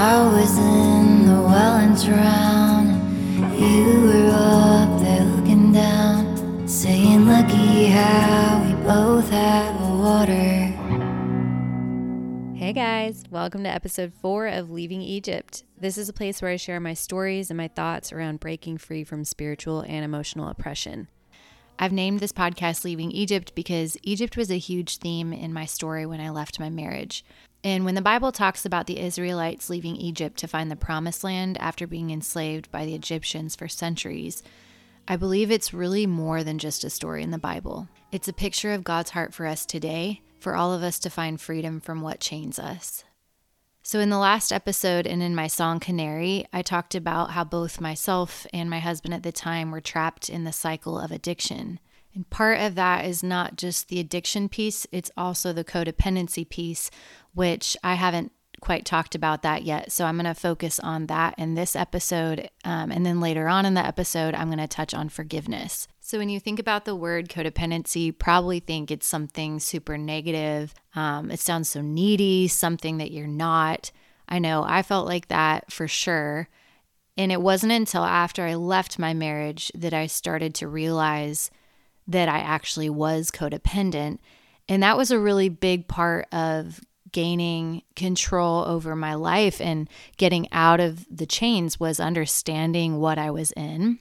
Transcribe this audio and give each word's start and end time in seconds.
I 0.00 0.22
was 0.32 0.56
in 0.56 1.26
the 1.26 1.42
well 1.42 1.76
and. 1.78 1.98
You 3.60 4.00
were 4.02 4.30
up 4.30 5.00
there 5.00 5.24
looking 5.24 5.72
down, 5.72 6.68
saying, 6.68 7.26
Lucky 7.26 7.86
how 7.86 8.62
we 8.64 8.74
both 8.84 9.28
have 9.30 9.74
water. 9.98 10.66
Hey 12.54 12.72
guys, 12.72 13.24
welcome 13.28 13.64
to 13.64 13.68
episode 13.68 14.12
four 14.14 14.46
of 14.46 14.70
Leaving 14.70 15.02
Egypt. 15.02 15.64
This 15.76 15.98
is 15.98 16.08
a 16.08 16.12
place 16.12 16.40
where 16.40 16.52
I 16.52 16.56
share 16.56 16.78
my 16.78 16.94
stories 16.94 17.50
and 17.50 17.56
my 17.56 17.66
thoughts 17.66 18.12
around 18.12 18.38
breaking 18.38 18.78
free 18.78 19.02
from 19.02 19.24
spiritual 19.24 19.80
and 19.80 20.04
emotional 20.04 20.48
oppression. 20.48 21.08
I've 21.80 21.92
named 21.92 22.20
this 22.20 22.32
podcast 22.32 22.84
Leaving 22.84 23.10
Egypt 23.10 23.52
because 23.56 23.96
Egypt 24.04 24.36
was 24.36 24.52
a 24.52 24.58
huge 24.58 24.98
theme 24.98 25.32
in 25.32 25.52
my 25.52 25.64
story 25.64 26.06
when 26.06 26.20
I 26.20 26.30
left 26.30 26.60
my 26.60 26.70
marriage. 26.70 27.24
And 27.64 27.84
when 27.84 27.94
the 27.94 28.02
Bible 28.02 28.30
talks 28.30 28.64
about 28.64 28.86
the 28.86 29.00
Israelites 29.00 29.68
leaving 29.68 29.96
Egypt 29.96 30.36
to 30.38 30.48
find 30.48 30.70
the 30.70 30.76
promised 30.76 31.24
land 31.24 31.58
after 31.58 31.86
being 31.86 32.10
enslaved 32.10 32.70
by 32.70 32.84
the 32.86 32.94
Egyptians 32.94 33.56
for 33.56 33.68
centuries, 33.68 34.42
I 35.08 35.16
believe 35.16 35.50
it's 35.50 35.74
really 35.74 36.06
more 36.06 36.44
than 36.44 36.58
just 36.58 36.84
a 36.84 36.90
story 36.90 37.22
in 37.22 37.30
the 37.30 37.38
Bible. 37.38 37.88
It's 38.12 38.28
a 38.28 38.32
picture 38.32 38.72
of 38.72 38.84
God's 38.84 39.10
heart 39.10 39.34
for 39.34 39.46
us 39.46 39.66
today, 39.66 40.20
for 40.38 40.54
all 40.54 40.72
of 40.72 40.82
us 40.82 40.98
to 41.00 41.10
find 41.10 41.40
freedom 41.40 41.80
from 41.80 42.00
what 42.00 42.20
chains 42.20 42.58
us. 42.58 43.04
So, 43.82 44.00
in 44.00 44.10
the 44.10 44.18
last 44.18 44.52
episode 44.52 45.06
and 45.06 45.22
in 45.22 45.34
my 45.34 45.46
song 45.46 45.80
Canary, 45.80 46.46
I 46.52 46.60
talked 46.60 46.94
about 46.94 47.30
how 47.30 47.42
both 47.42 47.80
myself 47.80 48.46
and 48.52 48.68
my 48.68 48.80
husband 48.80 49.14
at 49.14 49.22
the 49.22 49.32
time 49.32 49.70
were 49.70 49.80
trapped 49.80 50.28
in 50.28 50.44
the 50.44 50.52
cycle 50.52 50.98
of 50.98 51.10
addiction. 51.10 51.80
And 52.14 52.28
part 52.28 52.60
of 52.60 52.74
that 52.74 53.06
is 53.06 53.22
not 53.22 53.56
just 53.56 53.88
the 53.88 54.00
addiction 54.00 54.48
piece, 54.48 54.86
it's 54.92 55.10
also 55.16 55.52
the 55.52 55.64
codependency 55.64 56.46
piece, 56.46 56.90
which 57.38 57.76
I 57.84 57.94
haven't 57.94 58.32
quite 58.60 58.84
talked 58.84 59.14
about 59.14 59.42
that 59.42 59.62
yet. 59.62 59.92
So 59.92 60.04
I'm 60.04 60.16
going 60.16 60.24
to 60.24 60.34
focus 60.34 60.80
on 60.80 61.06
that 61.06 61.36
in 61.38 61.54
this 61.54 61.76
episode. 61.76 62.50
Um, 62.64 62.90
and 62.90 63.06
then 63.06 63.20
later 63.20 63.46
on 63.46 63.64
in 63.64 63.74
the 63.74 63.86
episode, 63.86 64.34
I'm 64.34 64.48
going 64.48 64.58
to 64.58 64.66
touch 64.66 64.92
on 64.92 65.08
forgiveness. 65.08 65.86
So 66.00 66.18
when 66.18 66.30
you 66.30 66.40
think 66.40 66.58
about 66.58 66.84
the 66.84 66.96
word 66.96 67.28
codependency, 67.28 68.06
you 68.06 68.12
probably 68.12 68.58
think 68.58 68.90
it's 68.90 69.06
something 69.06 69.60
super 69.60 69.96
negative. 69.96 70.74
Um, 70.96 71.30
it 71.30 71.38
sounds 71.38 71.68
so 71.68 71.80
needy, 71.80 72.48
something 72.48 72.98
that 72.98 73.12
you're 73.12 73.28
not. 73.28 73.92
I 74.28 74.40
know 74.40 74.64
I 74.66 74.82
felt 74.82 75.06
like 75.06 75.28
that 75.28 75.70
for 75.70 75.86
sure. 75.86 76.48
And 77.16 77.30
it 77.30 77.40
wasn't 77.40 77.70
until 77.70 78.02
after 78.02 78.42
I 78.42 78.56
left 78.56 78.98
my 78.98 79.14
marriage 79.14 79.70
that 79.76 79.94
I 79.94 80.08
started 80.08 80.56
to 80.56 80.66
realize 80.66 81.52
that 82.08 82.28
I 82.28 82.40
actually 82.40 82.90
was 82.90 83.30
codependent. 83.30 84.18
And 84.68 84.82
that 84.82 84.96
was 84.96 85.12
a 85.12 85.20
really 85.20 85.48
big 85.48 85.86
part 85.86 86.26
of 86.32 86.80
gaining 87.12 87.82
control 87.96 88.64
over 88.64 88.94
my 88.96 89.14
life 89.14 89.60
and 89.60 89.88
getting 90.16 90.50
out 90.52 90.80
of 90.80 91.06
the 91.10 91.26
chains 91.26 91.78
was 91.78 92.00
understanding 92.00 92.98
what 92.98 93.18
I 93.18 93.30
was 93.30 93.52
in. 93.52 93.98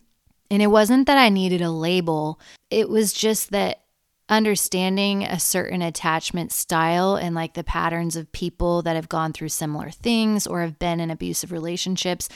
And 0.50 0.62
it 0.62 0.68
wasn't 0.68 1.08
that 1.08 1.18
I 1.18 1.30
needed 1.30 1.62
a 1.62 1.72
label, 1.72 2.40
it 2.70 2.90
was 2.90 3.14
just 3.14 3.52
that 3.52 3.82
understanding 4.30 5.24
a 5.24 5.40
certain 5.40 5.82
attachment 5.82 6.52
style 6.52 7.16
and 7.16 7.34
like 7.34 7.54
the 7.54 7.64
patterns 7.64 8.16
of 8.16 8.32
people 8.34 8.82
that 8.82 8.96
have 8.96 9.08
gone 9.08 9.32
through 9.32 9.50
similar 9.50 9.90
things 9.90 10.46
or 10.46 10.62
have 10.62 10.78
been 10.78 11.00
in 11.00 11.10
abusive 11.10 11.52
relationships 11.52 12.28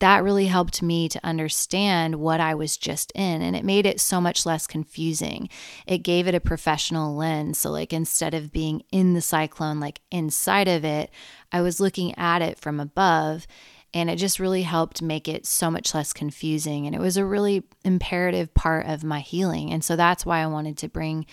that 0.00 0.24
really 0.24 0.46
helped 0.46 0.82
me 0.82 1.08
to 1.08 1.20
understand 1.22 2.16
what 2.16 2.40
I 2.40 2.54
was 2.54 2.76
just 2.76 3.12
in. 3.14 3.42
And 3.42 3.54
it 3.54 3.64
made 3.64 3.86
it 3.86 4.00
so 4.00 4.20
much 4.20 4.44
less 4.44 4.66
confusing. 4.66 5.48
It 5.86 5.98
gave 5.98 6.26
it 6.26 6.34
a 6.34 6.40
professional 6.40 7.14
lens. 7.14 7.58
So, 7.58 7.70
like, 7.70 7.92
instead 7.92 8.34
of 8.34 8.52
being 8.52 8.82
in 8.90 9.14
the 9.14 9.20
cyclone, 9.20 9.78
like 9.78 10.00
inside 10.10 10.68
of 10.68 10.84
it, 10.84 11.10
I 11.52 11.60
was 11.60 11.80
looking 11.80 12.16
at 12.18 12.42
it 12.42 12.58
from 12.58 12.80
above. 12.80 13.46
And 13.92 14.08
it 14.08 14.16
just 14.16 14.38
really 14.38 14.62
helped 14.62 15.02
make 15.02 15.26
it 15.26 15.46
so 15.46 15.70
much 15.70 15.94
less 15.94 16.12
confusing. 16.12 16.86
And 16.86 16.94
it 16.94 17.00
was 17.00 17.16
a 17.16 17.24
really 17.24 17.64
imperative 17.84 18.54
part 18.54 18.86
of 18.86 19.02
my 19.02 19.20
healing. 19.20 19.72
And 19.72 19.82
so 19.82 19.96
that's 19.96 20.24
why 20.24 20.38
I 20.38 20.46
wanted 20.46 20.78
to 20.78 20.88
bring 20.88 21.26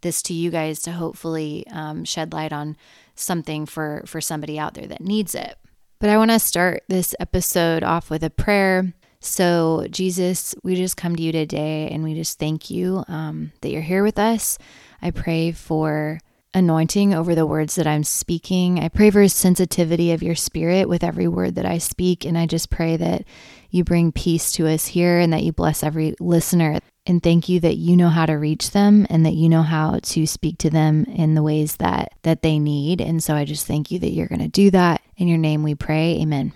this 0.00 0.22
to 0.22 0.34
you 0.34 0.50
guys 0.50 0.80
to 0.82 0.92
hopefully 0.92 1.66
um, 1.72 2.04
shed 2.04 2.32
light 2.32 2.52
on 2.52 2.76
something 3.16 3.66
for 3.66 4.02
for 4.06 4.20
somebody 4.20 4.58
out 4.58 4.74
there 4.74 4.86
that 4.86 5.00
needs 5.00 5.34
it. 5.34 5.56
But 6.04 6.10
I 6.10 6.18
want 6.18 6.32
to 6.32 6.38
start 6.38 6.82
this 6.86 7.14
episode 7.18 7.82
off 7.82 8.10
with 8.10 8.22
a 8.24 8.28
prayer. 8.28 8.92
So, 9.20 9.86
Jesus, 9.90 10.54
we 10.62 10.74
just 10.74 10.98
come 10.98 11.16
to 11.16 11.22
you 11.22 11.32
today 11.32 11.88
and 11.88 12.04
we 12.04 12.12
just 12.12 12.38
thank 12.38 12.68
you 12.68 13.04
um, 13.08 13.52
that 13.62 13.70
you're 13.70 13.80
here 13.80 14.02
with 14.02 14.18
us. 14.18 14.58
I 15.00 15.12
pray 15.12 15.50
for 15.52 16.20
anointing 16.52 17.14
over 17.14 17.34
the 17.34 17.46
words 17.46 17.76
that 17.76 17.86
I'm 17.86 18.04
speaking. 18.04 18.80
I 18.80 18.90
pray 18.90 19.10
for 19.10 19.26
sensitivity 19.28 20.12
of 20.12 20.22
your 20.22 20.34
spirit 20.34 20.90
with 20.90 21.02
every 21.02 21.26
word 21.26 21.54
that 21.54 21.64
I 21.64 21.78
speak. 21.78 22.26
And 22.26 22.36
I 22.36 22.44
just 22.44 22.68
pray 22.68 22.98
that 22.98 23.24
you 23.70 23.82
bring 23.82 24.12
peace 24.12 24.52
to 24.52 24.68
us 24.68 24.88
here 24.88 25.18
and 25.18 25.32
that 25.32 25.42
you 25.42 25.52
bless 25.52 25.82
every 25.82 26.16
listener. 26.20 26.80
And 27.06 27.22
thank 27.22 27.50
you 27.50 27.60
that 27.60 27.76
you 27.76 27.96
know 27.96 28.08
how 28.08 28.24
to 28.24 28.32
reach 28.34 28.70
them 28.70 29.06
and 29.10 29.26
that 29.26 29.34
you 29.34 29.48
know 29.48 29.62
how 29.62 29.98
to 30.02 30.26
speak 30.26 30.56
to 30.58 30.70
them 30.70 31.04
in 31.04 31.34
the 31.34 31.42
ways 31.42 31.76
that 31.76 32.14
that 32.22 32.40
they 32.40 32.58
need. 32.58 33.00
And 33.00 33.22
so 33.22 33.34
I 33.34 33.44
just 33.44 33.66
thank 33.66 33.90
you 33.90 33.98
that 33.98 34.10
you're 34.10 34.28
going 34.28 34.40
to 34.40 34.48
do 34.48 34.70
that. 34.70 35.02
In 35.16 35.28
your 35.28 35.38
name 35.38 35.62
we 35.62 35.74
pray. 35.74 36.18
Amen. 36.22 36.54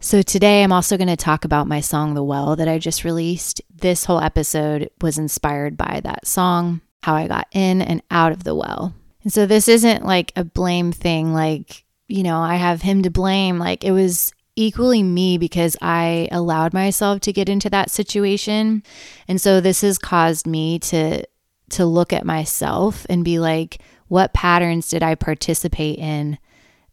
So 0.00 0.22
today 0.22 0.64
I'm 0.64 0.72
also 0.72 0.96
going 0.96 1.08
to 1.08 1.16
talk 1.16 1.44
about 1.44 1.68
my 1.68 1.80
song 1.80 2.14
The 2.14 2.24
Well 2.24 2.56
that 2.56 2.68
I 2.68 2.78
just 2.78 3.04
released. 3.04 3.60
This 3.72 4.06
whole 4.06 4.20
episode 4.20 4.90
was 5.00 5.18
inspired 5.18 5.76
by 5.76 6.00
that 6.02 6.26
song, 6.26 6.80
how 7.02 7.14
I 7.14 7.28
got 7.28 7.46
in 7.52 7.80
and 7.80 8.02
out 8.10 8.32
of 8.32 8.42
the 8.42 8.54
well. 8.54 8.94
And 9.22 9.32
so 9.32 9.46
this 9.46 9.68
isn't 9.68 10.04
like 10.04 10.32
a 10.34 10.44
blame 10.44 10.90
thing 10.90 11.32
like, 11.32 11.84
you 12.08 12.22
know, 12.22 12.40
I 12.40 12.56
have 12.56 12.82
him 12.82 13.02
to 13.02 13.10
blame. 13.10 13.58
Like 13.58 13.84
it 13.84 13.92
was 13.92 14.32
equally 14.60 15.02
me 15.02 15.38
because 15.38 15.76
I 15.80 16.28
allowed 16.30 16.74
myself 16.74 17.20
to 17.20 17.32
get 17.32 17.48
into 17.48 17.70
that 17.70 17.90
situation. 17.90 18.82
And 19.26 19.40
so 19.40 19.60
this 19.60 19.80
has 19.80 19.98
caused 19.98 20.46
me 20.46 20.78
to 20.80 21.24
to 21.70 21.86
look 21.86 22.12
at 22.12 22.26
myself 22.26 23.06
and 23.08 23.24
be 23.24 23.38
like 23.38 23.80
what 24.08 24.34
patterns 24.34 24.88
did 24.88 25.04
I 25.04 25.14
participate 25.14 26.00
in 26.00 26.36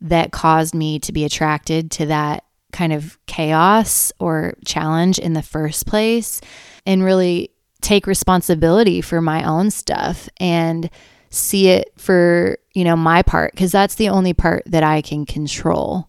that 0.02 0.32
caused 0.32 0.76
me 0.76 1.00
to 1.00 1.12
be 1.12 1.26
attracted 1.26 1.90
to 1.92 2.06
that 2.06 2.44
kind 2.72 2.94
of 2.94 3.18
chaos 3.26 4.12
or 4.20 4.54
challenge 4.66 5.18
in 5.18 5.34
the 5.34 5.42
first 5.42 5.88
place 5.88 6.42
and 6.86 7.04
really 7.04 7.50
take 7.82 8.06
responsibility 8.06 9.02
for 9.02 9.20
my 9.20 9.44
own 9.44 9.72
stuff 9.72 10.30
and 10.40 10.92
see 11.32 11.70
it 11.70 11.92
for, 11.98 12.60
you 12.74 12.84
know, 12.84 12.96
my 12.96 13.24
part 13.24 13.52
because 13.54 13.72
that's 13.72 13.96
the 13.96 14.10
only 14.10 14.34
part 14.34 14.62
that 14.68 14.84
I 14.84 15.02
can 15.02 15.26
control. 15.26 16.08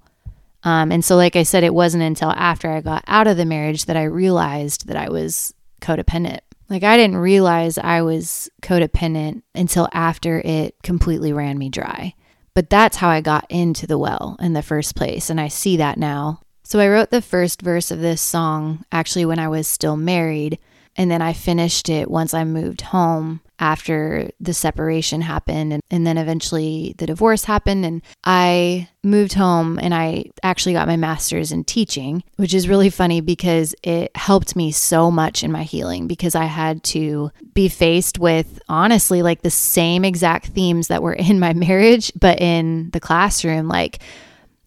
Um, 0.64 0.90
and 0.90 1.04
so, 1.04 1.16
like 1.16 1.36
I 1.36 1.44
said, 1.44 1.64
it 1.64 1.74
wasn't 1.74 2.02
until 2.02 2.30
after 2.30 2.70
I 2.70 2.80
got 2.80 3.04
out 3.06 3.26
of 3.26 3.36
the 3.36 3.44
marriage 3.44 3.84
that 3.84 3.96
I 3.96 4.04
realized 4.04 4.88
that 4.88 4.96
I 4.96 5.08
was 5.08 5.54
codependent. 5.80 6.40
Like, 6.68 6.82
I 6.82 6.96
didn't 6.96 7.16
realize 7.16 7.78
I 7.78 8.02
was 8.02 8.50
codependent 8.62 9.42
until 9.54 9.88
after 9.92 10.40
it 10.44 10.74
completely 10.82 11.32
ran 11.32 11.58
me 11.58 11.68
dry. 11.70 12.14
But 12.54 12.70
that's 12.70 12.96
how 12.96 13.08
I 13.08 13.20
got 13.20 13.46
into 13.48 13.86
the 13.86 13.98
well 13.98 14.36
in 14.40 14.52
the 14.52 14.62
first 14.62 14.96
place. 14.96 15.30
And 15.30 15.40
I 15.40 15.48
see 15.48 15.76
that 15.76 15.96
now. 15.96 16.40
So, 16.64 16.80
I 16.80 16.88
wrote 16.88 17.10
the 17.10 17.22
first 17.22 17.62
verse 17.62 17.90
of 17.90 18.00
this 18.00 18.20
song 18.20 18.84
actually 18.90 19.24
when 19.24 19.38
I 19.38 19.48
was 19.48 19.68
still 19.68 19.96
married. 19.96 20.58
And 20.98 21.10
then 21.10 21.22
I 21.22 21.32
finished 21.32 21.88
it 21.88 22.10
once 22.10 22.34
I 22.34 22.44
moved 22.44 22.82
home 22.82 23.40
after 23.60 24.30
the 24.40 24.52
separation 24.52 25.20
happened. 25.20 25.72
And, 25.72 25.82
and 25.90 26.06
then 26.06 26.18
eventually 26.18 26.94
the 26.98 27.06
divorce 27.06 27.44
happened 27.44 27.84
and 27.84 28.02
i 28.24 28.88
moved 29.02 29.34
home 29.34 29.78
and 29.80 29.94
i 29.94 30.24
actually 30.42 30.72
got 30.72 30.88
my 30.88 30.96
master's 30.96 31.52
in 31.52 31.64
teaching 31.64 32.22
which 32.36 32.54
is 32.54 32.68
really 32.68 32.90
funny 32.90 33.20
because 33.20 33.74
it 33.82 34.14
helped 34.16 34.56
me 34.56 34.70
so 34.70 35.10
much 35.10 35.42
in 35.42 35.52
my 35.52 35.62
healing 35.62 36.06
because 36.06 36.34
i 36.34 36.44
had 36.44 36.82
to 36.82 37.30
be 37.54 37.68
faced 37.68 38.18
with 38.18 38.60
honestly 38.68 39.22
like 39.22 39.42
the 39.42 39.50
same 39.50 40.04
exact 40.04 40.46
themes 40.48 40.88
that 40.88 41.02
were 41.02 41.14
in 41.30 41.38
my 41.38 41.52
marriage 41.52 42.12
but 42.18 42.40
in 42.40 42.90
the 42.90 43.00
classroom 43.00 43.68
like 43.68 43.98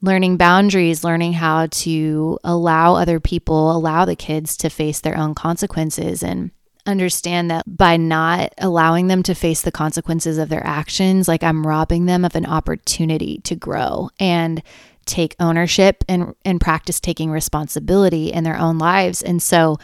learning 0.01 0.37
boundaries, 0.37 1.03
learning 1.03 1.33
how 1.33 1.67
to 1.67 2.39
allow 2.43 2.95
other 2.95 3.19
people, 3.19 3.71
allow 3.71 4.05
the 4.05 4.15
kids 4.15 4.57
to 4.57 4.69
face 4.69 4.99
their 4.99 5.17
own 5.17 5.35
consequences 5.35 6.23
and 6.23 6.51
understand 6.85 7.51
that 7.51 7.77
by 7.77 7.97
not 7.97 8.53
allowing 8.57 9.07
them 9.07 9.21
to 9.21 9.35
face 9.35 9.61
the 9.61 9.71
consequences 9.71 10.37
of 10.37 10.49
their 10.49 10.65
actions, 10.65 11.27
like 11.27 11.43
I'm 11.43 11.65
robbing 11.65 12.05
them 12.05 12.25
of 12.25 12.35
an 12.35 12.47
opportunity 12.47 13.39
to 13.43 13.55
grow 13.55 14.09
and 14.19 14.63
take 15.05 15.35
ownership 15.39 16.03
and 16.07 16.35
and 16.45 16.61
practice 16.61 16.99
taking 16.99 17.31
responsibility 17.31 18.31
in 18.31 18.43
their 18.43 18.57
own 18.57 18.77
lives. 18.77 19.21
And 19.21 19.41
so 19.41 19.77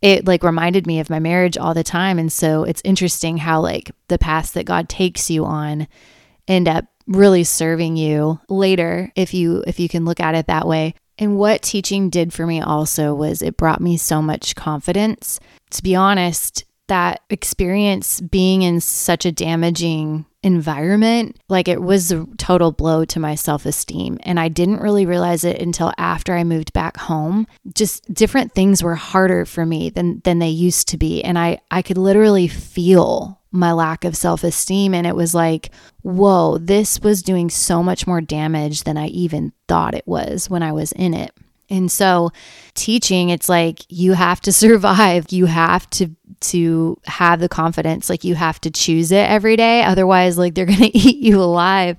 it 0.00 0.26
like 0.26 0.42
reminded 0.42 0.86
me 0.86 1.00
of 1.00 1.10
my 1.10 1.18
marriage 1.18 1.56
all 1.56 1.74
the 1.74 1.84
time 1.84 2.18
and 2.18 2.32
so 2.32 2.64
it's 2.64 2.82
interesting 2.84 3.36
how 3.38 3.60
like 3.60 3.90
the 4.08 4.18
paths 4.18 4.52
that 4.52 4.64
God 4.64 4.88
takes 4.88 5.30
you 5.30 5.44
on 5.44 5.88
end 6.46 6.68
up 6.68 6.84
really 7.06 7.44
serving 7.44 7.96
you 7.96 8.40
later 8.48 9.12
if 9.14 9.34
you 9.34 9.62
if 9.66 9.78
you 9.78 9.88
can 9.88 10.04
look 10.04 10.20
at 10.20 10.34
it 10.34 10.46
that 10.46 10.66
way. 10.66 10.94
And 11.16 11.38
what 11.38 11.62
teaching 11.62 12.10
did 12.10 12.32
for 12.32 12.44
me 12.46 12.60
also 12.60 13.14
was 13.14 13.40
it 13.40 13.56
brought 13.56 13.80
me 13.80 13.96
so 13.96 14.20
much 14.20 14.56
confidence 14.56 15.38
to 15.74 15.82
be 15.82 15.94
honest, 15.94 16.64
that 16.88 17.22
experience 17.30 18.20
being 18.20 18.62
in 18.62 18.80
such 18.80 19.24
a 19.24 19.32
damaging 19.32 20.26
environment, 20.42 21.40
like 21.48 21.68
it 21.68 21.82
was 21.82 22.12
a 22.12 22.26
total 22.36 22.70
blow 22.70 23.04
to 23.06 23.18
my 23.18 23.34
self 23.34 23.64
esteem. 23.64 24.18
And 24.22 24.38
I 24.38 24.48
didn't 24.48 24.80
really 24.80 25.06
realize 25.06 25.42
it 25.44 25.60
until 25.60 25.92
after 25.96 26.34
I 26.34 26.44
moved 26.44 26.72
back 26.72 26.96
home. 26.96 27.46
Just 27.74 28.12
different 28.12 28.52
things 28.52 28.82
were 28.82 28.94
harder 28.94 29.46
for 29.46 29.64
me 29.64 29.90
than, 29.90 30.20
than 30.24 30.38
they 30.38 30.50
used 30.50 30.88
to 30.88 30.98
be. 30.98 31.24
And 31.24 31.38
I, 31.38 31.60
I 31.70 31.82
could 31.82 31.98
literally 31.98 32.46
feel 32.46 33.40
my 33.50 33.72
lack 33.72 34.04
of 34.04 34.16
self 34.16 34.44
esteem. 34.44 34.92
And 34.94 35.06
it 35.06 35.16
was 35.16 35.34
like, 35.34 35.70
whoa, 36.02 36.58
this 36.58 37.00
was 37.00 37.22
doing 37.22 37.48
so 37.48 37.82
much 37.82 38.06
more 38.06 38.20
damage 38.20 38.84
than 38.84 38.98
I 38.98 39.06
even 39.06 39.52
thought 39.66 39.94
it 39.94 40.06
was 40.06 40.50
when 40.50 40.62
I 40.62 40.72
was 40.72 40.92
in 40.92 41.14
it. 41.14 41.32
And 41.70 41.90
so 41.90 42.30
teaching 42.74 43.30
it's 43.30 43.48
like 43.48 43.80
you 43.88 44.12
have 44.12 44.40
to 44.42 44.52
survive. 44.64 45.26
You 45.30 45.46
have 45.46 45.88
to 45.90 46.14
to 46.40 46.98
have 47.04 47.40
the 47.40 47.48
confidence 47.48 48.10
like 48.10 48.24
you 48.24 48.34
have 48.34 48.60
to 48.60 48.70
choose 48.70 49.10
it 49.12 49.30
every 49.30 49.56
day 49.56 49.82
otherwise 49.82 50.36
like 50.36 50.54
they're 50.54 50.66
going 50.74 50.78
to 50.78 50.98
eat 50.98 51.16
you 51.16 51.40
alive. 51.40 51.96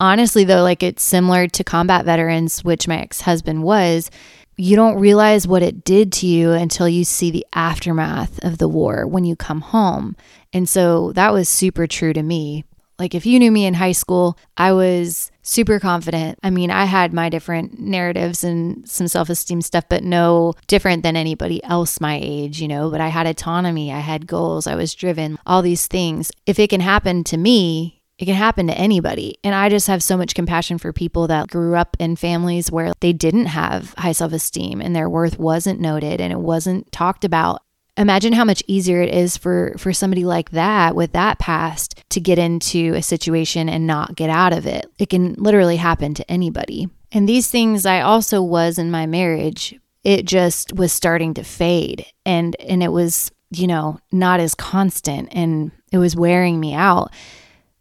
Honestly 0.00 0.44
though 0.44 0.62
like 0.62 0.82
it's 0.82 1.02
similar 1.02 1.46
to 1.48 1.64
combat 1.64 2.04
veterans 2.04 2.62
which 2.62 2.88
my 2.88 2.98
ex-husband 2.98 3.62
was 3.62 4.10
you 4.56 4.76
don't 4.76 4.98
realize 4.98 5.48
what 5.48 5.62
it 5.62 5.84
did 5.84 6.12
to 6.12 6.26
you 6.26 6.52
until 6.52 6.88
you 6.88 7.04
see 7.04 7.30
the 7.30 7.46
aftermath 7.54 8.42
of 8.44 8.58
the 8.58 8.68
war 8.68 9.06
when 9.06 9.24
you 9.24 9.34
come 9.34 9.60
home. 9.60 10.16
And 10.52 10.68
so 10.68 11.12
that 11.12 11.32
was 11.32 11.48
super 11.48 11.86
true 11.86 12.12
to 12.12 12.22
me. 12.22 12.64
Like, 12.98 13.14
if 13.14 13.26
you 13.26 13.38
knew 13.38 13.50
me 13.50 13.66
in 13.66 13.74
high 13.74 13.92
school, 13.92 14.38
I 14.56 14.72
was 14.72 15.32
super 15.44 15.78
confident. 15.78 16.38
I 16.42 16.50
mean, 16.50 16.70
I 16.70 16.86
had 16.86 17.12
my 17.12 17.28
different 17.28 17.78
narratives 17.78 18.42
and 18.42 18.88
some 18.88 19.06
self 19.06 19.28
esteem 19.28 19.60
stuff, 19.60 19.84
but 19.88 20.02
no 20.02 20.54
different 20.66 21.04
than 21.04 21.14
anybody 21.14 21.62
else 21.62 22.00
my 22.00 22.18
age, 22.20 22.60
you 22.60 22.66
know. 22.66 22.90
But 22.90 23.00
I 23.00 23.08
had 23.08 23.26
autonomy, 23.26 23.92
I 23.92 24.00
had 24.00 24.26
goals, 24.26 24.66
I 24.66 24.74
was 24.74 24.94
driven, 24.94 25.38
all 25.46 25.62
these 25.62 25.86
things. 25.86 26.32
If 26.46 26.58
it 26.58 26.70
can 26.70 26.80
happen 26.80 27.22
to 27.24 27.36
me, 27.36 28.02
it 28.18 28.26
can 28.26 28.34
happen 28.34 28.66
to 28.68 28.78
anybody. 28.78 29.38
And 29.42 29.54
I 29.54 29.68
just 29.68 29.88
have 29.88 30.02
so 30.02 30.16
much 30.16 30.34
compassion 30.34 30.78
for 30.78 30.92
people 30.92 31.26
that 31.26 31.48
grew 31.48 31.74
up 31.74 31.96
in 31.98 32.16
families 32.16 32.70
where 32.70 32.92
they 33.00 33.12
didn't 33.12 33.46
have 33.46 33.94
high 33.98 34.12
self 34.12 34.32
esteem 34.32 34.80
and 34.80 34.94
their 34.94 35.08
worth 35.08 35.38
wasn't 35.38 35.80
noted 35.80 36.20
and 36.20 36.32
it 36.32 36.38
wasn't 36.38 36.90
talked 36.92 37.24
about 37.24 37.62
imagine 37.96 38.32
how 38.32 38.44
much 38.44 38.62
easier 38.66 39.00
it 39.00 39.14
is 39.14 39.36
for 39.36 39.74
for 39.78 39.92
somebody 39.92 40.24
like 40.24 40.50
that 40.50 40.96
with 40.96 41.12
that 41.12 41.38
past 41.38 42.02
to 42.10 42.20
get 42.20 42.38
into 42.38 42.94
a 42.94 43.02
situation 43.02 43.68
and 43.68 43.86
not 43.86 44.16
get 44.16 44.30
out 44.30 44.52
of 44.52 44.66
it. 44.66 44.86
It 44.98 45.10
can 45.10 45.34
literally 45.34 45.76
happen 45.76 46.14
to 46.14 46.30
anybody. 46.30 46.88
And 47.12 47.28
these 47.28 47.50
things 47.50 47.86
i 47.86 48.00
also 48.00 48.42
was 48.42 48.78
in 48.78 48.90
my 48.90 49.06
marriage. 49.06 49.74
It 50.02 50.26
just 50.26 50.74
was 50.74 50.92
starting 50.92 51.34
to 51.34 51.44
fade 51.44 52.06
and 52.26 52.56
and 52.60 52.82
it 52.82 52.92
was 52.92 53.30
you 53.50 53.66
know 53.66 53.98
not 54.10 54.40
as 54.40 54.54
constant 54.54 55.28
and 55.32 55.70
it 55.92 55.98
was 55.98 56.16
wearing 56.16 56.58
me 56.60 56.74
out. 56.74 57.12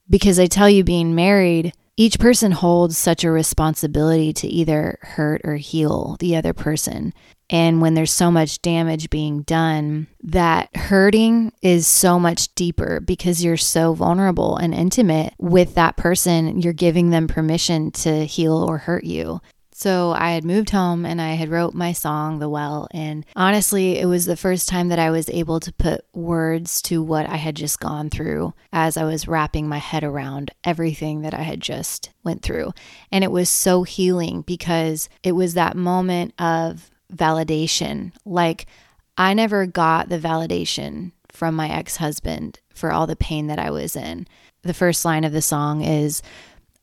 Because 0.09 0.39
i 0.39 0.45
tell 0.45 0.69
you 0.69 0.83
being 0.83 1.15
married 1.15 1.73
each 1.95 2.19
person 2.19 2.51
holds 2.51 2.97
such 2.97 3.23
a 3.23 3.31
responsibility 3.31 4.33
to 4.33 4.47
either 4.47 4.97
hurt 5.01 5.41
or 5.43 5.57
heal 5.57 6.17
the 6.19 6.35
other 6.35 6.53
person. 6.53 7.13
And 7.49 7.81
when 7.81 7.93
there's 7.93 8.11
so 8.11 8.31
much 8.31 8.61
damage 8.63 9.11
being 9.11 9.43
done, 9.43 10.07
that 10.23 10.75
hurting 10.75 11.51
is 11.61 11.85
so 11.85 12.19
much 12.19 12.53
deeper 12.55 12.99
because 12.99 13.43
you're 13.43 13.57
so 13.57 13.93
vulnerable 13.93 14.57
and 14.57 14.73
intimate 14.73 15.35
with 15.37 15.75
that 15.75 15.95
person. 15.95 16.61
You're 16.61 16.73
giving 16.73 17.11
them 17.11 17.27
permission 17.27 17.91
to 17.91 18.25
heal 18.25 18.65
or 18.67 18.79
hurt 18.79 19.03
you. 19.03 19.39
So 19.83 20.13
I 20.13 20.31
had 20.31 20.45
moved 20.45 20.69
home 20.69 21.05
and 21.05 21.21
I 21.21 21.33
had 21.33 21.49
wrote 21.49 21.73
my 21.73 21.91
song 21.91 22.39
The 22.39 22.47
Well 22.47 22.87
and 22.91 23.25
honestly 23.35 23.99
it 23.99 24.05
was 24.05 24.25
the 24.25 24.37
first 24.37 24.69
time 24.69 24.87
that 24.87 24.97
I 24.97 25.09
was 25.09 25.27
able 25.27 25.59
to 25.59 25.73
put 25.73 26.05
words 26.13 26.81
to 26.83 27.03
what 27.03 27.27
I 27.27 27.35
had 27.35 27.57
just 27.57 27.81
gone 27.81 28.09
through 28.09 28.53
as 28.71 28.95
I 28.95 29.03
was 29.03 29.27
wrapping 29.27 29.67
my 29.67 29.79
head 29.79 30.05
around 30.05 30.51
everything 30.63 31.23
that 31.23 31.33
I 31.33 31.41
had 31.41 31.59
just 31.59 32.11
went 32.23 32.43
through. 32.43 32.71
And 33.11 33.25
it 33.25 33.31
was 33.31 33.49
so 33.49 33.83
healing 33.83 34.43
because 34.43 35.09
it 35.21 35.33
was 35.33 35.53
that 35.55 35.75
moment 35.75 36.33
of 36.39 36.89
validation. 37.13 38.13
Like 38.23 38.67
I 39.17 39.33
never 39.33 39.65
got 39.65 40.07
the 40.07 40.17
validation 40.17 41.11
from 41.27 41.55
my 41.55 41.69
ex-husband 41.69 42.61
for 42.73 42.93
all 42.93 43.05
the 43.05 43.17
pain 43.17 43.47
that 43.47 43.59
I 43.59 43.69
was 43.69 43.97
in. 43.97 44.27
The 44.61 44.73
first 44.73 45.03
line 45.03 45.25
of 45.25 45.33
the 45.33 45.41
song 45.41 45.81
is 45.81 46.23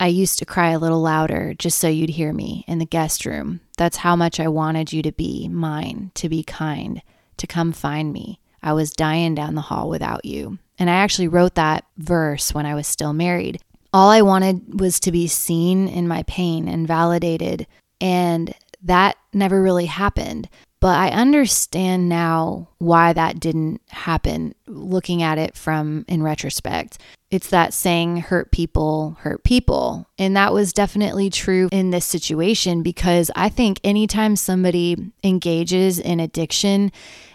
I 0.03 0.07
used 0.07 0.39
to 0.39 0.47
cry 0.47 0.71
a 0.71 0.79
little 0.79 1.03
louder 1.03 1.53
just 1.53 1.77
so 1.77 1.87
you'd 1.87 2.11
hear 2.11 2.33
me 2.33 2.65
in 2.67 2.79
the 2.79 2.87
guest 2.87 3.27
room. 3.27 3.61
That's 3.77 3.99
how 3.99 4.17
much 4.17 4.41
I 4.41 4.49
wanted 4.49 4.95
you 4.95 5.03
to 5.03 5.13
be 5.13 5.47
mine, 5.47 6.11
to 6.15 6.31
be 6.31 6.43
kind, 6.43 7.03
to 7.37 7.47
come 7.47 7.73
find 7.73 8.11
me. 8.11 8.41
I 8.63 8.73
was 8.73 8.93
dying 8.93 9.35
down 9.35 9.57
the 9.57 9.61
hall 9.61 9.91
without 9.91 10.25
you. 10.25 10.59
And 10.79 10.89
I 10.89 10.95
actually 10.95 11.29
wrote 11.29 11.55
that 11.57 11.85
verse 11.99 12.55
when 12.55 12.65
I 12.65 12.75
was 12.75 12.87
still 12.87 13.13
married. 13.13 13.61
All 13.93 14.09
I 14.09 14.23
wanted 14.23 14.81
was 14.81 15.01
to 15.01 15.13
be 15.13 15.27
seen 15.27 15.87
in 15.87 16.09
my 16.09 16.23
pain 16.23 16.67
and 16.67 16.89
validated. 16.89 17.67
And 18.01 18.55
that 18.83 19.17
never 19.35 19.61
really 19.61 19.87
happened. 19.87 20.49
But 20.81 20.99
I 20.99 21.11
understand 21.11 22.09
now 22.09 22.69
why 22.79 23.13
that 23.13 23.39
didn't 23.39 23.83
happen, 23.89 24.55
looking 24.67 25.23
at 25.23 25.37
it 25.37 25.55
from 25.55 26.07
in 26.09 26.23
retrospect. 26.23 26.99
It's 27.31 27.51
that 27.51 27.75
saying, 27.75 28.17
hurt 28.17 28.51
people 28.51 29.19
hurt 29.21 29.45
people. 29.45 30.09
And 30.19 30.35
that 30.37 30.55
was 30.55 30.73
definitely 30.73 31.29
true 31.31 31.69
in 31.71 31.91
this 31.91 32.07
situation 32.07 32.83
because 32.83 33.31
I 33.37 33.51
think 33.51 33.79
anytime 33.85 34.37
somebody 34.37 35.13
engages 35.23 35.99
in 35.99 36.19
addiction, 36.19 36.93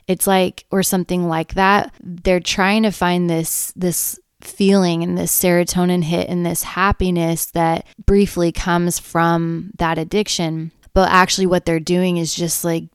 it's 0.07 0.27
like, 0.27 0.65
or 0.71 0.83
something 0.83 1.27
like 1.27 1.53
that, 1.53 1.93
they're 2.01 2.39
trying 2.39 2.83
to 2.83 2.91
find 2.91 3.29
this, 3.29 3.71
this 3.75 4.19
feeling 4.41 5.03
and 5.03 5.17
this 5.17 5.37
serotonin 5.37 6.03
hit 6.03 6.29
and 6.29 6.45
this 6.45 6.63
happiness 6.63 7.45
that 7.47 7.85
briefly 8.05 8.51
comes 8.51 8.99
from 8.99 9.71
that 9.77 9.97
addiction. 9.97 10.71
But 10.93 11.09
actually, 11.09 11.47
what 11.47 11.65
they're 11.65 11.79
doing 11.79 12.17
is 12.17 12.33
just 12.33 12.63
like 12.63 12.85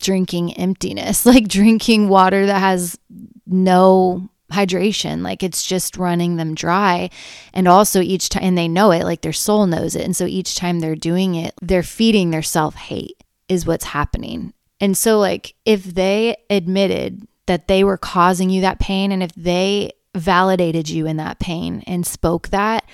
drinking 0.00 0.54
emptiness, 0.54 1.26
like 1.26 1.48
drinking 1.48 2.08
water 2.08 2.46
that 2.46 2.60
has 2.60 2.98
no 3.46 4.28
hydration. 4.52 5.22
Like 5.22 5.42
it's 5.42 5.64
just 5.64 5.96
running 5.96 6.36
them 6.36 6.54
dry. 6.54 7.10
And 7.52 7.68
also 7.68 8.00
each 8.00 8.30
time 8.30 8.42
and 8.44 8.58
they 8.58 8.68
know 8.68 8.90
it 8.90 9.04
like 9.04 9.20
their 9.20 9.32
soul 9.32 9.66
knows 9.66 9.94
it. 9.94 10.04
And 10.04 10.16
so 10.16 10.24
each 10.24 10.56
time 10.56 10.80
they're 10.80 10.96
doing 10.96 11.34
it 11.34 11.54
they're 11.60 11.82
feeding 11.82 12.30
their 12.30 12.42
self-hate 12.42 13.22
is 13.48 13.66
what's 13.66 13.84
happening. 13.84 14.52
And 14.80 14.96
so 14.96 15.18
like 15.18 15.54
if 15.64 15.84
they 15.84 16.36
admitted 16.48 17.26
that 17.46 17.68
they 17.68 17.82
were 17.84 17.98
causing 17.98 18.50
you 18.50 18.60
that 18.60 18.78
pain 18.78 19.10
and 19.12 19.22
if 19.22 19.32
they 19.34 19.92
validated 20.14 20.88
you 20.88 21.06
in 21.06 21.16
that 21.16 21.38
pain 21.38 21.82
and 21.86 22.06
spoke 22.06 22.48
that 22.48 22.84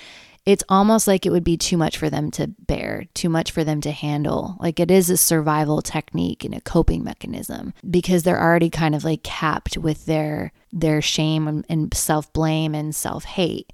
it's 0.45 0.63
almost 0.69 1.07
like 1.07 1.25
it 1.25 1.31
would 1.31 1.43
be 1.43 1.57
too 1.57 1.75
much 1.75 1.97
for 1.97 2.09
them 2.09 2.29
to 2.31 2.47
bear, 2.47 3.05
too 3.15 3.29
much 3.29 3.51
for 3.51 3.63
them 3.63 3.81
to 3.81 3.91
handle. 3.91 4.57
Like 4.59 4.79
it 4.79 4.91
is 4.91 5.09
a 5.09 5.17
survival 5.17 5.81
technique 5.81 6.43
and 6.43 6.53
a 6.53 6.61
coping 6.61 7.03
mechanism 7.03 7.73
because 7.89 8.23
they're 8.23 8.41
already 8.41 8.69
kind 8.69 8.93
of 8.93 9.03
like 9.03 9.23
capped 9.23 9.77
with 9.77 10.05
their 10.05 10.51
their 10.71 11.01
shame 11.01 11.63
and, 11.69 11.93
self-blame 11.93 12.75
and 12.75 12.93
self-hate. 12.93 13.71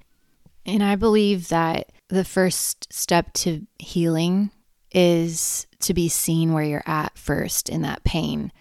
And 0.64 0.82
I 0.82 0.96
believe 0.96 1.48
that 1.48 1.92
the 2.08 2.24
first 2.24 2.92
step 2.92 3.32
to 3.34 3.66
healing 3.78 4.50
is 4.92 5.66
to 5.80 5.92
be 5.92 6.08
seen 6.08 6.52
where 6.52 6.64
you're 6.64 6.84
at 6.86 7.18
first 7.18 7.68
in 7.68 7.82
that 7.82 8.04
pain. 8.04 8.52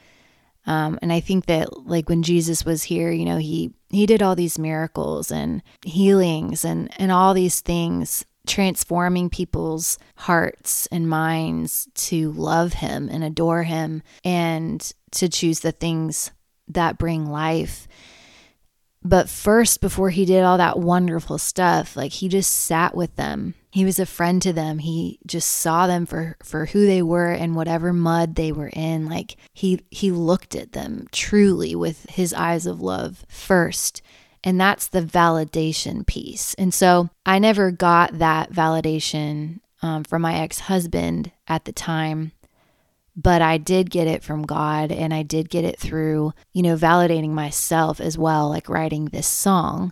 Um, 0.66 0.98
and 1.02 1.14
I 1.14 1.20
think 1.20 1.46
that 1.46 1.86
like 1.86 2.10
when 2.10 2.24
Jesus 2.24 2.66
was 2.66 2.84
here, 2.84 3.12
you 3.12 3.26
know, 3.26 3.38
he 3.38 3.74
he 3.92 4.06
did 4.06 4.22
all 4.22 4.36
these 4.36 4.60
miracles 4.60 5.32
and 5.32 5.62
healings 5.86 6.66
and 6.66 6.92
and 7.00 7.12
all 7.12 7.34
these 7.34 7.62
things 7.62 8.26
transforming 8.48 9.30
people's 9.30 10.00
hearts 10.16 10.88
and 10.88 11.08
minds 11.08 11.88
to 11.94 12.32
love 12.32 12.74
him 12.74 13.08
and 13.12 13.24
adore 13.24 13.64
him 13.64 14.02
and 14.24 14.94
to 15.12 15.30
choose 15.30 15.60
the 15.60 15.72
things 15.72 16.32
that 16.68 16.98
bring 16.98 17.30
life. 17.30 17.88
But 19.04 19.30
first, 19.30 19.82
before 19.82 20.12
he 20.12 20.26
did 20.26 20.44
all 20.44 20.58
that 20.58 20.80
wonderful 20.80 21.38
stuff, 21.38 21.96
like 21.96 22.12
he 22.12 22.28
just 22.28 22.52
sat 22.52 22.96
with 22.96 23.16
them 23.16 23.56
he 23.72 23.86
was 23.86 24.00
a 24.00 24.06
friend 24.06 24.42
to 24.42 24.52
them. 24.52 24.80
He 24.80 25.20
just 25.26 25.50
saw 25.50 25.88
them 25.88 26.06
for 26.06 26.36
for 26.44 26.66
who 26.66 26.86
they 26.86 27.02
were 27.02 27.32
and 27.32 27.56
whatever 27.56 27.94
mud 27.94 28.36
they 28.36 28.52
were 28.52 28.70
in. 28.74 29.08
Like 29.08 29.38
he 29.54 29.82
he 29.90 30.12
looked 30.12 30.56
at 30.56 30.74
them 30.74 31.08
truly 31.12 31.74
with 31.74 32.06
his 32.10 32.34
eyes 32.34 32.66
of 32.66 32.82
love 32.82 33.26
first. 33.30 34.02
And 34.44 34.60
that's 34.60 34.88
the 34.88 35.02
validation 35.02 36.06
piece. 36.06 36.56
And 36.56 36.74
so 36.74 37.10
I 37.26 37.38
never 37.40 37.70
got 37.72 38.18
that 38.18 38.52
validation 38.52 39.60
um, 39.84 40.04
from 40.04 40.24
my 40.24 40.36
ex 40.36 40.62
husband 40.62 41.32
at 41.48 41.66
the 41.66 41.72
time, 41.72 42.32
but 43.16 43.42
I 43.42 43.58
did 43.58 43.90
get 43.90 44.08
it 44.08 44.24
from 44.24 44.44
God 44.44 44.92
and 44.92 45.14
I 45.14 45.24
did 45.24 45.50
get 45.50 45.66
it 45.66 45.80
through, 45.80 46.34
you 46.54 46.62
know, 46.62 46.76
validating 46.76 47.32
myself 47.32 48.00
as 48.00 48.18
well, 48.18 48.50
like 48.50 48.70
writing 48.70 49.06
this 49.06 49.28
song. 49.28 49.92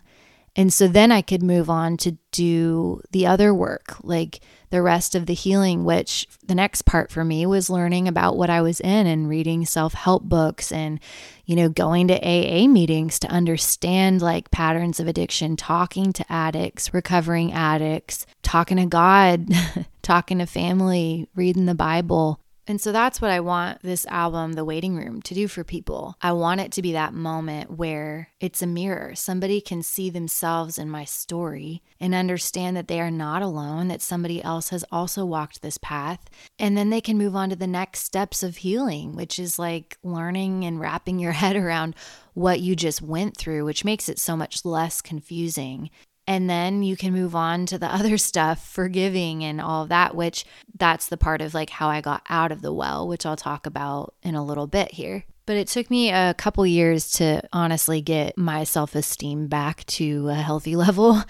And 0.56 0.74
so 0.74 0.88
then 0.88 1.12
I 1.12 1.22
could 1.22 1.44
move 1.44 1.70
on 1.70 1.96
to 1.98 2.18
do 2.32 3.02
the 3.12 3.26
other 3.28 3.54
work, 3.54 3.96
like 4.04 4.42
the 4.72 4.82
rest 4.82 5.16
of 5.16 5.26
the 5.26 5.34
healing, 5.34 5.86
which 5.86 6.28
the 6.46 6.56
next 6.56 6.84
part 6.84 7.12
for 7.12 7.24
me 7.24 7.46
was 7.46 7.70
learning 7.70 8.08
about 8.08 8.36
what 8.36 8.50
I 8.50 8.62
was 8.62 8.80
in 8.82 9.08
and 9.08 9.30
reading 9.30 9.66
self 9.66 9.94
help 9.94 10.24
books 10.24 10.72
and, 10.72 11.00
you 11.46 11.56
know, 11.56 11.70
going 11.70 12.08
to 12.10 12.20
AA 12.20 12.68
meetings 12.68 13.20
to 13.20 13.28
understand 13.28 14.22
like 14.22 14.52
patterns 14.52 15.00
of 15.00 15.08
addiction, 15.08 15.56
talking 15.56 16.12
to 16.14 16.26
addicts, 16.30 16.94
recovering 16.94 17.54
addicts, 17.54 18.26
talking 18.44 18.78
to 18.78 18.86
God, 18.86 19.48
talking 20.02 20.40
to 20.40 20.46
family, 20.46 21.28
reading 21.36 21.68
the 21.68 21.76
Bible. 21.76 22.42
And 22.70 22.80
so 22.80 22.92
that's 22.92 23.20
what 23.20 23.32
I 23.32 23.40
want 23.40 23.82
this 23.82 24.06
album, 24.06 24.54
The 24.54 24.64
Waiting 24.64 24.96
Room, 24.96 25.24
to 25.24 25.34
do 25.34 25.48
for 25.48 25.64
people. 25.64 26.16
I 26.22 26.34
want 26.34 26.62
it 26.62 26.72
to 26.74 26.84
be 26.84 26.92
that 26.92 27.16
moment 27.16 27.72
where 27.72 28.30
it's 28.40 28.62
a 28.62 28.68
mirror. 28.68 29.16
Somebody 29.16 29.60
can 29.60 29.82
see 29.82 30.12
themselves 30.12 30.78
in 30.78 30.88
my 30.88 31.04
story 31.04 31.82
and 32.00 32.14
understand 32.14 32.78
that 32.78 32.88
they 32.88 33.02
are 33.02 33.10
not 33.10 33.42
alone, 33.42 33.88
that 33.88 34.04
somebody 34.04 34.44
else 34.44 34.70
has 34.70 34.86
also 34.92 35.26
walked 35.26 35.64
this 35.64 35.80
path. 35.80 36.30
And 36.60 36.78
then 36.78 36.92
they 36.92 37.02
can 37.02 37.18
move 37.18 37.36
on 37.36 37.50
to 37.50 37.56
the 37.56 37.66
next 37.66 38.02
steps 38.02 38.44
of 38.44 38.58
healing, 38.58 39.16
which 39.16 39.40
is 39.40 39.58
like 39.58 39.98
learning 40.04 40.64
and 40.64 40.80
wrapping 40.80 41.18
your 41.18 41.32
head 41.42 41.56
around 41.56 41.96
what 42.36 42.60
you 42.60 42.76
just 42.76 43.02
went 43.02 43.36
through, 43.36 43.66
which 43.66 43.84
makes 43.84 44.08
it 44.08 44.20
so 44.20 44.38
much 44.38 44.64
less 44.64 45.02
confusing 45.02 45.90
and 46.29 46.48
then 46.48 46.83
you 46.83 46.95
can 46.95 47.12
move 47.12 47.36
on 47.36 47.65
to 47.65 47.79
the 47.79 47.88
other 47.93 48.17
stuff 48.17 48.65
forgiving 48.65 49.43
and 49.43 49.59
all 49.59 49.83
of 49.83 49.89
that 49.89 50.15
which 50.15 50.45
that's 50.77 51.07
the 51.07 51.17
part 51.17 51.41
of 51.41 51.53
like 51.53 51.71
how 51.71 51.89
i 51.89 52.00
got 52.00 52.21
out 52.29 52.51
of 52.51 52.62
the 52.62 52.71
well 52.71 53.07
which 53.07 53.25
i'll 53.25 53.36
talk 53.36 53.65
about 53.65 54.13
in 54.24 54.36
a 54.36 54.45
little 54.45 54.67
bit 54.67 54.91
here. 54.91 55.25
But 55.45 55.57
it 55.57 55.67
took 55.67 55.89
me 55.89 56.12
a 56.12 56.36
couple 56.36 56.65
years 56.67 57.09
to 57.13 57.41
honestly 57.51 58.01
get 58.01 58.38
my 58.38 58.63
self-esteem 58.63 59.48
back 59.48 59.83
to 59.88 60.29
a 60.29 60.36
healthy 60.36 60.75
level. 60.86 61.24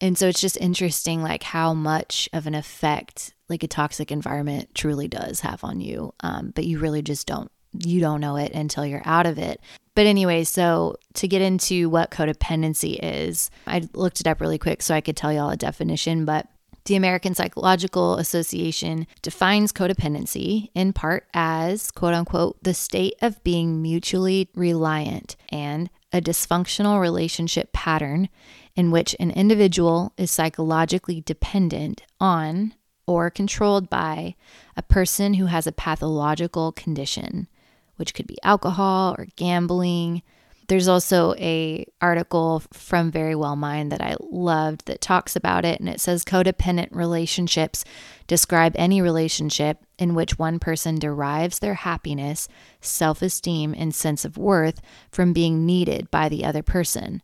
And 0.00 0.18
so 0.18 0.26
it's 0.26 0.40
just 0.40 0.56
interesting 0.56 1.22
like 1.22 1.44
how 1.44 1.72
much 1.72 2.28
of 2.32 2.48
an 2.48 2.54
effect 2.56 3.32
like 3.48 3.62
a 3.62 3.68
toxic 3.68 4.10
environment 4.10 4.74
truly 4.74 5.06
does 5.06 5.40
have 5.40 5.62
on 5.62 5.80
you. 5.80 6.12
Um, 6.20 6.52
but 6.52 6.64
you 6.64 6.80
really 6.80 7.02
just 7.02 7.26
don't 7.28 7.50
you 7.72 8.00
don't 8.00 8.20
know 8.20 8.36
it 8.36 8.52
until 8.52 8.84
you're 8.84 9.02
out 9.04 9.26
of 9.26 9.38
it. 9.38 9.60
But 9.94 10.06
anyway, 10.06 10.44
so 10.44 10.96
to 11.14 11.28
get 11.28 11.42
into 11.42 11.88
what 11.90 12.10
codependency 12.10 12.98
is, 13.02 13.50
I 13.66 13.88
looked 13.92 14.20
it 14.20 14.26
up 14.26 14.40
really 14.40 14.58
quick 14.58 14.82
so 14.82 14.94
I 14.94 15.00
could 15.00 15.16
tell 15.16 15.32
y'all 15.32 15.50
a 15.50 15.56
definition, 15.56 16.24
but 16.24 16.46
the 16.86 16.96
American 16.96 17.34
Psychological 17.34 18.16
Association 18.16 19.06
defines 19.22 19.72
codependency 19.72 20.70
in 20.74 20.92
part 20.92 21.26
as 21.34 21.90
quote 21.90 22.14
unquote 22.14 22.62
the 22.62 22.74
state 22.74 23.14
of 23.20 23.42
being 23.44 23.82
mutually 23.82 24.48
reliant 24.54 25.36
and 25.50 25.90
a 26.12 26.20
dysfunctional 26.20 27.00
relationship 27.00 27.72
pattern 27.72 28.28
in 28.74 28.90
which 28.90 29.14
an 29.20 29.30
individual 29.30 30.12
is 30.16 30.30
psychologically 30.30 31.20
dependent 31.20 32.02
on 32.18 32.74
or 33.06 33.30
controlled 33.30 33.90
by 33.90 34.34
a 34.76 34.82
person 34.82 35.34
who 35.34 35.46
has 35.46 35.66
a 35.66 35.72
pathological 35.72 36.72
condition 36.72 37.48
which 38.00 38.14
could 38.14 38.26
be 38.26 38.38
alcohol 38.42 39.14
or 39.16 39.26
gambling. 39.36 40.22
There's 40.66 40.88
also 40.88 41.34
a 41.34 41.84
article 42.00 42.62
from 42.72 43.12
Verywell 43.12 43.56
Mind 43.56 43.92
that 43.92 44.00
I 44.00 44.16
loved 44.20 44.86
that 44.86 45.00
talks 45.00 45.36
about 45.36 45.64
it 45.64 45.80
and 45.80 45.88
it 45.88 46.00
says 46.00 46.24
codependent 46.24 46.88
relationships 46.92 47.84
describe 48.26 48.72
any 48.76 49.02
relationship 49.02 49.78
in 49.98 50.14
which 50.14 50.38
one 50.38 50.58
person 50.58 50.98
derives 50.98 51.58
their 51.58 51.74
happiness, 51.74 52.48
self-esteem 52.80 53.74
and 53.76 53.94
sense 53.94 54.24
of 54.24 54.38
worth 54.38 54.80
from 55.10 55.32
being 55.32 55.66
needed 55.66 56.10
by 56.10 56.28
the 56.28 56.44
other 56.44 56.62
person. 56.62 57.20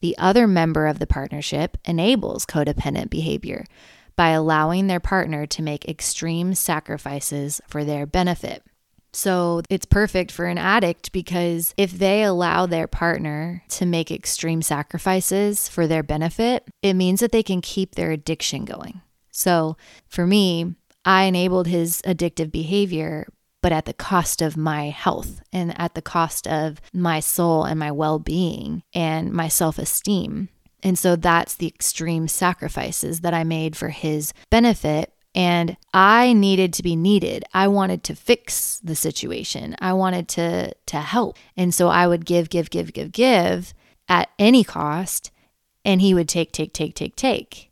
The 0.00 0.16
other 0.16 0.46
member 0.46 0.86
of 0.86 1.00
the 1.00 1.06
partnership 1.06 1.76
enables 1.84 2.46
codependent 2.46 3.10
behavior 3.10 3.64
by 4.16 4.30
allowing 4.30 4.86
their 4.86 5.00
partner 5.00 5.46
to 5.46 5.62
make 5.62 5.88
extreme 5.88 6.54
sacrifices 6.54 7.60
for 7.66 7.84
their 7.84 8.06
benefit. 8.06 8.62
So 9.14 9.62
it's 9.70 9.86
perfect 9.86 10.32
for 10.32 10.46
an 10.46 10.58
addict 10.58 11.12
because 11.12 11.72
if 11.76 11.92
they 11.92 12.24
allow 12.24 12.66
their 12.66 12.88
partner 12.88 13.62
to 13.70 13.86
make 13.86 14.10
extreme 14.10 14.60
sacrifices 14.60 15.68
for 15.68 15.86
their 15.86 16.02
benefit, 16.02 16.68
it 16.82 16.94
means 16.94 17.20
that 17.20 17.30
they 17.30 17.42
can 17.42 17.60
keep 17.60 17.94
their 17.94 18.10
addiction 18.10 18.64
going. 18.64 19.00
So 19.30 19.76
for 20.08 20.26
me, 20.26 20.74
I 21.04 21.24
enabled 21.24 21.68
his 21.68 22.02
addictive 22.02 22.50
behavior, 22.50 23.28
but 23.62 23.72
at 23.72 23.84
the 23.84 23.94
cost 23.94 24.42
of 24.42 24.56
my 24.56 24.86
health 24.90 25.42
and 25.52 25.78
at 25.78 25.94
the 25.94 26.02
cost 26.02 26.48
of 26.48 26.80
my 26.92 27.20
soul 27.20 27.64
and 27.64 27.78
my 27.78 27.92
well 27.92 28.18
being 28.18 28.82
and 28.92 29.32
my 29.32 29.48
self 29.48 29.78
esteem. 29.78 30.48
And 30.82 30.98
so 30.98 31.16
that's 31.16 31.54
the 31.54 31.68
extreme 31.68 32.28
sacrifices 32.28 33.20
that 33.20 33.32
I 33.32 33.42
made 33.44 33.76
for 33.76 33.88
his 33.88 34.34
benefit 34.50 35.13
and 35.34 35.76
I 35.92 36.32
needed 36.32 36.72
to 36.74 36.82
be 36.82 36.96
needed. 36.96 37.44
I 37.52 37.68
wanted 37.68 38.04
to 38.04 38.14
fix 38.14 38.80
the 38.84 38.94
situation. 38.94 39.74
I 39.80 39.92
wanted 39.92 40.28
to 40.28 40.74
to 40.86 40.96
help. 40.98 41.36
And 41.56 41.74
so 41.74 41.88
I 41.88 42.06
would 42.06 42.24
give 42.24 42.50
give 42.50 42.70
give 42.70 42.92
give 42.92 43.12
give 43.12 43.74
at 44.08 44.30
any 44.38 44.64
cost 44.64 45.30
and 45.84 46.00
he 46.00 46.14
would 46.14 46.28
take 46.28 46.52
take 46.52 46.72
take 46.72 46.94
take 46.94 47.16
take. 47.16 47.70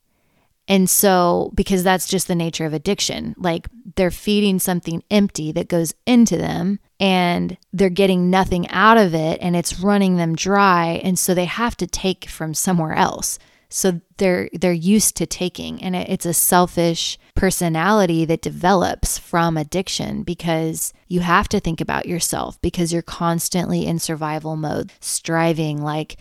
And 0.68 0.88
so, 0.88 1.50
because 1.54 1.82
that's 1.82 2.08
just 2.08 2.28
the 2.28 2.36
nature 2.36 2.64
of 2.64 2.72
addiction, 2.72 3.34
like 3.36 3.68
they're 3.96 4.12
feeding 4.12 4.58
something 4.58 5.02
empty 5.10 5.50
that 5.52 5.68
goes 5.68 5.92
into 6.06 6.36
them 6.36 6.78
and 7.00 7.58
they're 7.72 7.90
getting 7.90 8.30
nothing 8.30 8.68
out 8.70 8.96
of 8.96 9.12
it 9.12 9.40
and 9.42 9.56
it's 9.56 9.80
running 9.80 10.16
them 10.16 10.36
dry. 10.36 11.00
And 11.02 11.18
so 11.18 11.34
they 11.34 11.46
have 11.46 11.76
to 11.78 11.86
take 11.86 12.26
from 12.26 12.54
somewhere 12.54 12.94
else. 12.94 13.40
So 13.72 14.00
they're 14.18 14.48
they're 14.52 14.72
used 14.72 15.16
to 15.16 15.26
taking 15.26 15.82
and 15.82 15.96
it's 15.96 16.26
a 16.26 16.34
selfish 16.34 17.18
personality 17.34 18.24
that 18.26 18.42
develops 18.42 19.18
from 19.18 19.56
addiction 19.56 20.22
because 20.22 20.92
you 21.08 21.20
have 21.20 21.48
to 21.48 21.60
think 21.60 21.80
about 21.80 22.06
yourself 22.06 22.60
because 22.60 22.92
you're 22.92 23.02
constantly 23.02 23.86
in 23.86 23.98
survival 23.98 24.56
mode, 24.56 24.92
striving 25.00 25.82
like 25.82 26.16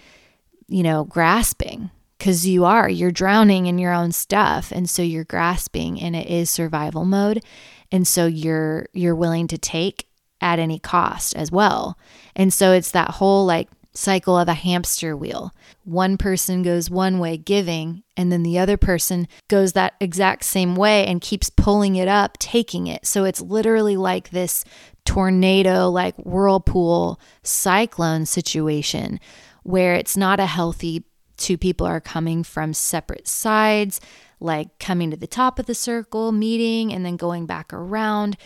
you 0.68 0.84
know, 0.84 1.04
grasping 1.04 1.92
because 2.18 2.48
you 2.48 2.64
are 2.64 2.90
you're 2.90 3.12
drowning 3.12 3.66
in 3.66 3.78
your 3.78 3.94
own 3.94 4.12
stuff 4.12 4.72
and 4.72 4.90
so 4.90 5.02
you're 5.02 5.26
grasping 5.26 6.00
and 6.00 6.16
it 6.16 6.28
is 6.28 6.50
survival 6.50 7.04
mode 7.04 7.44
and 7.92 8.08
so 8.08 8.26
you're 8.26 8.88
you're 8.94 9.16
willing 9.16 9.48
to 9.48 9.58
take 9.58 10.08
at 10.40 10.60
any 10.60 10.80
cost 10.80 11.36
as 11.36 11.52
well. 11.52 11.98
And 12.36 12.54
so 12.54 12.72
it's 12.72 12.92
that 12.92 13.12
whole 13.12 13.46
like 13.46 13.70
cycle 13.94 14.38
of 14.38 14.48
a 14.48 14.54
hamster 14.54 15.16
wheel. 15.16 15.54
One 15.84 16.18
person 16.18 16.64
goes 16.64 16.90
one 16.90 17.20
way 17.20 17.38
giving, 17.38 18.04
and 18.16 18.32
then 18.32 18.44
the 18.44 18.58
other 18.58 18.78
person 18.78 19.28
goes 19.48 19.74
that 19.74 19.96
exact 20.00 20.44
same 20.44 20.76
way 20.76 21.06
and 21.06 21.22
keeps 21.22 21.50
pulling 21.50 21.96
it 21.96 22.08
up, 22.08 22.38
taking 22.40 22.88
it. 22.88 23.06
So 23.06 23.24
it's 23.26 23.42
literally 23.42 23.98
like 23.98 24.30
this 24.30 24.64
tornado, 25.06 25.90
like 25.90 26.16
whirlpool 26.18 27.20
cyclone 27.44 28.26
situation 28.26 29.20
where 29.64 29.94
it's 29.96 30.18
not 30.18 30.40
a 30.40 30.46
healthy 30.46 31.04
two 31.38 31.58
people 31.58 31.88
are 31.88 32.00
coming 32.00 32.44
from 32.44 32.74
separate 32.74 33.28
sides, 33.28 34.00
like 34.40 34.80
coming 34.80 35.12
to 35.12 35.18
the 35.18 35.28
top 35.28 35.60
of 35.60 35.66
the 35.66 35.76
circle, 35.76 36.32
meeting, 36.32 36.94
and 36.94 37.06
then 37.06 37.18
going 37.18 37.46
back 37.46 37.74
around. 37.74 38.38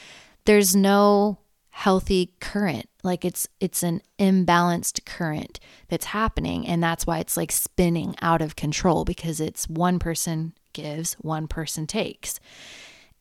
There's 0.46 0.76
no 0.76 1.40
healthy 1.76 2.32
current 2.40 2.88
like 3.04 3.26
it's 3.26 3.50
it's 3.60 3.84
an 3.84 4.02
imbalanced 4.18 5.04
current 5.04 5.60
that's 5.90 6.06
happening 6.06 6.66
and 6.66 6.82
that's 6.82 7.06
why 7.06 7.20
it's 7.20 7.36
like 7.36 7.52
spinning 7.52 8.16
out 8.22 8.42
of 8.42 8.56
control 8.56 9.04
because 9.04 9.42
it's 9.42 9.68
one 9.68 10.00
person 10.00 10.54
gives 10.72 11.16
one 11.16 11.50
person 11.50 11.86
takes 11.86 12.40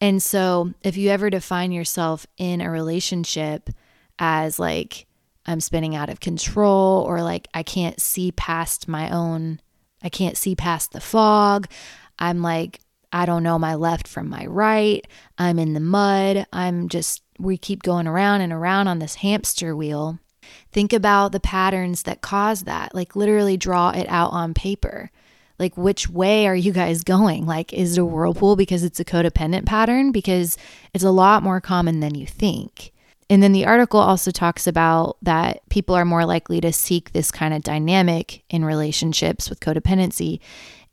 and 0.01 0.23
so 0.23 0.73
if 0.83 0.97
you 0.97 1.11
ever 1.11 1.31
define 1.31 1.73
yourself 1.73 2.29
in 2.37 2.61
a 2.61 2.71
relationship 2.71 3.71
as 4.21 4.57
like 4.61 5.07
i'm 5.47 5.61
spinning 5.61 5.97
out 5.97 6.09
of 6.09 6.21
control 6.21 7.03
or 7.03 7.25
like 7.25 7.49
i 7.55 7.63
can't 7.65 8.01
see 8.01 8.31
past 8.31 8.87
my 8.87 9.11
own 9.11 9.61
i 10.01 10.09
can't 10.09 10.37
see 10.37 10.55
past 10.55 10.93
the 10.93 11.01
fog 11.01 11.67
i'm 12.21 12.41
like 12.41 12.79
I 13.13 13.27
don't 13.27 13.45
know 13.45 13.61
my 13.61 13.77
left 13.77 14.09
from 14.09 14.29
my 14.29 14.45
right. 14.47 15.07
I'm 15.39 15.61
in 15.61 15.73
the 15.73 15.79
mud. 15.79 16.49
I'm 16.53 16.89
just 16.89 17.23
we 17.39 17.57
keep 17.57 17.83
going 17.83 18.07
around 18.07 18.41
and 18.41 18.53
around 18.53 18.89
on 18.89 18.99
this 18.99 19.17
hamster 19.17 19.75
wheel. 19.75 20.19
Think 20.73 20.93
about 20.93 21.33
the 21.33 21.41
patterns 21.41 22.03
that 22.03 22.21
cause 22.21 22.65
that. 22.65 22.95
Like, 22.95 23.17
literally 23.17 23.57
draw 23.57 23.91
it 23.91 24.07
out 24.09 24.33
on 24.33 24.55
paper. 24.55 25.11
Like, 25.59 25.77
which 25.77 26.09
way 26.09 26.47
are 26.47 26.55
you 26.55 26.73
guys 26.73 27.05
going? 27.05 27.47
Like, 27.47 27.73
is 27.73 27.97
it 27.97 28.01
a 28.01 28.05
whirlpool 28.05 28.57
because 28.57 28.83
it's 28.83 29.01
a 29.01 29.05
codependent 29.05 29.67
pattern? 29.67 30.13
Because 30.13 30.57
it's 30.93 31.05
a 31.05 31.11
lot 31.11 31.43
more 31.43 31.61
common 31.61 32.01
than 32.01 32.15
you 32.15 32.27
think. 32.27 32.93
And 33.31 33.43
then 33.43 33.53
the 33.53 33.65
article 33.67 34.01
also 34.01 34.31
talks 34.31 34.67
about 34.67 35.17
that 35.23 35.67
people 35.71 35.95
are 35.95 36.05
more 36.05 36.27
likely 36.27 36.61
to 36.61 36.73
seek 36.73 37.13
this 37.13 37.31
kind 37.31 37.55
of 37.55 37.63
dynamic 37.63 38.43
in 38.51 38.65
relationships 38.65 39.49
with 39.49 39.61
codependency 39.61 40.41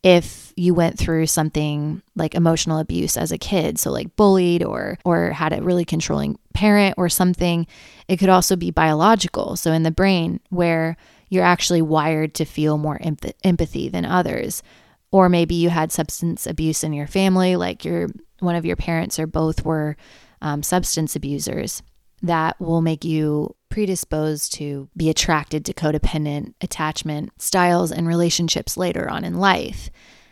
if 0.03 0.51
you 0.55 0.73
went 0.73 0.97
through 0.97 1.27
something 1.27 2.01
like 2.15 2.33
emotional 2.33 2.79
abuse 2.79 3.15
as 3.17 3.31
a 3.31 3.37
kid 3.37 3.79
so 3.79 3.91
like 3.91 4.15
bullied 4.15 4.63
or 4.63 4.97
or 5.05 5.31
had 5.31 5.53
a 5.53 5.61
really 5.61 5.85
controlling 5.85 6.37
parent 6.53 6.95
or 6.97 7.07
something 7.07 7.67
it 8.07 8.17
could 8.17 8.29
also 8.29 8.55
be 8.55 8.71
biological 8.71 9.55
so 9.55 9.71
in 9.71 9.83
the 9.83 9.91
brain 9.91 10.39
where 10.49 10.97
you're 11.29 11.43
actually 11.43 11.81
wired 11.81 12.33
to 12.33 12.45
feel 12.45 12.77
more 12.77 12.99
empathy 13.43 13.87
than 13.89 14.03
others 14.03 14.63
or 15.11 15.27
maybe 15.29 15.55
you 15.55 15.69
had 15.69 15.91
substance 15.91 16.47
abuse 16.47 16.83
in 16.83 16.93
your 16.93 17.07
family, 17.07 17.55
like 17.55 17.85
your 17.85 18.07
one 18.39 18.55
of 18.55 18.65
your 18.65 18.77
parents 18.77 19.19
or 19.19 19.27
both 19.27 19.63
were 19.63 19.97
um, 20.41 20.63
substance 20.63 21.15
abusers. 21.15 21.83
That 22.21 22.59
will 22.59 22.81
make 22.81 23.03
you 23.03 23.55
predisposed 23.69 24.53
to 24.55 24.89
be 24.95 25.09
attracted 25.09 25.65
to 25.65 25.73
codependent 25.73 26.53
attachment 26.61 27.31
styles 27.39 27.91
and 27.91 28.07
relationships 28.07 28.77
later 28.77 29.09
on 29.09 29.23
in 29.23 29.35
life. 29.35 29.89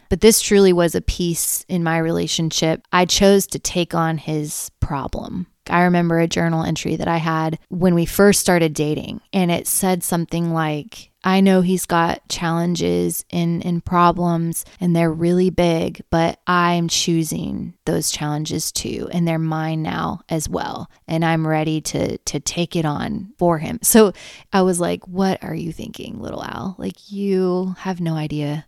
But 0.10 0.22
this 0.22 0.42
truly 0.42 0.74
was 0.74 0.96
a 0.96 1.02
piece 1.02 1.64
in 1.70 1.84
my 1.84 1.98
relationship. 2.00 2.82
I 2.92 3.06
chose 3.06 3.46
to 3.48 3.60
take 3.60 3.94
on 3.94 4.18
his 4.18 4.72
problem. 4.80 5.48
I 5.70 5.84
remember 5.84 6.20
a 6.20 6.28
journal 6.28 6.64
entry 6.64 6.96
that 6.96 7.08
I 7.08 7.18
had 7.18 7.60
when 7.70 7.94
we 7.94 8.06
first 8.06 8.40
started 8.40 8.74
dating, 8.74 9.22
and 9.32 9.52
it 9.52 9.68
said 9.68 10.04
something 10.04 10.52
like, 10.52 11.09
I 11.24 11.42
know 11.42 11.62
he's 11.62 11.86
got 11.86 12.28
challenges 12.30 13.26
and, 13.30 13.66
and 13.66 13.84
problems, 13.84 14.64
and 14.80 14.96
they're 14.96 15.12
really 15.12 15.50
big, 15.50 16.02
but 16.10 16.40
I'm 16.48 16.88
choosing 16.88 17.74
those 17.86 18.10
challenges 18.10 18.72
too, 18.72 19.10
and 19.12 19.28
they're 19.28 19.38
mine 19.38 19.82
now 19.82 20.22
as 20.30 20.48
well. 20.48 20.90
And 21.08 21.26
I'm 21.26 21.46
ready 21.46 21.82
to 21.82 22.18
to 22.18 22.40
take 22.40 22.76
it 22.76 22.86
on 22.86 23.34
for 23.38 23.58
him. 23.58 23.80
So 23.82 24.14
I 24.54 24.62
was 24.62 24.80
like, 24.80 25.06
What 25.08 25.44
are 25.44 25.56
you 25.56 25.74
thinking, 25.74 26.20
little 26.20 26.44
Al? 26.44 26.76
Like 26.78 27.12
you 27.12 27.76
have 27.80 28.00
no 28.00 28.16
idea 28.16 28.66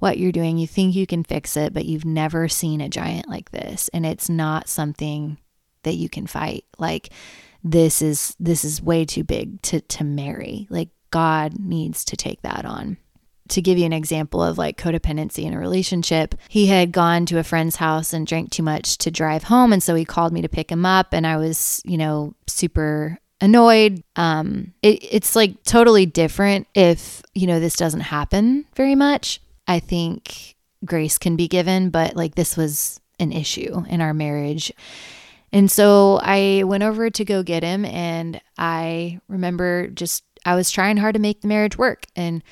what 0.00 0.18
you're 0.18 0.32
doing. 0.32 0.58
You 0.58 0.66
think 0.66 0.96
you 0.96 1.06
can 1.06 1.22
fix 1.22 1.56
it, 1.56 1.72
but 1.72 1.84
you've 1.84 2.04
never 2.04 2.48
seen 2.48 2.80
a 2.80 2.88
giant 2.88 3.28
like 3.28 3.52
this. 3.52 3.88
And 3.94 4.04
it's 4.04 4.28
not 4.28 4.68
something 4.68 5.38
that 5.84 5.94
you 5.94 6.08
can 6.08 6.26
fight. 6.26 6.64
Like 6.78 7.10
this 7.62 8.02
is 8.02 8.34
this 8.40 8.64
is 8.64 8.82
way 8.82 9.04
too 9.04 9.22
big 9.22 9.62
to 9.62 9.80
to 9.80 10.02
marry. 10.02 10.66
Like 10.70 10.88
God 11.12 11.60
needs 11.60 12.04
to 12.06 12.16
take 12.16 12.42
that 12.42 12.64
on. 12.64 12.96
To 13.48 13.62
give 13.62 13.78
you 13.78 13.84
an 13.84 13.92
example 13.92 14.42
of 14.42 14.58
like 14.58 14.78
codependency 14.78 15.44
in 15.44 15.52
a 15.52 15.58
relationship, 15.58 16.34
he 16.48 16.66
had 16.66 16.90
gone 16.90 17.26
to 17.26 17.38
a 17.38 17.44
friend's 17.44 17.76
house 17.76 18.12
and 18.12 18.26
drank 18.26 18.50
too 18.50 18.62
much 18.62 18.98
to 18.98 19.10
drive 19.10 19.44
home. 19.44 19.72
And 19.72 19.82
so 19.82 19.94
he 19.94 20.04
called 20.04 20.32
me 20.32 20.42
to 20.42 20.48
pick 20.48 20.72
him 20.72 20.84
up. 20.84 21.08
And 21.12 21.26
I 21.26 21.36
was, 21.36 21.82
you 21.84 21.98
know, 21.98 22.34
super 22.46 23.18
annoyed. 23.40 24.02
Um, 24.16 24.72
it, 24.82 25.04
it's 25.04 25.36
like 25.36 25.62
totally 25.64 26.06
different 26.06 26.66
if, 26.74 27.22
you 27.34 27.46
know, 27.46 27.60
this 27.60 27.76
doesn't 27.76 28.00
happen 28.00 28.64
very 28.74 28.94
much. 28.94 29.40
I 29.68 29.80
think 29.80 30.56
grace 30.84 31.18
can 31.18 31.36
be 31.36 31.48
given, 31.48 31.90
but 31.90 32.16
like 32.16 32.34
this 32.34 32.56
was 32.56 33.00
an 33.18 33.32
issue 33.32 33.84
in 33.88 34.00
our 34.00 34.14
marriage. 34.14 34.72
And 35.52 35.70
so 35.70 36.18
I 36.22 36.62
went 36.64 36.82
over 36.82 37.10
to 37.10 37.24
go 37.26 37.42
get 37.42 37.62
him, 37.62 37.84
and 37.84 38.40
I 38.56 39.20
remember 39.28 39.88
just, 39.88 40.24
I 40.44 40.54
was 40.54 40.70
trying 40.70 40.96
hard 40.96 41.14
to 41.14 41.20
make 41.20 41.40
the 41.40 41.48
marriage 41.48 41.76
work. 41.78 42.06
And 42.16 42.42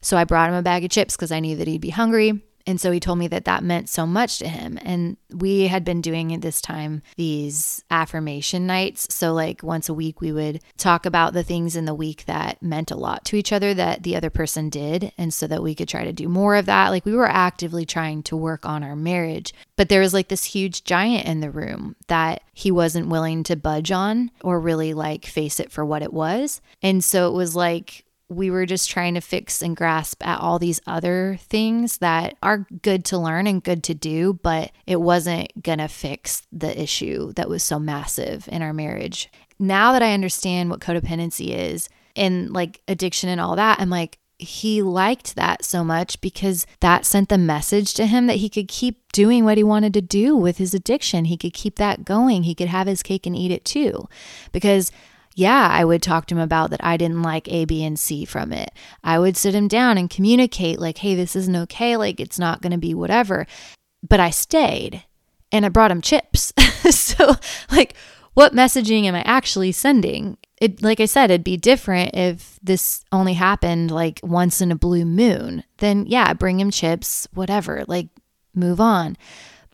so 0.00 0.16
I 0.16 0.24
brought 0.24 0.50
him 0.50 0.54
a 0.54 0.62
bag 0.62 0.84
of 0.84 0.90
chips 0.90 1.16
because 1.16 1.32
I 1.32 1.40
knew 1.40 1.56
that 1.56 1.68
he'd 1.68 1.80
be 1.80 1.90
hungry. 1.90 2.42
And 2.66 2.80
so 2.80 2.90
he 2.90 3.00
told 3.00 3.18
me 3.18 3.28
that 3.28 3.44
that 3.44 3.62
meant 3.62 3.88
so 3.88 4.06
much 4.06 4.38
to 4.38 4.48
him. 4.48 4.78
And 4.82 5.16
we 5.30 5.66
had 5.66 5.84
been 5.84 6.00
doing 6.00 6.32
at 6.32 6.40
this 6.40 6.60
time 6.60 7.02
these 7.16 7.84
affirmation 7.90 8.66
nights. 8.66 9.12
So, 9.14 9.34
like 9.34 9.62
once 9.62 9.88
a 9.88 9.94
week, 9.94 10.20
we 10.20 10.32
would 10.32 10.62
talk 10.78 11.04
about 11.04 11.34
the 11.34 11.42
things 11.42 11.76
in 11.76 11.84
the 11.84 11.94
week 11.94 12.24
that 12.24 12.62
meant 12.62 12.90
a 12.90 12.96
lot 12.96 13.24
to 13.26 13.36
each 13.36 13.52
other 13.52 13.74
that 13.74 14.02
the 14.02 14.16
other 14.16 14.30
person 14.30 14.70
did. 14.70 15.12
And 15.18 15.32
so 15.32 15.46
that 15.46 15.62
we 15.62 15.74
could 15.74 15.88
try 15.88 16.04
to 16.04 16.12
do 16.12 16.28
more 16.28 16.56
of 16.56 16.66
that. 16.66 16.88
Like 16.88 17.04
we 17.04 17.14
were 17.14 17.28
actively 17.28 17.84
trying 17.84 18.22
to 18.24 18.36
work 18.36 18.64
on 18.64 18.82
our 18.82 18.96
marriage. 18.96 19.52
But 19.76 19.88
there 19.88 20.00
was 20.00 20.14
like 20.14 20.28
this 20.28 20.44
huge 20.44 20.84
giant 20.84 21.26
in 21.26 21.40
the 21.40 21.50
room 21.50 21.96
that 22.06 22.42
he 22.54 22.70
wasn't 22.70 23.08
willing 23.08 23.42
to 23.44 23.56
budge 23.56 23.90
on 23.90 24.30
or 24.42 24.60
really 24.60 24.94
like 24.94 25.26
face 25.26 25.60
it 25.60 25.70
for 25.70 25.84
what 25.84 26.02
it 26.02 26.12
was. 26.12 26.60
And 26.82 27.02
so 27.02 27.28
it 27.28 27.34
was 27.34 27.54
like, 27.54 28.04
we 28.34 28.50
were 28.50 28.66
just 28.66 28.90
trying 28.90 29.14
to 29.14 29.20
fix 29.20 29.62
and 29.62 29.76
grasp 29.76 30.26
at 30.26 30.40
all 30.40 30.58
these 30.58 30.80
other 30.86 31.38
things 31.40 31.98
that 31.98 32.36
are 32.42 32.66
good 32.82 33.04
to 33.06 33.18
learn 33.18 33.46
and 33.46 33.62
good 33.62 33.82
to 33.84 33.94
do, 33.94 34.38
but 34.42 34.72
it 34.86 35.00
wasn't 35.00 35.62
going 35.62 35.78
to 35.78 35.88
fix 35.88 36.42
the 36.52 36.80
issue 36.80 37.32
that 37.34 37.48
was 37.48 37.62
so 37.62 37.78
massive 37.78 38.48
in 38.50 38.62
our 38.62 38.72
marriage. 38.72 39.30
Now 39.58 39.92
that 39.92 40.02
I 40.02 40.12
understand 40.12 40.70
what 40.70 40.80
codependency 40.80 41.50
is 41.50 41.88
and 42.16 42.52
like 42.52 42.80
addiction 42.88 43.28
and 43.28 43.40
all 43.40 43.56
that, 43.56 43.80
I'm 43.80 43.90
like, 43.90 44.18
he 44.36 44.82
liked 44.82 45.36
that 45.36 45.64
so 45.64 45.84
much 45.84 46.20
because 46.20 46.66
that 46.80 47.04
sent 47.04 47.28
the 47.28 47.38
message 47.38 47.94
to 47.94 48.06
him 48.06 48.26
that 48.26 48.36
he 48.36 48.48
could 48.48 48.66
keep 48.66 49.12
doing 49.12 49.44
what 49.44 49.56
he 49.56 49.64
wanted 49.64 49.94
to 49.94 50.02
do 50.02 50.36
with 50.36 50.58
his 50.58 50.74
addiction. 50.74 51.26
He 51.26 51.36
could 51.36 51.52
keep 51.54 51.76
that 51.76 52.04
going. 52.04 52.42
He 52.42 52.54
could 52.54 52.68
have 52.68 52.88
his 52.88 53.02
cake 53.02 53.26
and 53.26 53.36
eat 53.36 53.52
it 53.52 53.64
too. 53.64 54.08
Because 54.50 54.90
yeah, 55.34 55.68
I 55.70 55.84
would 55.84 56.02
talk 56.02 56.26
to 56.26 56.34
him 56.34 56.40
about 56.40 56.70
that 56.70 56.84
I 56.84 56.96
didn't 56.96 57.22
like 57.22 57.48
A, 57.48 57.64
B, 57.64 57.84
and 57.84 57.98
C 57.98 58.24
from 58.24 58.52
it. 58.52 58.70
I 59.02 59.18
would 59.18 59.36
sit 59.36 59.54
him 59.54 59.68
down 59.68 59.98
and 59.98 60.08
communicate, 60.08 60.78
like, 60.78 60.98
hey, 60.98 61.14
this 61.14 61.34
isn't 61.34 61.56
okay. 61.56 61.96
Like, 61.96 62.20
it's 62.20 62.38
not 62.38 62.62
going 62.62 62.72
to 62.72 62.78
be 62.78 62.94
whatever. 62.94 63.46
But 64.08 64.20
I 64.20 64.30
stayed 64.30 65.04
and 65.50 65.66
I 65.66 65.70
brought 65.70 65.90
him 65.90 66.00
chips. 66.00 66.52
so, 66.90 67.34
like, 67.70 67.94
what 68.34 68.52
messaging 68.52 69.04
am 69.04 69.14
I 69.14 69.22
actually 69.22 69.72
sending? 69.72 70.36
It, 70.60 70.82
like 70.82 71.00
I 71.00 71.06
said, 71.06 71.30
it'd 71.30 71.44
be 71.44 71.56
different 71.56 72.14
if 72.14 72.58
this 72.62 73.04
only 73.10 73.34
happened 73.34 73.90
like 73.90 74.20
once 74.22 74.60
in 74.60 74.70
a 74.70 74.76
blue 74.76 75.04
moon. 75.04 75.64
Then, 75.78 76.06
yeah, 76.06 76.32
bring 76.34 76.60
him 76.60 76.70
chips, 76.70 77.26
whatever, 77.32 77.84
like, 77.88 78.08
move 78.54 78.80
on. 78.80 79.16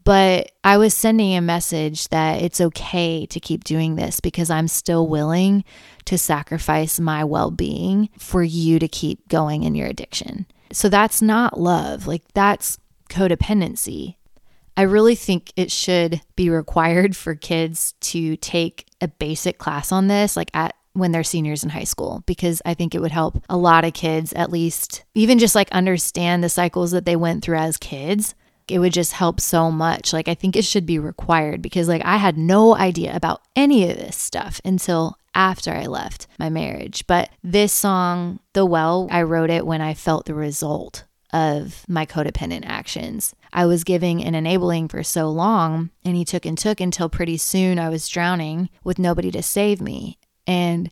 But 0.05 0.53
I 0.65 0.79
was 0.79 0.95
sending 0.95 1.37
a 1.37 1.41
message 1.41 2.09
that 2.09 2.43
it's 2.43 2.61
okay 2.61 3.27
to 3.27 3.41
keep 3.41 3.65
doing 3.65 3.97
this 3.97 4.21
because 4.21 4.51
I'm 4.51 4.69
still 4.69 5.07
willing 5.07 5.65
to 6.07 6.17
sacrifice 6.17 6.99
my 6.99 7.25
well 7.25 7.51
being 7.51 8.09
for 8.19 8.43
you 8.43 8.79
to 8.79 8.89
keep 8.89 9.29
going 9.29 9.63
in 9.63 9.75
your 9.75 9.87
addiction. 9.87 10.47
So 10.73 10.89
that's 10.89 11.21
not 11.21 11.61
love, 11.61 12.07
like 12.07 12.23
that's 12.33 12.79
codependency. 13.11 14.17
I 14.77 14.83
really 14.83 15.17
think 15.17 15.53
it 15.57 15.71
should 15.71 16.23
be 16.37 16.49
required 16.49 17.17
for 17.17 17.35
kids 17.35 17.93
to 18.01 18.37
take 18.37 18.87
a 19.01 19.09
basic 19.09 19.59
class 19.59 19.93
on 19.93 20.07
this, 20.07 20.37
like 20.37 20.51
at 20.55 20.75
when 20.93 21.13
they're 21.13 21.23
seniors 21.23 21.63
in 21.63 21.71
high 21.71 21.85
school 21.85 22.23
because 22.27 22.61
I 22.65 22.75
think 22.75 22.95
it 22.95 23.01
would 23.01 23.13
help 23.13 23.43
a 23.49 23.57
lot 23.57 23.85
of 23.85 23.95
kids 23.95 24.33
at 24.33 24.51
least 24.51 25.05
even 25.15 25.39
just 25.39 25.55
like 25.55 25.71
understand 25.71 26.43
the 26.43 26.49
cycles 26.49 26.91
that 26.91 27.05
they 27.05 27.15
went 27.15 27.45
through 27.45 27.59
as 27.59 27.77
kids 27.77 28.35
it 28.71 28.79
would 28.79 28.93
just 28.93 29.13
help 29.13 29.41
so 29.41 29.71
much. 29.71 30.13
Like, 30.13 30.29
I 30.29 30.35
think 30.35 30.57
it 30.57 30.65
should 30.65 30.87
be 30.87 30.99
required 30.99 31.63
because, 31.63 31.89
like, 31.89 32.05
I 32.05 32.17
had 32.17 32.39
no 32.39 32.77
idea 32.77 33.15
about 33.15 33.43
any 33.57 33.91
of 33.91 33.97
this 33.97 34.17
stuff 34.17 34.61
until 34.65 35.17
after 35.35 35.73
I 35.73 35.87
left 35.87 36.27
my 36.39 36.49
marriage. 36.49 37.07
But 37.07 37.31
this 37.43 37.73
song, 37.73 38.41
The 38.53 38.67
Well, 38.67 39.09
I 39.11 39.23
wrote 39.23 39.51
it 39.51 39.67
when 39.67 39.81
I 39.81 39.95
felt 39.95 40.27
the 40.27 40.35
result 40.35 41.05
of 41.33 41.85
my 41.89 42.07
codependent 42.07 42.65
actions. 42.67 43.35
I 43.53 43.67
was 43.67 43.85
giving 43.85 44.23
and 44.23 44.35
enabling 44.35 44.89
for 44.89 45.03
so 45.03 45.29
long, 45.29 45.91
and 46.05 46.17
he 46.17 46.25
took 46.25 46.45
and 46.45 46.59
took 46.59 46.81
until 46.81 47.09
pretty 47.09 47.37
soon 47.37 47.79
I 47.79 47.89
was 47.89 48.09
drowning 48.09 48.69
with 48.83 48.99
nobody 48.99 49.31
to 49.33 49.43
save 49.43 49.81
me. 49.81 50.19
And 50.47 50.91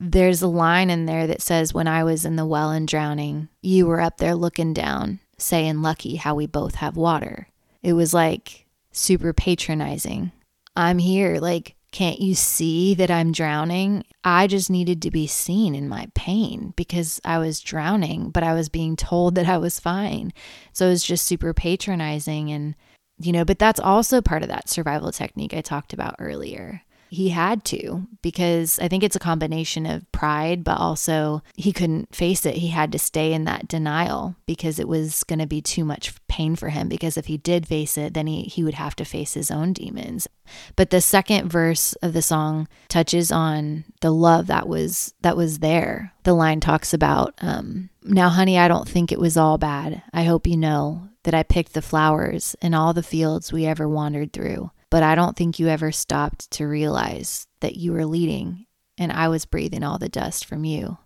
there's 0.00 0.42
a 0.42 0.48
line 0.48 0.90
in 0.90 1.06
there 1.06 1.26
that 1.26 1.42
says, 1.42 1.74
When 1.74 1.88
I 1.88 2.04
was 2.04 2.24
in 2.24 2.36
the 2.36 2.46
well 2.46 2.70
and 2.70 2.86
drowning, 2.86 3.48
you 3.60 3.86
were 3.86 4.00
up 4.00 4.18
there 4.18 4.34
looking 4.34 4.72
down 4.72 5.20
saying 5.38 5.82
lucky 5.82 6.16
how 6.16 6.34
we 6.34 6.46
both 6.46 6.76
have 6.76 6.96
water. 6.96 7.48
It 7.82 7.92
was 7.94 8.12
like 8.12 8.66
super 8.92 9.32
patronizing. 9.32 10.32
I'm 10.76 10.98
here. 10.98 11.38
Like, 11.38 11.76
can't 11.90 12.20
you 12.20 12.34
see 12.34 12.94
that 12.94 13.10
I'm 13.10 13.32
drowning? 13.32 14.04
I 14.22 14.46
just 14.46 14.68
needed 14.68 15.00
to 15.02 15.10
be 15.10 15.26
seen 15.26 15.74
in 15.74 15.88
my 15.88 16.08
pain 16.14 16.74
because 16.76 17.20
I 17.24 17.38
was 17.38 17.60
drowning, 17.60 18.30
but 18.30 18.42
I 18.42 18.52
was 18.52 18.68
being 18.68 18.94
told 18.94 19.34
that 19.36 19.48
I 19.48 19.58
was 19.58 19.80
fine. 19.80 20.32
So 20.72 20.86
it 20.86 20.90
was 20.90 21.04
just 21.04 21.26
super 21.26 21.54
patronizing. 21.54 22.50
And, 22.50 22.74
you 23.18 23.32
know, 23.32 23.44
but 23.44 23.58
that's 23.58 23.80
also 23.80 24.20
part 24.20 24.42
of 24.42 24.48
that 24.48 24.68
survival 24.68 25.12
technique 25.12 25.54
I 25.54 25.62
talked 25.62 25.92
about 25.92 26.16
earlier. 26.18 26.82
He 27.10 27.30
had 27.30 27.64
to 27.66 28.06
because 28.22 28.78
I 28.78 28.88
think 28.88 29.02
it's 29.02 29.16
a 29.16 29.20
combination 29.20 29.86
of 29.86 30.10
pride, 30.12 30.62
but 30.64 30.78
also 30.78 31.42
he 31.56 31.72
couldn't 31.72 32.14
face 32.14 32.44
it. 32.44 32.56
He 32.56 32.68
had 32.68 32.92
to 32.92 32.98
stay 32.98 33.32
in 33.32 33.44
that 33.44 33.68
denial 33.68 34.36
because 34.46 34.78
it 34.78 34.88
was 34.88 35.24
going 35.24 35.38
to 35.38 35.46
be 35.46 35.62
too 35.62 35.84
much 35.84 36.14
pain 36.28 36.56
for 36.56 36.68
him. 36.68 36.88
Because 36.88 37.16
if 37.16 37.26
he 37.26 37.38
did 37.38 37.66
face 37.66 37.96
it, 37.96 38.14
then 38.14 38.26
he, 38.26 38.42
he 38.42 38.62
would 38.62 38.74
have 38.74 38.94
to 38.96 39.04
face 39.04 39.34
his 39.34 39.50
own 39.50 39.72
demons. 39.72 40.28
But 40.76 40.90
the 40.90 41.00
second 41.00 41.50
verse 41.50 41.94
of 41.94 42.12
the 42.12 42.22
song 42.22 42.68
touches 42.88 43.32
on 43.32 43.84
the 44.00 44.10
love 44.10 44.46
that 44.46 44.68
was 44.68 45.14
that 45.20 45.36
was 45.36 45.58
there. 45.60 46.12
The 46.24 46.34
line 46.34 46.60
talks 46.60 46.92
about, 46.94 47.34
um, 47.40 47.90
"Now, 48.02 48.28
honey, 48.28 48.58
I 48.58 48.68
don't 48.68 48.88
think 48.88 49.12
it 49.12 49.20
was 49.20 49.36
all 49.36 49.58
bad. 49.58 50.02
I 50.12 50.24
hope 50.24 50.46
you 50.46 50.56
know 50.56 51.08
that 51.24 51.34
I 51.34 51.42
picked 51.42 51.74
the 51.74 51.82
flowers 51.82 52.56
in 52.62 52.74
all 52.74 52.92
the 52.92 53.02
fields 53.02 53.52
we 53.52 53.66
ever 53.66 53.88
wandered 53.88 54.32
through." 54.32 54.70
But 54.90 55.02
I 55.02 55.14
don't 55.14 55.36
think 55.36 55.58
you 55.58 55.68
ever 55.68 55.92
stopped 55.92 56.50
to 56.52 56.66
realize 56.66 57.46
that 57.60 57.76
you 57.76 57.92
were 57.92 58.06
leading 58.06 58.66
and 58.96 59.12
I 59.12 59.28
was 59.28 59.44
breathing 59.44 59.84
all 59.84 59.98
the 59.98 60.08
dust 60.08 60.44
from 60.44 60.64
you. 60.64 60.98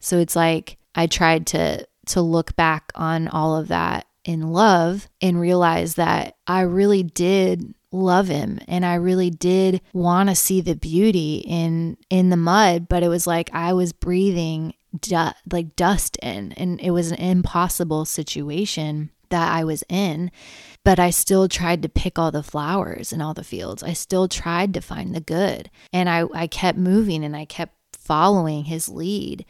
So 0.00 0.18
it's 0.18 0.36
like 0.36 0.78
I 0.94 1.06
tried 1.06 1.46
to 1.48 1.86
to 2.06 2.20
look 2.22 2.56
back 2.56 2.90
on 2.94 3.28
all 3.28 3.56
of 3.56 3.68
that 3.68 4.06
in 4.24 4.52
love 4.52 5.08
and 5.20 5.40
realize 5.40 5.94
that 5.96 6.36
I 6.46 6.62
really 6.62 7.02
did 7.02 7.74
love 7.90 8.28
him 8.28 8.58
and 8.68 8.84
I 8.84 8.94
really 8.94 9.30
did 9.30 9.80
want 9.92 10.28
to 10.28 10.34
see 10.34 10.60
the 10.60 10.74
beauty 10.74 11.44
in 11.46 11.96
in 12.10 12.30
the 12.30 12.36
mud, 12.36 12.88
but 12.88 13.02
it 13.02 13.08
was 13.08 13.26
like 13.26 13.50
I 13.52 13.72
was 13.72 13.92
breathing 13.92 14.74
du- 15.00 15.34
like 15.50 15.76
dust 15.76 16.16
in 16.22 16.52
and 16.52 16.80
it 16.80 16.90
was 16.90 17.10
an 17.10 17.18
impossible 17.18 18.04
situation 18.04 19.10
that 19.30 19.52
I 19.52 19.64
was 19.64 19.84
in, 19.88 20.30
but 20.84 20.98
I 20.98 21.10
still 21.10 21.48
tried 21.48 21.82
to 21.82 21.88
pick 21.88 22.18
all 22.18 22.30
the 22.30 22.42
flowers 22.42 23.12
in 23.12 23.20
all 23.20 23.34
the 23.34 23.44
fields. 23.44 23.82
I 23.82 23.92
still 23.92 24.28
tried 24.28 24.74
to 24.74 24.80
find 24.80 25.14
the 25.14 25.20
good. 25.20 25.70
And 25.92 26.08
I, 26.08 26.24
I 26.32 26.46
kept 26.46 26.78
moving 26.78 27.24
and 27.24 27.36
I 27.36 27.44
kept 27.44 27.74
following 27.92 28.64
his 28.64 28.88
lead. 28.88 29.44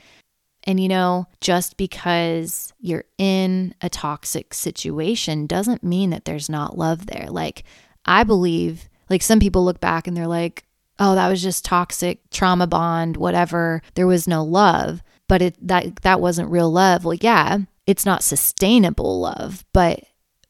And 0.64 0.80
you 0.80 0.88
know, 0.88 1.26
just 1.40 1.76
because 1.76 2.72
you're 2.78 3.04
in 3.16 3.74
a 3.80 3.88
toxic 3.88 4.52
situation 4.52 5.46
doesn't 5.46 5.82
mean 5.84 6.10
that 6.10 6.24
there's 6.24 6.50
not 6.50 6.76
love 6.76 7.06
there. 7.06 7.28
Like, 7.30 7.64
I 8.04 8.24
believe, 8.24 8.88
like, 9.08 9.22
some 9.22 9.40
people 9.40 9.64
look 9.64 9.80
back 9.80 10.06
and 10.06 10.16
they're 10.16 10.26
like, 10.26 10.64
oh, 10.98 11.14
that 11.14 11.28
was 11.28 11.42
just 11.42 11.64
toxic 11.64 12.28
trauma 12.30 12.66
bond, 12.66 13.16
whatever. 13.16 13.82
There 13.94 14.06
was 14.06 14.26
no 14.26 14.44
love, 14.44 15.02
but 15.28 15.40
it 15.42 15.56
that 15.66 15.96
that 16.02 16.20
wasn't 16.20 16.50
real 16.50 16.70
love. 16.70 17.04
Well, 17.04 17.14
yeah, 17.14 17.58
it's 17.88 18.04
not 18.04 18.22
sustainable 18.22 19.18
love, 19.18 19.64
but 19.72 20.00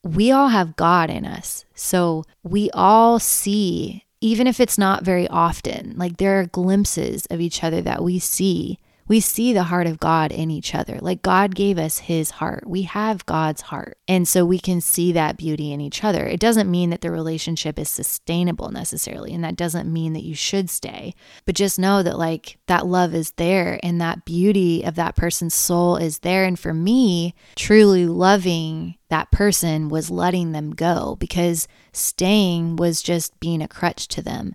we 0.03 0.33
all 0.33 0.49
have 0.49 0.75
God 0.75 1.09
in 1.09 1.25
us. 1.25 1.65
So 1.73 2.25
we 2.43 2.69
all 2.75 3.21
see, 3.21 4.05
even 4.21 4.49
if 4.49 4.59
it's 4.59 4.77
not 4.77 5.05
very 5.05 5.29
often, 5.29 5.95
like 5.97 6.17
there 6.17 6.41
are 6.41 6.47
glimpses 6.47 7.27
of 7.27 7.41
each 7.41 7.63
other 7.63 7.81
that 7.83 8.03
we 8.03 8.19
see 8.19 8.81
we 9.09 9.21
see 9.21 9.53
the 9.53 9.65
heart 9.65 9.87
of 9.87 9.99
God 9.99 10.31
in 10.31 10.51
each 10.51 10.75
other. 10.75 10.99
Like 11.01 11.23
God 11.23 11.55
gave 11.55 11.79
us 11.79 11.99
his 11.99 12.31
heart. 12.33 12.67
We 12.67 12.83
have 12.83 13.27
God's 13.27 13.63
heart. 13.63 13.99
And 14.07 14.29
so 14.29 14.45
we 14.45 14.59
can 14.59 14.81
see 14.81 15.13
that 15.13 15.39
beauty 15.39 15.73
in 15.73 15.81
each 15.81 16.05
other. 16.05 16.27
It 16.27 16.39
doesn't 16.39 16.71
mean 16.71 16.91
that 16.91 17.01
the 17.01 17.11
relationship 17.11 17.79
is 17.79 17.89
sustainable 17.89 18.71
necessarily. 18.71 19.33
And 19.33 19.43
that 19.43 19.57
doesn't 19.57 19.91
mean 19.91 20.13
that 20.13 20.25
you 20.25 20.35
should 20.35 20.69
stay. 20.69 21.15
But 21.47 21.55
just 21.55 21.79
know 21.79 22.03
that 22.03 22.19
like 22.19 22.59
that 22.67 22.87
love 22.87 23.15
is 23.15 23.33
there 23.33 23.81
and 23.83 24.01
that 24.01 24.27
beauty 24.27 24.85
of 24.85 24.95
that 24.97 25.17
person's 25.17 25.55
soul 25.55 25.97
is 25.97 26.21
there. 26.21 26.45
And 26.45 26.59
for 26.59 26.75
me, 26.75 27.35
truly 27.57 28.07
loving 28.07 28.97
that 29.09 29.31
person 29.31 29.89
was 29.89 30.11
letting 30.11 30.53
them 30.53 30.73
go 30.73 31.17
because 31.19 31.67
staying 31.93 32.77
was 32.77 33.01
just 33.01 33.39
being 33.41 33.63
a 33.63 33.69
crutch 33.69 34.07
to 34.09 34.23
them. 34.23 34.55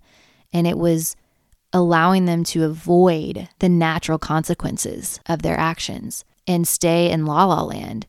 And 0.52 0.68
it 0.68 0.78
was 0.78 1.16
allowing 1.73 2.25
them 2.25 2.43
to 2.43 2.63
avoid 2.63 3.49
the 3.59 3.69
natural 3.69 4.19
consequences 4.19 5.19
of 5.25 5.41
their 5.41 5.59
actions 5.59 6.23
and 6.47 6.67
stay 6.67 7.09
in 7.09 7.25
la 7.25 7.45
la 7.45 7.63
land. 7.63 8.05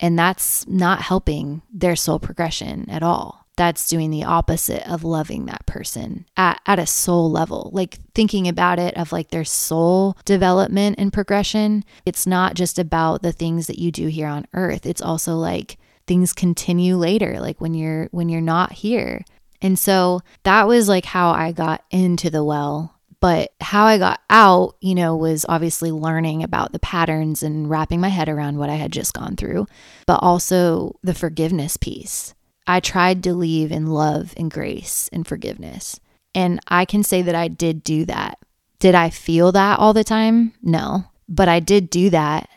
And 0.00 0.18
that's 0.18 0.66
not 0.66 1.02
helping 1.02 1.62
their 1.72 1.96
soul 1.96 2.18
progression 2.18 2.90
at 2.90 3.02
all. 3.02 3.46
That's 3.56 3.88
doing 3.88 4.10
the 4.10 4.24
opposite 4.24 4.86
of 4.90 5.04
loving 5.04 5.46
that 5.46 5.64
person 5.64 6.26
at, 6.36 6.60
at 6.66 6.80
a 6.80 6.86
soul 6.86 7.30
level. 7.30 7.70
Like 7.72 7.98
thinking 8.12 8.48
about 8.48 8.80
it 8.80 8.96
of 8.96 9.12
like 9.12 9.28
their 9.30 9.44
soul 9.44 10.16
development 10.24 10.96
and 10.98 11.12
progression. 11.12 11.84
It's 12.04 12.26
not 12.26 12.54
just 12.54 12.80
about 12.80 13.22
the 13.22 13.30
things 13.30 13.68
that 13.68 13.78
you 13.78 13.92
do 13.92 14.08
here 14.08 14.26
on 14.26 14.46
earth. 14.54 14.84
It's 14.84 15.00
also 15.00 15.36
like 15.36 15.78
things 16.08 16.32
continue 16.32 16.96
later, 16.96 17.38
like 17.38 17.60
when 17.60 17.74
you're 17.74 18.08
when 18.10 18.28
you're 18.28 18.40
not 18.40 18.72
here. 18.72 19.24
And 19.62 19.78
so 19.78 20.20
that 20.42 20.66
was 20.66 20.88
like 20.88 21.04
how 21.04 21.30
I 21.30 21.52
got 21.52 21.84
into 21.90 22.30
the 22.30 22.44
well 22.44 22.93
but 23.24 23.54
how 23.58 23.86
I 23.86 23.96
got 23.96 24.20
out, 24.28 24.76
you 24.82 24.94
know, 24.94 25.16
was 25.16 25.46
obviously 25.48 25.90
learning 25.90 26.42
about 26.42 26.72
the 26.72 26.78
patterns 26.78 27.42
and 27.42 27.70
wrapping 27.70 27.98
my 27.98 28.10
head 28.10 28.28
around 28.28 28.58
what 28.58 28.68
I 28.68 28.74
had 28.74 28.92
just 28.92 29.14
gone 29.14 29.34
through, 29.34 29.66
but 30.04 30.18
also 30.22 30.98
the 31.02 31.14
forgiveness 31.14 31.78
piece. 31.78 32.34
I 32.66 32.80
tried 32.80 33.22
to 33.22 33.32
leave 33.32 33.72
in 33.72 33.86
love 33.86 34.34
and 34.36 34.50
grace 34.50 35.08
and 35.10 35.26
forgiveness. 35.26 35.98
And 36.34 36.60
I 36.68 36.84
can 36.84 37.02
say 37.02 37.22
that 37.22 37.34
I 37.34 37.48
did 37.48 37.82
do 37.82 38.04
that. 38.04 38.40
Did 38.78 38.94
I 38.94 39.08
feel 39.08 39.52
that 39.52 39.78
all 39.78 39.94
the 39.94 40.04
time? 40.04 40.52
No, 40.60 41.06
but 41.26 41.48
I 41.48 41.60
did 41.60 41.88
do 41.88 42.10
that. 42.10 42.50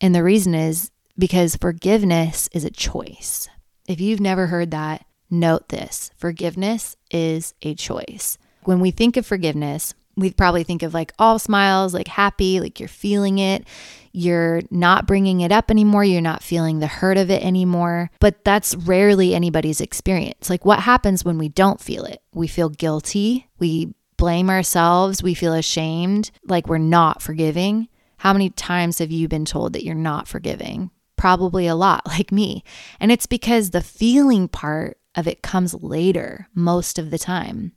And 0.00 0.14
the 0.14 0.22
reason 0.22 0.54
is 0.54 0.92
because 1.18 1.56
forgiveness 1.56 2.48
is 2.52 2.64
a 2.64 2.70
choice. 2.70 3.48
If 3.88 4.00
you've 4.00 4.20
never 4.20 4.46
heard 4.46 4.70
that, 4.70 5.04
note 5.28 5.70
this 5.70 6.12
forgiveness 6.16 6.96
is 7.10 7.54
a 7.62 7.74
choice. 7.74 8.38
When 8.62 8.78
we 8.78 8.92
think 8.92 9.16
of 9.16 9.26
forgiveness, 9.26 9.94
we 10.16 10.32
probably 10.32 10.64
think 10.64 10.82
of 10.82 10.94
like 10.94 11.12
all 11.18 11.38
smiles, 11.38 11.94
like 11.94 12.08
happy, 12.08 12.60
like 12.60 12.78
you're 12.78 12.88
feeling 12.88 13.38
it. 13.38 13.66
You're 14.12 14.60
not 14.70 15.06
bringing 15.06 15.40
it 15.40 15.52
up 15.52 15.70
anymore. 15.70 16.04
You're 16.04 16.20
not 16.20 16.42
feeling 16.42 16.80
the 16.80 16.86
hurt 16.86 17.16
of 17.16 17.30
it 17.30 17.42
anymore. 17.42 18.10
But 18.20 18.44
that's 18.44 18.74
rarely 18.74 19.34
anybody's 19.34 19.80
experience. 19.80 20.50
Like, 20.50 20.66
what 20.66 20.80
happens 20.80 21.24
when 21.24 21.38
we 21.38 21.48
don't 21.48 21.80
feel 21.80 22.04
it? 22.04 22.22
We 22.34 22.46
feel 22.46 22.68
guilty. 22.68 23.48
We 23.58 23.94
blame 24.18 24.50
ourselves. 24.50 25.22
We 25.22 25.34
feel 25.34 25.54
ashamed, 25.54 26.30
like 26.44 26.68
we're 26.68 26.78
not 26.78 27.22
forgiving. 27.22 27.88
How 28.18 28.32
many 28.32 28.50
times 28.50 28.98
have 28.98 29.10
you 29.10 29.28
been 29.28 29.46
told 29.46 29.72
that 29.72 29.84
you're 29.84 29.94
not 29.94 30.28
forgiving? 30.28 30.90
Probably 31.16 31.66
a 31.66 31.74
lot, 31.74 32.06
like 32.06 32.30
me. 32.30 32.62
And 33.00 33.10
it's 33.10 33.26
because 33.26 33.70
the 33.70 33.82
feeling 33.82 34.46
part 34.46 34.98
of 35.14 35.26
it 35.26 35.42
comes 35.42 35.74
later 35.74 36.48
most 36.54 36.98
of 36.98 37.10
the 37.10 37.18
time 37.18 37.72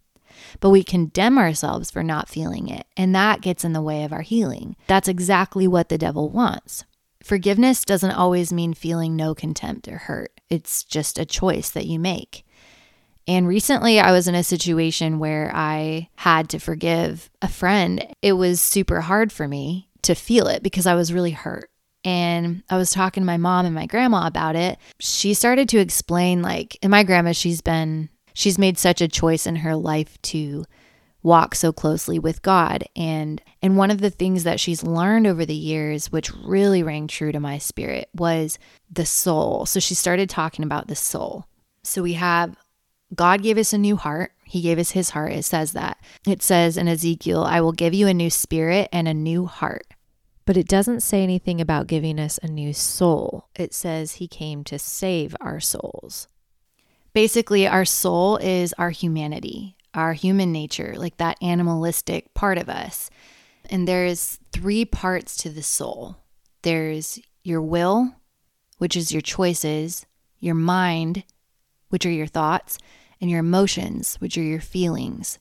but 0.60 0.70
we 0.70 0.84
condemn 0.84 1.38
ourselves 1.38 1.92
for 1.92 2.04
not 2.04 2.30
feeling 2.30 2.68
it, 2.68 2.86
and 2.96 3.14
that 3.16 3.42
gets 3.42 3.64
in 3.64 3.74
the 3.74 3.82
way 3.82 4.04
of 4.04 4.14
our 4.14 4.22
healing. 4.22 4.76
That's 4.88 5.08
exactly 5.08 5.68
what 5.68 5.90
the 5.90 5.98
devil 5.98 6.30
wants. 6.30 6.86
Forgiveness 7.24 7.86
doesn't 7.86 8.12
always 8.12 8.54
mean 8.54 8.74
feeling 8.74 9.16
no 9.16 9.34
contempt 9.34 9.88
or 9.88 9.98
hurt, 9.98 10.40
it's 10.50 10.84
just 10.84 11.18
a 11.18 11.26
choice 11.26 11.70
that 11.72 11.88
you 11.88 12.00
make. 12.00 12.46
And 13.28 13.48
recently, 13.48 14.00
I 14.00 14.12
was 14.12 14.28
in 14.28 14.36
a 14.36 14.44
situation 14.44 15.18
where 15.18 15.52
I 15.54 16.10
had 16.18 16.50
to 16.50 16.60
forgive 16.60 17.32
a 17.42 17.48
friend. 17.48 18.06
It 18.22 18.34
was 18.34 18.62
super 18.62 19.02
hard 19.02 19.32
for 19.32 19.48
me 19.48 19.90
to 20.04 20.14
feel 20.14 20.48
it 20.48 20.62
because 20.62 20.86
I 20.86 20.94
was 20.94 21.12
really 21.12 21.32
hurt. 21.32 21.70
And 22.04 22.62
I 22.70 22.78
was 22.78 22.92
talking 22.92 23.22
to 23.22 23.26
my 23.26 23.38
mom 23.38 23.66
and 23.66 23.74
my 23.74 23.88
grandma 23.88 24.28
about 24.28 24.56
it. 24.56 24.78
She 25.00 25.34
started 25.34 25.68
to 25.70 25.80
explain, 25.80 26.44
like, 26.44 26.78
and 26.84 26.92
my 26.92 27.02
grandma, 27.02 27.32
she's 27.32 27.62
been 27.62 28.10
she's 28.36 28.60
made 28.60 28.78
such 28.78 29.02
a 29.02 29.08
choice 29.08 29.48
in 29.48 29.58
her 29.58 29.76
life 29.76 30.22
to 30.22 30.66
walk 31.24 31.56
so 31.56 31.74
closely 31.74 32.20
with 32.20 32.44
God 32.44 32.84
and 32.96 33.42
and 33.60 33.78
one 33.78 33.90
of 33.90 34.00
the 34.00 34.12
things 34.12 34.44
that 34.44 34.60
she's 34.60 34.84
learned 34.84 35.26
over 35.26 35.44
the 35.44 35.56
years 35.56 36.12
which 36.12 36.32
really 36.46 36.84
rang 36.84 37.08
true 37.08 37.32
to 37.32 37.40
my 37.40 37.58
spirit 37.58 38.10
was 38.14 38.60
the 38.92 39.08
soul. 39.08 39.66
So 39.66 39.80
she 39.80 39.96
started 39.96 40.30
talking 40.30 40.64
about 40.64 40.88
the 40.88 40.96
soul. 40.96 41.48
So 41.82 42.04
we 42.04 42.14
have 42.14 42.56
God 43.16 43.42
gave 43.42 43.58
us 43.58 43.74
a 43.74 43.80
new 43.80 43.96
heart. 43.96 44.34
He 44.44 44.62
gave 44.62 44.78
us 44.78 44.92
his 44.92 45.12
heart. 45.12 45.32
It 45.32 45.46
says 45.46 45.72
that. 45.72 45.98
It 46.28 46.44
says 46.44 46.78
in 46.78 46.88
Ezekiel, 46.88 47.44
I 47.44 47.60
will 47.60 47.72
give 47.72 47.96
you 47.96 48.08
a 48.08 48.14
new 48.14 48.30
spirit 48.30 48.90
and 48.92 49.08
a 49.08 49.14
new 49.14 49.48
heart. 49.48 49.88
But 50.46 50.58
it 50.58 50.68
doesn't 50.68 51.02
say 51.02 51.24
anything 51.24 51.60
about 51.60 51.88
giving 51.88 52.20
us 52.20 52.40
a 52.44 52.48
new 52.48 52.72
soul. 52.72 53.50
It 53.56 53.74
says 53.74 54.14
he 54.14 54.28
came 54.28 54.64
to 54.66 54.78
save 54.78 55.36
our 55.42 55.60
souls. 55.60 56.28
Basically, 57.16 57.66
our 57.66 57.86
soul 57.86 58.36
is 58.36 58.74
our 58.78 58.90
humanity, 58.90 59.78
our 59.94 60.12
human 60.12 60.52
nature, 60.52 60.96
like 60.98 61.16
that 61.16 61.42
animalistic 61.42 62.34
part 62.34 62.58
of 62.58 62.68
us. 62.68 63.10
And 63.70 63.88
there's 63.88 64.38
three 64.52 64.84
parts 64.84 65.38
to 65.38 65.50
the 65.50 65.64
soul 65.64 66.18
there's 66.64 67.18
your 67.42 67.62
will, 67.62 68.16
which 68.80 68.98
is 68.98 69.14
your 69.14 69.22
choices, 69.22 70.06
your 70.40 70.56
mind, 70.56 71.24
which 71.88 72.06
are 72.06 72.12
your 72.12 72.28
thoughts, 72.28 72.78
and 73.22 73.32
your 73.32 73.40
emotions, 73.40 74.16
which 74.16 74.38
are 74.38 74.44
your 74.44 74.60
feelings. 74.60 75.40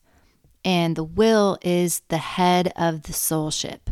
And 0.64 0.94
the 0.94 1.02
will 1.02 1.58
is 1.60 2.02
the 2.06 2.18
head 2.18 2.72
of 2.76 3.02
the 3.02 3.12
soul 3.12 3.50
ship. 3.50 3.90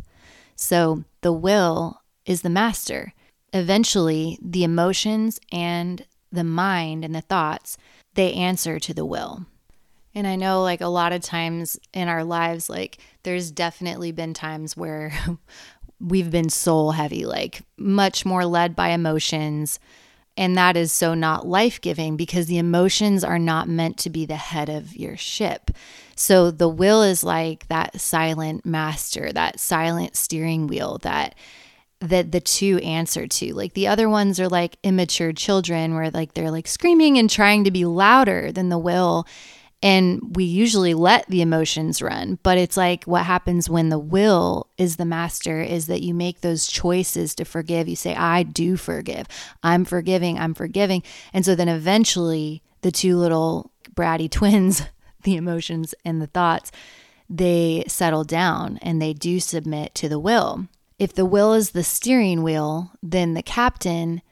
So 0.55 1.03
the 1.23 1.33
will 1.33 2.01
is 2.25 2.43
the 2.43 2.49
master. 2.49 3.13
Eventually, 3.53 4.39
the 4.41 4.63
emotions 4.63 5.41
and 5.51 6.07
the 6.33 6.45
mind 6.45 7.05
and 7.05 7.15
the 7.15 7.21
thoughts, 7.21 7.77
they 8.15 8.33
answer 8.33 8.79
to 8.81 8.95
the 8.95 9.05
will. 9.05 9.47
And 10.15 10.27
I 10.27 10.37
know, 10.37 10.63
like, 10.63 10.81
a 10.81 10.89
lot 10.89 11.13
of 11.13 11.23
times 11.23 11.79
in 11.95 12.09
our 12.09 12.25
lives, 12.25 12.69
like, 12.69 12.99
there's 13.23 13.51
definitely 13.51 14.13
been 14.13 14.35
times 14.35 14.77
where 14.77 15.13
we've 16.01 16.31
been 16.31 16.51
soul 16.51 16.93
heavy, 16.93 17.25
like, 17.25 17.63
much 17.79 18.27
more 18.27 18.45
led 18.45 18.77
by 18.77 18.89
emotions. 18.89 19.79
And 20.37 20.57
that 20.57 20.77
is 20.77 20.93
so 20.93 21.15
not 21.15 21.47
life 21.47 21.81
giving 21.81 22.17
because 22.17 22.47
the 22.47 22.59
emotions 22.59 23.23
are 23.23 23.39
not 23.39 23.69
meant 23.69 23.99
to 23.99 24.11
be 24.11 24.25
the 24.27 24.37
head 24.37 24.69
of 24.69 24.97
your 24.97 25.17
ship. 25.17 25.71
So 26.15 26.51
the 26.51 26.69
will 26.69 27.03
is 27.03 27.23
like 27.23 27.69
that 27.69 28.01
silent 28.01 28.65
master, 28.65 29.33
that 29.33 29.61
silent 29.61 30.17
steering 30.17 30.67
wheel 30.67 30.99
that 31.03 31.35
that 32.03 32.33
the 32.33 32.41
two 32.41 32.79
answer 32.79 33.27
to. 33.27 33.55
Like 33.55 33.75
the 33.75 33.87
other 33.87 34.09
ones 34.09 34.41
are 34.41 34.49
like 34.49 34.77
immature 34.83 35.33
children 35.33 35.95
where 35.95 36.11
like 36.11 36.35
they're 36.35 36.51
like 36.51 36.67
screaming 36.67 37.17
and 37.17 37.31
trying 37.31 37.65
to 37.65 37.71
be 37.71 37.85
louder 37.85 38.51
than 38.53 38.69
the 38.69 38.79
will. 38.79 39.27
And 39.85 40.37
we 40.37 40.45
usually 40.45 40.95
let 40.95 41.27
the 41.27 41.43
emotions 41.43 42.03
run. 42.03 42.39
But 42.43 42.59
it's 42.59 42.77
like 42.77 43.05
what 43.05 43.25
happens 43.25 43.71
when 43.71 43.89
the 43.89 43.99
will 43.99 44.69
is 44.79 44.97
the 44.97 45.05
master 45.05 45.61
is 45.61 45.87
that 45.87 46.03
you 46.03 46.15
make 46.15 46.41
those 46.41 46.67
choices 46.67 47.35
to 47.37 47.45
forgive. 47.45 47.89
You 47.89 47.97
say, 47.97 48.15
I 48.15 48.43
do 48.43 48.77
forgive. 48.77 49.27
I'm 49.63 49.85
forgiving. 49.85 50.39
I'm 50.39 50.55
forgiving. 50.55 51.03
And 51.33 51.45
so 51.45 51.55
then 51.55 51.69
eventually 51.69 52.63
the 52.83 52.93
two 52.93 53.17
little 53.17 53.73
bratty 53.95 54.31
twins, 54.31 54.83
the 55.23 55.37
emotions 55.37 55.95
and 56.05 56.21
the 56.21 56.27
thoughts, 56.27 56.73
they 57.29 57.85
settle 57.87 58.25
down 58.25 58.79
and 58.83 59.01
they 59.01 59.13
do 59.13 59.41
submit 59.41 59.95
to 59.97 60.09
the 60.09 60.19
will. 60.19 60.69
If 60.99 61.15
the 61.15 61.27
will 61.27 61.53
is 61.55 61.71
the 61.71 61.85
steering 61.85 62.43
wheel, 62.43 62.93
then 63.03 63.35
the 63.35 63.43
captain 63.43 64.23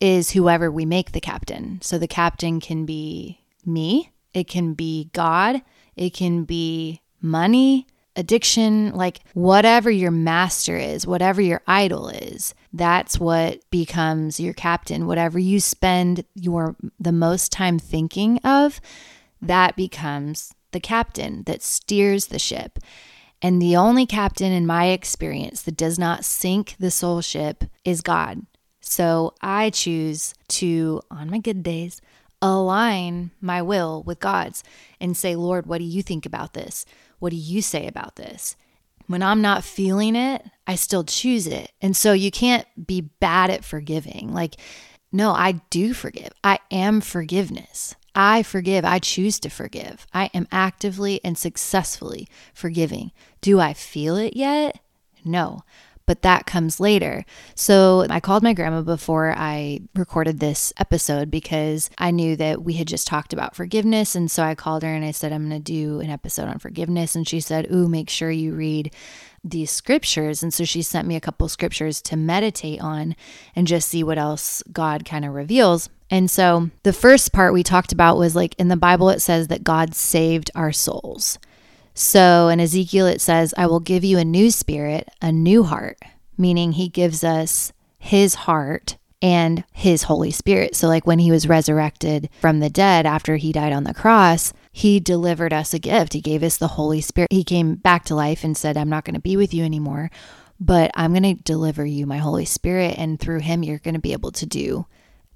is 0.00 0.30
whoever 0.30 0.70
we 0.70 0.84
make 0.84 1.12
the 1.12 1.20
captain. 1.20 1.80
So 1.82 1.98
the 1.98 2.08
captain 2.08 2.60
can 2.60 2.86
be 2.86 3.40
me, 3.64 4.12
it 4.32 4.48
can 4.48 4.74
be 4.74 5.10
God, 5.12 5.62
it 5.96 6.14
can 6.14 6.44
be 6.44 7.02
money, 7.20 7.86
addiction, 8.16 8.92
like 8.92 9.20
whatever 9.34 9.90
your 9.90 10.10
master 10.10 10.76
is, 10.76 11.06
whatever 11.06 11.40
your 11.40 11.62
idol 11.66 12.08
is, 12.08 12.54
that's 12.72 13.18
what 13.18 13.60
becomes 13.70 14.38
your 14.40 14.54
captain. 14.54 15.06
Whatever 15.06 15.38
you 15.38 15.60
spend 15.60 16.24
your 16.34 16.76
the 16.98 17.12
most 17.12 17.52
time 17.52 17.78
thinking 17.78 18.38
of, 18.38 18.80
that 19.42 19.76
becomes 19.76 20.52
the 20.72 20.80
captain 20.80 21.42
that 21.44 21.62
steers 21.62 22.26
the 22.26 22.38
ship. 22.38 22.78
And 23.42 23.60
the 23.60 23.76
only 23.76 24.06
captain 24.06 24.52
in 24.52 24.66
my 24.66 24.86
experience 24.86 25.62
that 25.62 25.76
does 25.76 25.98
not 25.98 26.24
sink 26.24 26.76
the 26.78 26.90
soul 26.90 27.20
ship 27.20 27.64
is 27.84 28.00
God. 28.00 28.44
So 28.80 29.34
I 29.40 29.70
choose 29.70 30.34
to, 30.48 31.00
on 31.10 31.30
my 31.30 31.38
good 31.38 31.62
days, 31.62 32.00
align 32.42 33.30
my 33.40 33.62
will 33.62 34.02
with 34.02 34.20
God's 34.20 34.64
and 35.00 35.16
say, 35.16 35.36
Lord, 35.36 35.66
what 35.66 35.78
do 35.78 35.84
you 35.84 36.02
think 36.02 36.26
about 36.26 36.54
this? 36.54 36.84
What 37.18 37.30
do 37.30 37.36
you 37.36 37.62
say 37.62 37.86
about 37.86 38.16
this? 38.16 38.56
When 39.06 39.22
I'm 39.22 39.42
not 39.42 39.64
feeling 39.64 40.16
it, 40.16 40.44
I 40.66 40.76
still 40.76 41.04
choose 41.04 41.46
it. 41.46 41.72
And 41.80 41.96
so 41.96 42.12
you 42.12 42.30
can't 42.30 42.66
be 42.86 43.00
bad 43.00 43.50
at 43.50 43.64
forgiving. 43.64 44.32
Like, 44.32 44.56
no, 45.12 45.32
I 45.32 45.52
do 45.70 45.92
forgive. 45.94 46.30
I 46.44 46.60
am 46.70 47.00
forgiveness. 47.00 47.94
I 48.14 48.42
forgive. 48.42 48.84
I 48.84 48.98
choose 48.98 49.38
to 49.40 49.50
forgive. 49.50 50.06
I 50.12 50.30
am 50.34 50.48
actively 50.50 51.20
and 51.24 51.38
successfully 51.38 52.28
forgiving. 52.54 53.12
Do 53.40 53.60
I 53.60 53.72
feel 53.72 54.16
it 54.16 54.36
yet? 54.36 54.80
No 55.24 55.64
but 56.10 56.22
that 56.22 56.44
comes 56.44 56.80
later. 56.80 57.24
So 57.54 58.04
I 58.10 58.18
called 58.18 58.42
my 58.42 58.52
grandma 58.52 58.82
before 58.82 59.32
I 59.36 59.78
recorded 59.94 60.40
this 60.40 60.72
episode 60.76 61.30
because 61.30 61.88
I 61.98 62.10
knew 62.10 62.34
that 62.34 62.64
we 62.64 62.72
had 62.72 62.88
just 62.88 63.06
talked 63.06 63.32
about 63.32 63.54
forgiveness. 63.54 64.16
And 64.16 64.28
so 64.28 64.42
I 64.42 64.56
called 64.56 64.82
her 64.82 64.92
and 64.92 65.04
I 65.04 65.12
said, 65.12 65.32
I'm 65.32 65.48
going 65.48 65.62
to 65.62 65.72
do 65.72 66.00
an 66.00 66.10
episode 66.10 66.48
on 66.48 66.58
forgiveness. 66.58 67.14
And 67.14 67.28
she 67.28 67.38
said, 67.38 67.70
Ooh, 67.72 67.86
make 67.86 68.10
sure 68.10 68.28
you 68.28 68.54
read 68.54 68.92
these 69.44 69.70
scriptures. 69.70 70.42
And 70.42 70.52
so 70.52 70.64
she 70.64 70.82
sent 70.82 71.06
me 71.06 71.14
a 71.14 71.20
couple 71.20 71.48
scriptures 71.48 72.02
to 72.02 72.16
meditate 72.16 72.80
on 72.80 73.14
and 73.54 73.68
just 73.68 73.86
see 73.86 74.02
what 74.02 74.18
else 74.18 74.64
God 74.72 75.04
kind 75.04 75.24
of 75.24 75.32
reveals. 75.32 75.90
And 76.10 76.30
so 76.30 76.70
the 76.82 76.92
first 76.92 77.32
part 77.32 77.52
we 77.52 77.62
talked 77.62 77.92
about 77.92 78.18
was 78.18 78.34
like 78.34 78.54
in 78.58 78.68
the 78.68 78.76
Bible, 78.76 79.10
it 79.10 79.20
says 79.20 79.48
that 79.48 79.64
God 79.64 79.94
saved 79.94 80.50
our 80.54 80.72
souls. 80.72 81.38
So 81.94 82.48
in 82.48 82.60
Ezekiel, 82.60 83.06
it 83.06 83.20
says, 83.20 83.54
I 83.56 83.66
will 83.66 83.80
give 83.80 84.04
you 84.04 84.18
a 84.18 84.24
new 84.24 84.50
spirit, 84.50 85.08
a 85.22 85.30
new 85.30 85.62
heart, 85.62 85.98
meaning 86.36 86.72
he 86.72 86.88
gives 86.88 87.22
us 87.22 87.72
his 87.98 88.34
heart 88.34 88.96
and 89.22 89.64
his 89.72 90.04
Holy 90.04 90.30
Spirit. 90.30 90.74
So, 90.74 90.88
like 90.88 91.06
when 91.06 91.18
he 91.18 91.30
was 91.30 91.48
resurrected 91.48 92.30
from 92.40 92.60
the 92.60 92.70
dead 92.70 93.06
after 93.06 93.36
he 93.36 93.52
died 93.52 93.72
on 93.72 93.84
the 93.84 93.94
cross, 93.94 94.52
he 94.72 94.98
delivered 94.98 95.52
us 95.52 95.74
a 95.74 95.78
gift. 95.78 96.14
He 96.14 96.20
gave 96.20 96.42
us 96.42 96.56
the 96.56 96.68
Holy 96.68 97.00
Spirit. 97.00 97.32
He 97.32 97.44
came 97.44 97.74
back 97.74 98.04
to 98.06 98.14
life 98.14 98.44
and 98.44 98.56
said, 98.56 98.76
I'm 98.76 98.88
not 98.88 99.04
going 99.04 99.14
to 99.14 99.20
be 99.20 99.36
with 99.36 99.52
you 99.52 99.64
anymore, 99.64 100.10
but 100.58 100.90
I'm 100.94 101.12
going 101.12 101.36
to 101.36 101.42
deliver 101.42 101.84
you 101.84 102.06
my 102.06 102.18
Holy 102.18 102.46
Spirit. 102.46 102.94
And 102.96 103.20
through 103.20 103.40
him, 103.40 103.62
you're 103.62 103.78
going 103.78 103.94
to 103.94 104.00
be 104.00 104.12
able 104.12 104.32
to 104.32 104.46
do 104.46 104.86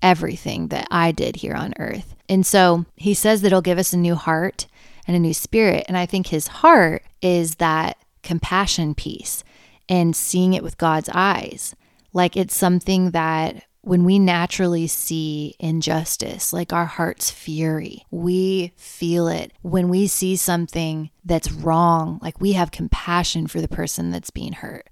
everything 0.04 0.68
that 0.68 0.86
I 0.90 1.10
did 1.10 1.36
here 1.36 1.54
on 1.54 1.72
earth. 1.80 2.14
And 2.28 2.46
so 2.46 2.84
he 2.94 3.14
says 3.14 3.40
that 3.40 3.48
he'll 3.50 3.62
give 3.62 3.78
us 3.78 3.92
a 3.92 3.98
new 3.98 4.14
heart 4.14 4.66
and 5.06 5.16
a 5.16 5.20
new 5.20 5.34
spirit. 5.34 5.86
And 5.88 5.96
I 5.96 6.06
think 6.06 6.28
his 6.28 6.46
heart 6.46 7.02
is 7.22 7.56
that 7.56 7.96
compassion 8.22 8.94
piece 8.94 9.42
and 9.88 10.14
seeing 10.14 10.52
it 10.52 10.62
with 10.62 10.78
God's 10.78 11.08
eyes. 11.12 11.74
Like 12.12 12.36
it's 12.36 12.54
something 12.54 13.10
that 13.10 13.64
when 13.80 14.04
we 14.04 14.18
naturally 14.18 14.86
see 14.86 15.56
injustice, 15.58 16.52
like 16.52 16.72
our 16.72 16.86
heart's 16.86 17.30
fury, 17.30 18.04
we 18.10 18.72
feel 18.76 19.28
it. 19.28 19.52
When 19.62 19.88
we 19.88 20.06
see 20.06 20.36
something 20.36 21.10
that's 21.24 21.52
wrong, 21.52 22.18
like 22.22 22.40
we 22.40 22.52
have 22.52 22.70
compassion 22.70 23.46
for 23.46 23.60
the 23.60 23.68
person 23.68 24.10
that's 24.10 24.30
being 24.30 24.52
hurt 24.52 24.88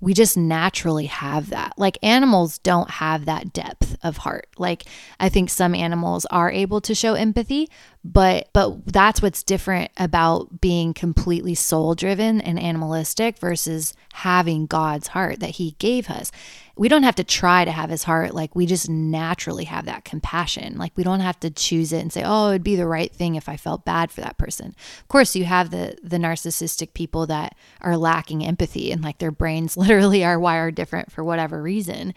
we 0.00 0.14
just 0.14 0.36
naturally 0.36 1.06
have 1.06 1.50
that. 1.50 1.72
Like 1.76 1.98
animals 2.02 2.58
don't 2.58 2.90
have 2.90 3.24
that 3.24 3.52
depth 3.52 3.96
of 4.02 4.18
heart. 4.18 4.48
Like 4.58 4.84
I 5.18 5.28
think 5.28 5.50
some 5.50 5.74
animals 5.74 6.26
are 6.26 6.50
able 6.50 6.80
to 6.82 6.94
show 6.94 7.14
empathy, 7.14 7.68
but 8.12 8.48
but 8.52 8.86
that's 8.86 9.20
what's 9.20 9.42
different 9.42 9.90
about 9.96 10.60
being 10.60 10.94
completely 10.94 11.54
soul 11.54 11.94
driven 11.94 12.40
and 12.40 12.58
animalistic 12.58 13.38
versus 13.38 13.94
having 14.14 14.66
God's 14.66 15.08
heart 15.08 15.40
that 15.40 15.50
he 15.50 15.76
gave 15.78 16.08
us 16.08 16.30
we 16.78 16.88
don't 16.88 17.04
have 17.04 17.14
to 17.14 17.24
try 17.24 17.64
to 17.64 17.72
have 17.72 17.88
his 17.88 18.02
heart. 18.02 18.34
Like 18.34 18.54
we 18.54 18.66
just 18.66 18.88
naturally 18.88 19.64
have 19.64 19.86
that 19.86 20.04
compassion. 20.04 20.76
Like 20.76 20.92
we 20.94 21.04
don't 21.04 21.20
have 21.20 21.40
to 21.40 21.50
choose 21.50 21.90
it 21.92 22.00
and 22.00 22.12
say, 22.12 22.22
oh, 22.24 22.50
it'd 22.50 22.62
be 22.62 22.76
the 22.76 22.86
right 22.86 23.10
thing 23.10 23.34
if 23.34 23.48
I 23.48 23.56
felt 23.56 23.86
bad 23.86 24.12
for 24.12 24.20
that 24.20 24.36
person. 24.36 24.76
Of 25.00 25.08
course, 25.08 25.34
you 25.34 25.46
have 25.46 25.70
the 25.70 25.96
the 26.02 26.18
narcissistic 26.18 26.92
people 26.92 27.26
that 27.26 27.56
are 27.80 27.96
lacking 27.96 28.44
empathy 28.44 28.92
and 28.92 29.02
like 29.02 29.18
their 29.18 29.30
brains 29.30 29.76
literally 29.76 30.22
are 30.22 30.38
wired 30.38 30.74
different 30.74 31.10
for 31.10 31.24
whatever 31.24 31.62
reason. 31.62 32.14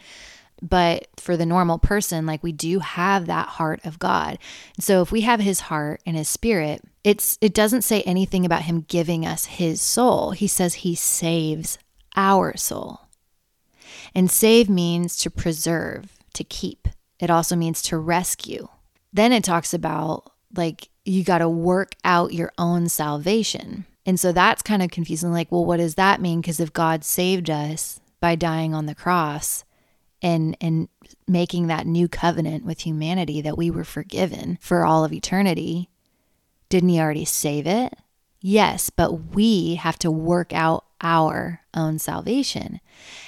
But 0.62 1.08
for 1.18 1.38
the 1.38 1.46
normal 1.46 1.80
person, 1.80 2.26
like 2.26 2.44
we 2.44 2.52
do 2.52 2.80
have 2.80 3.26
that 3.26 3.48
heart 3.48 3.80
of 3.86 4.00
God. 4.00 4.38
so 4.80 5.02
if 5.02 5.12
we 5.12 5.22
have 5.22 5.40
his 5.40 5.62
heart 5.62 6.02
and 6.06 6.18
his 6.18 6.28
spirit, 6.28 6.82
it's 7.04 7.38
it 7.42 7.54
doesn't 7.54 7.84
say 7.84 8.02
anything 8.02 8.46
about 8.46 8.64
him 8.64 8.86
giving 8.88 9.26
us 9.26 9.46
his 9.46 9.82
soul. 9.82 10.32
He 10.32 10.48
says 10.48 10.76
he 10.76 10.96
saves 10.96 11.78
our 12.16 12.58
soul. 12.58 13.02
And 14.14 14.30
save 14.30 14.70
means 14.70 15.16
to 15.18 15.30
preserve, 15.30 16.18
to 16.34 16.44
keep. 16.44 16.88
It 17.20 17.30
also 17.30 17.56
means 17.56 17.82
to 17.84 17.98
rescue. 17.98 18.68
Then 19.14 19.32
it 19.32 19.44
talks 19.44 19.74
about 19.74 20.32
like 20.56 20.90
you 21.06 21.24
got 21.24 21.40
to 21.40 21.50
work 21.50 21.94
out 22.04 22.34
your 22.34 22.52
own 22.58 22.90
salvation. 22.90 23.86
And 24.06 24.20
so 24.20 24.32
that's 24.32 24.62
kind 24.62 24.82
of 24.82 24.92
confusing. 24.92 25.32
Like, 25.32 25.52
well, 25.52 25.66
what 25.66 25.78
does 25.78 25.96
that 25.96 26.22
mean? 26.22 26.42
Because 26.42 26.60
if 26.60 26.74
God 26.74 27.04
saved 27.04 27.50
us 27.50 28.00
by 28.20 28.36
dying 28.36 28.74
on 28.74 28.86
the 28.86 28.96
cross 28.96 29.64
and 30.22 30.58
and 30.60 30.90
making 31.28 31.68
that 31.68 31.88
new 31.88 32.08
covenant 32.08 32.66
with 32.66 32.82
humanity 32.82 33.42
that 33.42 33.58
we 33.58 33.72
were 33.72 33.84
forgiven 33.84 34.58
for 34.62 34.86
all 34.86 35.04
of 35.04 35.14
eternity, 35.14 35.90
didn't 36.70 36.90
he 36.90 37.00
already 37.00 37.26
save 37.26 37.66
it? 37.68 37.94
Yes, 38.42 38.90
but 38.90 39.36
we 39.36 39.76
have 39.76 40.00
to 40.00 40.12
work 40.12 40.54
out 40.54 40.86
our 41.02 41.62
own 41.74 42.00
salvation. 42.00 42.80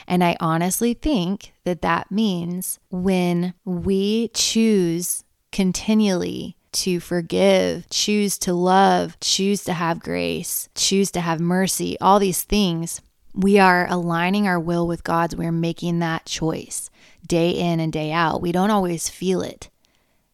And 0.07 0.23
I 0.23 0.37
honestly 0.39 0.93
think 0.93 1.53
that 1.63 1.81
that 1.81 2.11
means 2.11 2.79
when 2.89 3.53
we 3.65 4.29
choose 4.29 5.23
continually 5.51 6.57
to 6.73 6.99
forgive, 6.99 7.89
choose 7.89 8.37
to 8.39 8.53
love, 8.53 9.19
choose 9.19 9.63
to 9.65 9.73
have 9.73 9.99
grace, 9.99 10.69
choose 10.75 11.11
to 11.11 11.21
have 11.21 11.39
mercy, 11.39 11.97
all 11.99 12.19
these 12.19 12.43
things, 12.43 13.01
we 13.33 13.59
are 13.59 13.87
aligning 13.89 14.47
our 14.47 14.59
will 14.59 14.87
with 14.87 15.03
God's. 15.03 15.35
We're 15.35 15.51
making 15.51 15.99
that 15.99 16.25
choice 16.25 16.89
day 17.25 17.51
in 17.51 17.79
and 17.79 17.93
day 17.93 18.11
out. 18.11 18.41
We 18.41 18.51
don't 18.51 18.71
always 18.71 19.09
feel 19.09 19.41
it, 19.41 19.69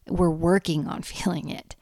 we're 0.07 0.29
working 0.29 0.87
on 0.87 1.01
feeling 1.03 1.49
it. 1.49 1.75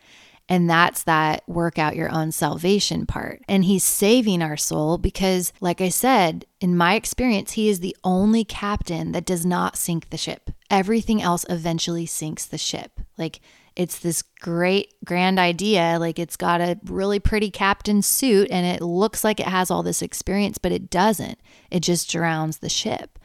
And 0.48 0.70
that's 0.70 1.02
that 1.04 1.42
work 1.48 1.80
out 1.80 1.96
your 1.96 2.12
own 2.12 2.32
salvation 2.32 3.08
part. 3.08 3.42
And 3.48 3.66
he's 3.66 3.84
saving 3.84 4.44
our 4.44 4.58
soul 4.58 5.00
because, 5.00 5.52
like 5.60 5.82
I 5.82 5.90
said, 5.90 6.46
in 6.62 6.78
my 6.78 6.94
experience, 6.94 7.54
he 7.54 7.68
is 7.68 7.80
the 7.80 7.98
only 8.04 8.44
captain 8.44 9.12
that 9.14 9.26
does 9.26 9.44
not 9.44 9.76
sink 9.76 10.12
the 10.12 10.18
ship. 10.18 10.52
Everything 10.70 11.20
else 11.20 11.48
eventually 11.50 12.06
sinks 12.06 12.46
the 12.46 12.60
ship. 12.60 13.02
Like, 13.18 13.40
it's 13.76 14.00
this 14.00 14.22
great 14.22 14.94
grand 15.04 15.40
idea. 15.40 15.98
Like 16.00 16.18
it's 16.18 16.38
got 16.38 16.62
a 16.62 16.80
really 16.86 17.20
pretty 17.20 17.52
captain 17.52 18.02
suit 18.02 18.48
and 18.50 18.66
it 18.66 18.82
looks 18.82 19.24
like 19.24 19.40
it 19.40 19.48
has 19.48 19.70
all 19.70 19.84
this 19.84 20.02
experience 20.02 20.58
but 20.58 20.72
it 20.72 20.90
doesn't. 20.90 21.40
It 21.70 21.82
just 21.82 22.10
drowns 22.10 22.60
the 22.60 22.70
ship. 22.70 23.20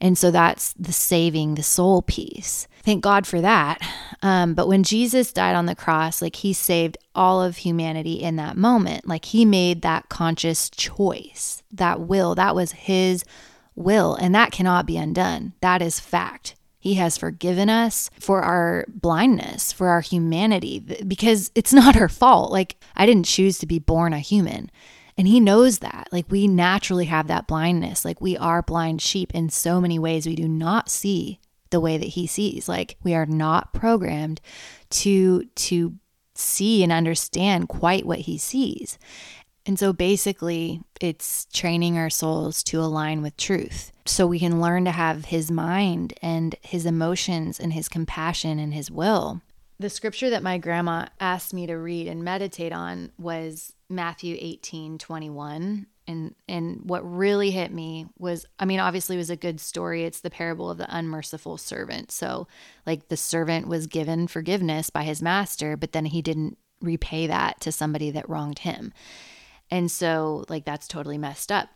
And 0.00 0.16
so 0.16 0.30
that's 0.30 0.74
the 0.74 0.92
saving 0.92 1.54
the 1.54 1.62
soul 1.62 2.02
piece. 2.02 2.68
Thank 2.82 3.02
god 3.02 3.26
for 3.26 3.40
that. 3.40 3.80
Um, 4.22 4.54
but 4.54 4.68
when 4.68 4.82
jesus 4.82 5.32
died 5.32 5.56
on 5.56 5.66
the 5.66 5.74
cross 5.74 6.22
like 6.22 6.36
he 6.36 6.52
saved 6.52 6.96
all 7.14 7.42
of 7.42 7.58
humanity 7.58 8.14
in 8.14 8.36
that 8.36 8.56
moment. 8.56 9.08
Like 9.08 9.26
he 9.26 9.44
made 9.44 9.82
that 9.82 10.08
conscious 10.08 10.70
choice 10.70 11.62
that 11.72 12.00
will 12.00 12.34
that 12.36 12.54
was 12.54 12.72
his 12.72 13.24
will 13.74 14.14
and 14.14 14.34
that 14.34 14.52
cannot 14.52 14.86
be 14.86 14.96
undone. 14.96 15.54
That 15.60 15.82
is 15.82 15.98
fact 15.98 16.54
he 16.86 16.94
has 16.94 17.18
forgiven 17.18 17.68
us 17.68 18.10
for 18.20 18.42
our 18.42 18.84
blindness, 18.88 19.72
for 19.72 19.88
our 19.88 20.00
humanity, 20.00 20.78
because 20.78 21.50
it's 21.56 21.72
not 21.72 21.96
our 21.96 22.08
fault. 22.08 22.52
Like, 22.52 22.76
I 22.94 23.06
didn't 23.06 23.26
choose 23.26 23.58
to 23.58 23.66
be 23.66 23.80
born 23.80 24.12
a 24.12 24.20
human. 24.20 24.70
And 25.18 25.26
he 25.26 25.40
knows 25.40 25.80
that. 25.80 26.06
Like, 26.12 26.26
we 26.30 26.46
naturally 26.46 27.06
have 27.06 27.26
that 27.26 27.48
blindness. 27.48 28.04
Like, 28.04 28.20
we 28.20 28.36
are 28.36 28.62
blind 28.62 29.02
sheep 29.02 29.32
in 29.34 29.48
so 29.48 29.80
many 29.80 29.98
ways. 29.98 30.28
We 30.28 30.36
do 30.36 30.46
not 30.46 30.88
see 30.88 31.40
the 31.70 31.80
way 31.80 31.98
that 31.98 32.10
he 32.10 32.28
sees. 32.28 32.68
Like, 32.68 32.96
we 33.02 33.16
are 33.16 33.26
not 33.26 33.72
programmed 33.72 34.40
to, 34.90 35.46
to, 35.56 35.96
see 36.38 36.82
and 36.82 36.92
understand 36.92 37.68
quite 37.68 38.06
what 38.06 38.20
he 38.20 38.38
sees. 38.38 38.98
And 39.66 39.78
so 39.78 39.92
basically, 39.92 40.80
it's 41.00 41.46
training 41.52 41.98
our 41.98 42.08
souls 42.08 42.62
to 42.64 42.80
align 42.80 43.20
with 43.20 43.36
truth. 43.36 43.90
So 44.04 44.26
we 44.26 44.38
can 44.38 44.60
learn 44.60 44.84
to 44.84 44.92
have 44.92 45.26
his 45.26 45.50
mind 45.50 46.14
and 46.22 46.54
his 46.62 46.86
emotions 46.86 47.58
and 47.58 47.72
his 47.72 47.88
compassion 47.88 48.60
and 48.60 48.72
his 48.72 48.90
will. 48.90 49.42
The 49.78 49.90
scripture 49.90 50.30
that 50.30 50.44
my 50.44 50.56
grandma 50.56 51.06
asked 51.20 51.52
me 51.52 51.66
to 51.66 51.74
read 51.74 52.06
and 52.06 52.24
meditate 52.24 52.72
on 52.72 53.10
was 53.18 53.74
Matthew 53.88 54.36
18 54.40 54.98
21 54.98 55.86
and 56.08 56.34
and 56.48 56.80
what 56.84 57.00
really 57.00 57.50
hit 57.50 57.72
me 57.72 58.06
was 58.18 58.46
i 58.58 58.64
mean 58.64 58.80
obviously 58.80 59.16
it 59.16 59.18
was 59.18 59.30
a 59.30 59.36
good 59.36 59.60
story. 59.60 60.04
It's 60.04 60.20
the 60.20 60.30
parable 60.30 60.70
of 60.70 60.78
the 60.78 60.96
unmerciful 60.96 61.58
servant. 61.58 62.10
So 62.10 62.46
like 62.86 63.08
the 63.08 63.16
servant 63.16 63.68
was 63.68 63.86
given 63.86 64.28
forgiveness 64.28 64.88
by 64.88 65.02
his 65.02 65.20
master 65.20 65.76
but 65.76 65.92
then 65.92 66.06
he 66.06 66.22
didn't 66.22 66.56
repay 66.80 67.26
that 67.26 67.60
to 67.60 67.72
somebody 67.72 68.10
that 68.12 68.28
wronged 68.28 68.60
him 68.60 68.92
and 69.70 69.90
so 69.90 70.44
like 70.48 70.64
that's 70.64 70.88
totally 70.88 71.18
messed 71.18 71.50
up 71.50 71.68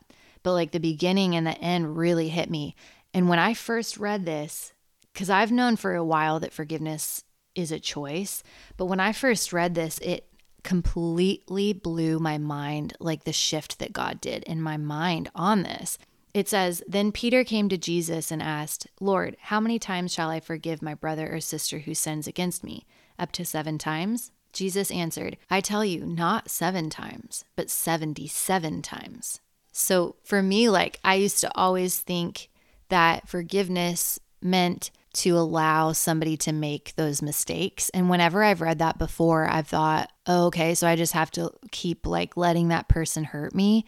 but 0.42 0.52
like 0.52 0.72
the 0.72 0.80
beginning 0.80 1.34
and 1.34 1.46
the 1.46 1.58
end 1.58 1.96
really 1.96 2.28
hit 2.28 2.50
me 2.50 2.74
and 3.12 3.28
when 3.28 3.38
i 3.38 3.54
first 3.54 3.96
read 3.96 4.24
this 4.24 4.72
because 5.12 5.30
i've 5.30 5.52
known 5.52 5.76
for 5.76 5.94
a 5.94 6.04
while 6.04 6.40
that 6.40 6.52
forgiveness 6.52 7.24
is 7.54 7.72
a 7.72 7.80
choice 7.80 8.42
but 8.76 8.86
when 8.86 9.00
i 9.00 9.12
first 9.12 9.52
read 9.52 9.74
this 9.74 9.98
it 9.98 10.30
completely 10.62 11.72
blew 11.72 12.18
my 12.18 12.38
mind, 12.38 12.94
like 13.00 13.24
the 13.24 13.32
shift 13.32 13.78
that 13.78 13.92
God 13.92 14.20
did 14.20 14.42
in 14.44 14.60
my 14.60 14.76
mind 14.76 15.30
on 15.34 15.62
this. 15.62 15.98
It 16.32 16.48
says, 16.48 16.82
Then 16.86 17.12
Peter 17.12 17.42
came 17.44 17.68
to 17.68 17.76
Jesus 17.78 18.30
and 18.30 18.42
asked, 18.42 18.86
Lord, 19.00 19.36
how 19.40 19.60
many 19.60 19.78
times 19.78 20.12
shall 20.12 20.30
I 20.30 20.40
forgive 20.40 20.80
my 20.80 20.94
brother 20.94 21.32
or 21.32 21.40
sister 21.40 21.80
who 21.80 21.94
sins 21.94 22.26
against 22.26 22.62
me? 22.62 22.86
Up 23.18 23.32
to 23.32 23.44
seven 23.44 23.78
times? 23.78 24.30
Jesus 24.52 24.90
answered, 24.90 25.36
I 25.50 25.60
tell 25.60 25.84
you, 25.84 26.04
not 26.04 26.50
seven 26.50 26.90
times, 26.90 27.44
but 27.56 27.70
77 27.70 28.82
times. 28.82 29.40
So 29.72 30.16
for 30.24 30.42
me, 30.42 30.68
like, 30.68 30.98
I 31.04 31.14
used 31.14 31.40
to 31.40 31.50
always 31.56 31.98
think 31.98 32.48
that 32.88 33.28
forgiveness 33.28 34.18
meant 34.42 34.90
to 35.12 35.36
allow 35.36 35.92
somebody 35.92 36.36
to 36.36 36.52
make 36.52 36.94
those 36.94 37.22
mistakes. 37.22 37.88
And 37.90 38.08
whenever 38.08 38.44
I've 38.44 38.60
read 38.60 38.78
that 38.78 38.98
before, 38.98 39.48
I've 39.48 39.66
thought, 39.66 40.10
oh, 40.26 40.46
okay, 40.46 40.74
so 40.74 40.86
I 40.86 40.96
just 40.96 41.14
have 41.14 41.30
to 41.32 41.52
keep 41.70 42.06
like 42.06 42.36
letting 42.36 42.68
that 42.68 42.88
person 42.88 43.24
hurt 43.24 43.54
me 43.54 43.84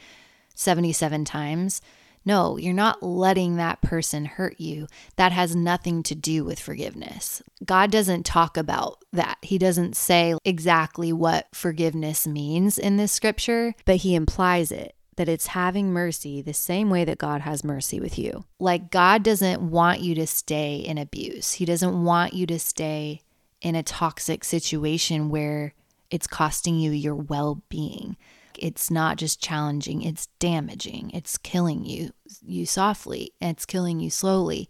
77 0.55 1.25
times. 1.25 1.81
No, 2.25 2.57
you're 2.57 2.73
not 2.73 3.03
letting 3.03 3.57
that 3.57 3.83
person 3.83 4.25
hurt 4.25 4.61
you. 4.61 4.87
That 5.17 5.33
has 5.33 5.57
nothing 5.57 6.03
to 6.05 6.15
do 6.15 6.45
with 6.45 6.61
forgiveness. 6.61 7.43
God 7.65 7.91
doesn't 7.91 8.25
talk 8.25 8.57
about 8.57 8.99
that. 9.13 9.39
He 9.43 9.59
doesn't 9.59 9.97
say 9.97 10.37
exactly 10.45 11.13
what 11.13 11.49
forgiveness 11.55 12.27
means 12.27 12.79
in 12.79 12.97
this 12.97 13.13
scripture, 13.13 13.75
but 13.85 13.97
he 13.97 14.15
implies 14.15 14.71
it 14.71 14.95
that 15.17 15.29
it's 15.29 15.49
having 15.49 15.93
mercy 15.93 16.41
the 16.41 16.55
same 16.55 16.89
way 16.89 17.05
that 17.05 17.19
God 17.19 17.43
has 17.43 17.65
mercy 17.65 18.01
with 18.01 18.19
you. 18.19 18.45
Like, 18.59 18.91
God 18.91 19.23
doesn't 19.23 19.61
want 19.61 20.01
you 20.01 20.15
to 20.15 20.27
stay 20.27 20.77
in 20.77 20.99
abuse, 20.99 21.55
He 21.55 21.65
doesn't 21.65 22.05
want 22.05 22.33
you 22.33 22.47
to 22.47 22.59
stay 22.59 23.21
in 23.61 23.75
a 23.75 23.83
toxic 23.83 24.43
situation 24.43 25.29
where 25.29 25.75
it's 26.11 26.27
costing 26.27 26.79
you 26.79 26.91
your 26.91 27.15
well 27.15 27.63
being. 27.69 28.17
It's 28.59 28.91
not 28.91 29.17
just 29.17 29.43
challenging, 29.43 30.03
it's 30.03 30.27
damaging. 30.38 31.11
It's 31.12 31.38
killing 31.38 31.85
you 31.85 32.11
you 32.45 32.67
softly, 32.67 33.33
and 33.41 33.57
it's 33.57 33.67
killing 33.67 34.01
you 34.01 34.11
slowly. 34.11 34.69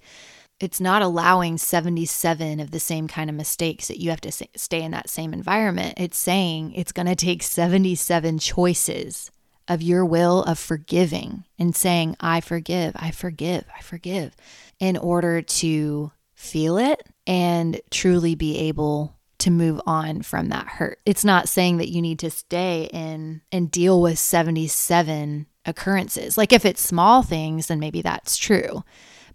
It's 0.61 0.81
not 0.81 1.03
allowing 1.03 1.59
77 1.59 2.61
of 2.61 2.71
the 2.71 2.79
same 2.79 3.09
kind 3.09 3.29
of 3.29 3.35
mistakes 3.35 3.89
that 3.89 4.01
you 4.01 4.11
have 4.11 4.21
to 4.21 4.31
stay 4.31 4.83
in 4.83 4.93
that 4.93 5.11
same 5.11 5.33
environment. 5.33 5.95
It's 5.97 6.19
saying 6.19 6.73
it's 6.75 6.93
going 6.93 7.07
to 7.07 7.17
take 7.17 7.43
77 7.43 8.39
choices 8.39 9.33
of 9.67 9.83
your 9.83 10.05
will 10.05 10.43
of 10.45 10.59
forgiving 10.59 11.45
and 11.59 11.75
saying, 11.75 12.17
I 12.21 12.41
forgive, 12.41 12.95
I 12.97 13.11
forgive, 13.11 13.65
I 13.77 13.83
forgive, 13.83 14.37
in 14.79 14.97
order 14.97 15.43
to 15.43 16.13
feel 16.35 16.79
it 16.79 17.01
and 17.27 17.81
truly 17.91 18.35
be 18.35 18.59
able 18.59 19.17
to 19.43 19.51
move 19.51 19.81
on 19.87 20.23
from 20.23 20.49
that 20.49 20.67
hurt. 20.67 21.01
It's 21.05 21.25
not 21.25 21.49
saying 21.49 21.79
that 21.79 21.91
you 21.91 22.01
need 22.01 22.19
to 22.21 22.31
stay 22.31 22.89
in 22.93 23.43
and 23.51 23.71
deal 23.71 24.01
with 24.01 24.19
77 24.19 25.47
occurrences. 25.67 26.39
Like 26.39 26.53
if 26.53 26.65
it's 26.65 26.81
small 26.81 27.23
things, 27.23 27.67
then 27.67 27.81
maybe 27.81 28.03
that's 28.03 28.37
true. 28.37 28.85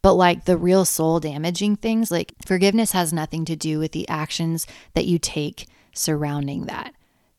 But 0.02 0.14
like 0.14 0.46
the 0.46 0.58
real 0.58 0.86
soul 0.86 1.20
damaging 1.20 1.76
things, 1.76 2.12
like 2.12 2.34
forgiveness 2.46 2.92
has 2.94 3.12
nothing 3.12 3.46
to 3.46 3.56
do 3.56 3.80
with 3.80 3.92
the 3.92 4.08
actions 4.08 4.66
that 4.94 5.06
you 5.06 5.20
take 5.20 5.68
surrounding 5.94 6.66
that. 6.66 6.94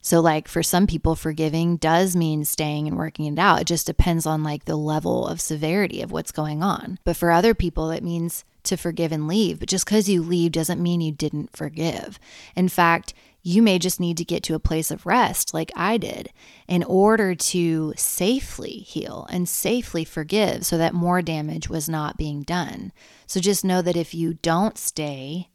So, 0.08 0.20
like 0.20 0.48
for 0.48 0.62
some 0.62 0.86
people, 0.86 1.16
forgiving 1.16 1.76
does 1.76 2.16
mean 2.16 2.46
staying 2.46 2.88
and 2.88 2.96
working 2.96 3.26
it 3.26 3.38
out. 3.38 3.60
It 3.60 3.66
just 3.66 3.86
depends 3.86 4.24
on 4.24 4.42
like 4.42 4.64
the 4.64 4.74
level 4.74 5.26
of 5.26 5.38
severity 5.38 6.00
of 6.00 6.10
what's 6.10 6.32
going 6.32 6.62
on. 6.62 6.98
But 7.04 7.14
for 7.14 7.30
other 7.30 7.52
people, 7.52 7.90
it 7.90 8.02
means 8.02 8.42
to 8.62 8.78
forgive 8.78 9.12
and 9.12 9.28
leave. 9.28 9.58
But 9.58 9.68
just 9.68 9.84
because 9.84 10.08
you 10.08 10.22
leave 10.22 10.52
doesn't 10.52 10.82
mean 10.82 11.02
you 11.02 11.12
didn't 11.12 11.54
forgive. 11.54 12.18
In 12.56 12.70
fact, 12.70 13.12
you 13.42 13.60
may 13.60 13.78
just 13.78 14.00
need 14.00 14.16
to 14.16 14.24
get 14.24 14.42
to 14.44 14.54
a 14.54 14.58
place 14.58 14.90
of 14.90 15.04
rest, 15.04 15.52
like 15.52 15.70
I 15.76 15.98
did, 15.98 16.32
in 16.66 16.84
order 16.84 17.34
to 17.34 17.92
safely 17.98 18.78
heal 18.78 19.26
and 19.28 19.46
safely 19.46 20.06
forgive 20.06 20.64
so 20.64 20.78
that 20.78 20.94
more 20.94 21.20
damage 21.20 21.68
was 21.68 21.86
not 21.86 22.16
being 22.16 22.44
done. 22.44 22.92
So 23.26 23.40
just 23.40 23.62
know 23.62 23.82
that 23.82 23.94
if 23.94 24.14
you 24.14 24.38
don't 24.40 24.78
stay, 24.78 25.50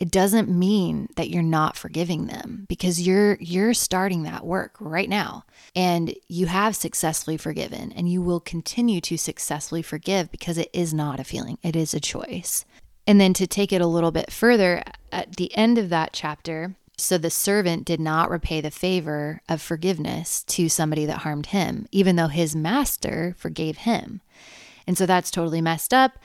it 0.00 0.12
doesn't 0.12 0.48
mean 0.48 1.08
that 1.16 1.28
you're 1.28 1.42
not 1.42 1.76
forgiving 1.76 2.26
them 2.26 2.66
because 2.68 3.04
you're 3.04 3.36
you're 3.40 3.74
starting 3.74 4.22
that 4.22 4.46
work 4.46 4.76
right 4.78 5.08
now. 5.08 5.44
And 5.74 6.14
you 6.28 6.46
have 6.46 6.76
successfully 6.76 7.36
forgiven 7.36 7.92
and 7.92 8.08
you 8.08 8.22
will 8.22 8.40
continue 8.40 9.00
to 9.02 9.16
successfully 9.16 9.82
forgive 9.82 10.30
because 10.30 10.56
it 10.56 10.70
is 10.72 10.94
not 10.94 11.18
a 11.18 11.24
feeling. 11.24 11.58
It 11.62 11.74
is 11.74 11.94
a 11.94 12.00
choice. 12.00 12.64
And 13.06 13.20
then 13.20 13.32
to 13.34 13.46
take 13.46 13.72
it 13.72 13.80
a 13.80 13.86
little 13.86 14.12
bit 14.12 14.30
further 14.30 14.82
at 15.10 15.36
the 15.36 15.54
end 15.56 15.78
of 15.78 15.88
that 15.88 16.12
chapter 16.12 16.76
so 16.96 17.16
the 17.16 17.30
servant 17.30 17.84
did 17.84 18.00
not 18.00 18.30
repay 18.30 18.60
the 18.60 18.70
favor 18.70 19.40
of 19.48 19.62
forgiveness 19.62 20.42
to 20.44 20.68
somebody 20.68 21.06
that 21.06 21.18
harmed 21.18 21.46
him 21.46 21.86
even 21.90 22.16
though 22.16 22.28
his 22.28 22.54
master 22.54 23.34
forgave 23.36 23.78
him. 23.78 24.20
And 24.86 24.96
so 24.96 25.06
that's 25.06 25.30
totally 25.32 25.60
messed 25.60 25.92
up. 25.92 26.18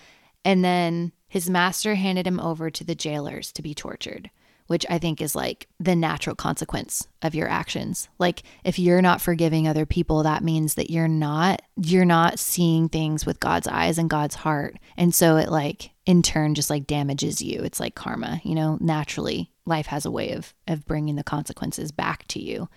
And 0.45 0.63
then 0.63 1.11
his 1.33 1.49
master 1.49 1.95
handed 1.95 2.27
him 2.27 2.39
over 2.39 2.69
to 2.69 2.83
the 2.83 2.93
jailers 2.93 3.51
to 3.53 3.63
be 3.63 3.73
tortured, 3.73 4.29
which 4.67 4.85
I 4.87 4.99
think 4.99 5.19
is 5.19 5.35
like 5.35 5.67
the 5.79 5.95
natural 5.95 6.35
consequence 6.35 7.07
of 7.23 7.33
your 7.33 7.49
actions. 7.49 8.07
Like 8.19 8.43
if 8.63 8.77
you're 8.77 9.01
not 9.01 9.19
forgiving 9.19 9.67
other 9.67 9.87
people, 9.87 10.21
that 10.21 10.43
means 10.43 10.75
that 10.75 10.91
you're 10.91 11.07
not 11.07 11.63
you're 11.75 12.05
not 12.05 12.37
seeing 12.37 12.87
things 12.87 13.25
with 13.25 13.39
God's 13.39 13.65
eyes 13.65 13.97
and 13.97 14.11
God's 14.11 14.35
heart. 14.35 14.77
And 14.95 15.11
so 15.11 15.37
it 15.37 15.49
like 15.49 15.89
in 16.05 16.21
turn 16.21 16.53
just 16.53 16.69
like 16.69 16.85
damages 16.85 17.41
you. 17.41 17.61
It's 17.63 17.79
like 17.79 17.95
karma, 17.95 18.39
you 18.43 18.53
know, 18.53 18.77
naturally 18.79 19.49
life 19.65 19.87
has 19.87 20.05
a 20.05 20.11
way 20.11 20.33
of 20.33 20.53
of 20.67 20.85
bringing 20.85 21.15
the 21.15 21.23
consequences 21.23 21.91
back 21.91 22.27
to 22.27 22.39
you. 22.39 22.69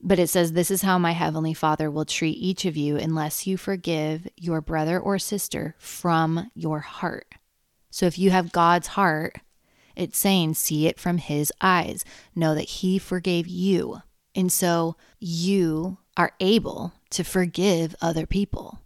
But 0.00 0.18
it 0.18 0.28
says, 0.28 0.54
This 0.54 0.72
is 0.72 0.82
how 0.82 0.98
my 0.98 1.12
heavenly 1.12 1.54
Father 1.54 1.88
will 1.88 2.04
treat 2.04 2.32
each 2.32 2.64
of 2.64 2.76
you 2.76 2.96
unless 2.96 3.46
you 3.46 3.56
forgive 3.56 4.26
your 4.36 4.60
brother 4.60 4.98
or 4.98 5.20
sister 5.20 5.76
from 5.78 6.50
your 6.56 6.80
heart. 6.80 7.32
So 7.92 8.06
if 8.06 8.18
you 8.18 8.30
have 8.30 8.50
God's 8.50 8.88
heart, 8.88 9.36
it's 9.94 10.18
saying, 10.18 10.54
see 10.54 10.88
it 10.88 10.98
from 10.98 11.18
his 11.18 11.52
eyes. 11.60 12.04
Know 12.34 12.54
that 12.54 12.62
he 12.62 12.98
forgave 12.98 13.46
you. 13.46 14.02
And 14.34 14.50
so 14.50 14.96
you 15.20 15.98
are 16.16 16.32
able 16.40 16.94
to 17.10 17.22
forgive 17.22 17.94
other 18.00 18.26
people 18.26 18.80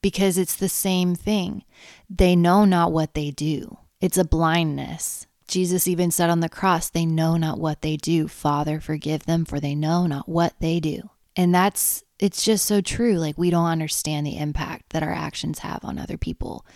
because 0.00 0.38
it's 0.38 0.54
the 0.54 0.68
same 0.68 1.16
thing. 1.16 1.64
They 2.08 2.36
know 2.36 2.64
not 2.64 2.92
what 2.92 3.14
they 3.14 3.32
do, 3.32 3.78
it's 4.00 4.16
a 4.16 4.24
blindness. 4.24 5.26
Jesus 5.48 5.86
even 5.86 6.10
said 6.10 6.30
on 6.30 6.40
the 6.40 6.48
cross, 6.48 6.90
They 6.90 7.06
know 7.06 7.36
not 7.36 7.58
what 7.58 7.82
they 7.82 7.96
do. 7.96 8.26
Father, 8.26 8.80
forgive 8.80 9.26
them, 9.26 9.44
for 9.44 9.60
they 9.60 9.74
know 9.76 10.06
not 10.06 10.28
what 10.28 10.54
they 10.58 10.80
do. 10.80 11.10
And 11.36 11.54
that's, 11.54 12.02
it's 12.18 12.44
just 12.44 12.66
so 12.66 12.80
true. 12.80 13.14
Like, 13.14 13.38
we 13.38 13.50
don't 13.50 13.66
understand 13.66 14.26
the 14.26 14.38
impact 14.38 14.90
that 14.90 15.04
our 15.04 15.12
actions 15.12 15.60
have 15.60 15.84
on 15.84 15.98
other 15.98 16.16
people. 16.16 16.66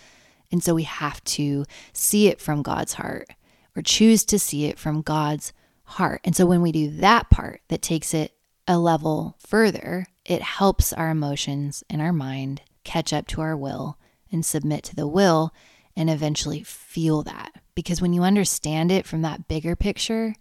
And 0.51 0.63
so 0.63 0.73
we 0.73 0.83
have 0.83 1.23
to 1.25 1.65
see 1.93 2.27
it 2.27 2.41
from 2.41 2.61
God's 2.61 2.93
heart 2.93 3.29
or 3.75 3.81
choose 3.81 4.25
to 4.25 4.39
see 4.39 4.65
it 4.65 4.77
from 4.77 5.01
God's 5.01 5.53
heart. 5.83 6.21
And 6.23 6.35
so 6.35 6.45
when 6.45 6.61
we 6.61 6.71
do 6.71 6.89
that 6.97 7.29
part 7.29 7.61
that 7.69 7.81
takes 7.81 8.13
it 8.13 8.33
a 8.67 8.77
level 8.77 9.35
further, 9.39 10.07
it 10.25 10.41
helps 10.41 10.93
our 10.93 11.09
emotions 11.09 11.83
and 11.89 12.01
our 12.01 12.13
mind 12.13 12.61
catch 12.83 13.13
up 13.13 13.27
to 13.27 13.41
our 13.41 13.55
will 13.55 13.97
and 14.31 14.45
submit 14.45 14.83
to 14.85 14.95
the 14.95 15.07
will 15.07 15.53
and 15.95 16.09
eventually 16.09 16.63
feel 16.63 17.23
that. 17.23 17.51
Because 17.75 18.01
when 18.01 18.13
you 18.13 18.23
understand 18.23 18.91
it 18.91 19.05
from 19.05 19.21
that 19.21 19.47
bigger 19.47 19.75
picture, 19.75 20.35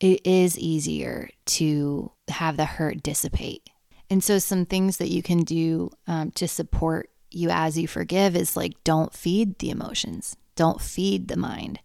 it 0.00 0.24
is 0.26 0.58
easier 0.58 1.30
to 1.46 2.12
have 2.28 2.56
the 2.56 2.64
hurt 2.64 3.02
dissipate. 3.02 3.68
And 4.10 4.22
so, 4.22 4.38
some 4.38 4.64
things 4.64 4.96
that 4.98 5.10
you 5.10 5.22
can 5.22 5.42
do 5.42 5.90
um, 6.06 6.30
to 6.32 6.48
support 6.48 7.10
you 7.30 7.50
as 7.50 7.78
you 7.78 7.86
forgive 7.88 8.36
is 8.36 8.56
like 8.56 8.82
don't 8.84 9.14
feed 9.14 9.58
the 9.58 9.70
emotions, 9.70 10.36
don't 10.56 10.80
feed 10.80 11.28
the 11.28 11.36
mind, 11.36 11.80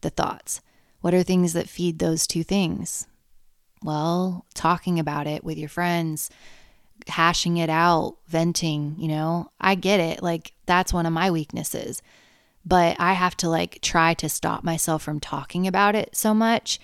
the 0.00 0.10
thoughts. 0.10 0.60
What 1.00 1.14
are 1.14 1.22
things 1.22 1.52
that 1.52 1.68
feed 1.68 1.98
those 1.98 2.26
two 2.26 2.42
things? 2.42 3.06
Well, 3.82 4.44
talking 4.54 4.98
about 4.98 5.26
it 5.26 5.44
with 5.44 5.56
your 5.56 5.68
friends, 5.68 6.30
hashing 7.06 7.56
it 7.56 7.70
out, 7.70 8.16
venting, 8.26 8.96
you 8.98 9.08
know. 9.08 9.50
I 9.60 9.76
get 9.76 10.00
it. 10.00 10.22
Like 10.22 10.52
that's 10.66 10.92
one 10.92 11.06
of 11.06 11.12
my 11.12 11.30
weaknesses. 11.30 12.02
But 12.64 12.96
I 12.98 13.12
have 13.12 13.36
to 13.38 13.48
like 13.48 13.80
try 13.80 14.14
to 14.14 14.28
stop 14.28 14.64
myself 14.64 15.02
from 15.02 15.20
talking 15.20 15.66
about 15.66 15.94
it 15.94 16.16
so 16.16 16.34
much 16.34 16.80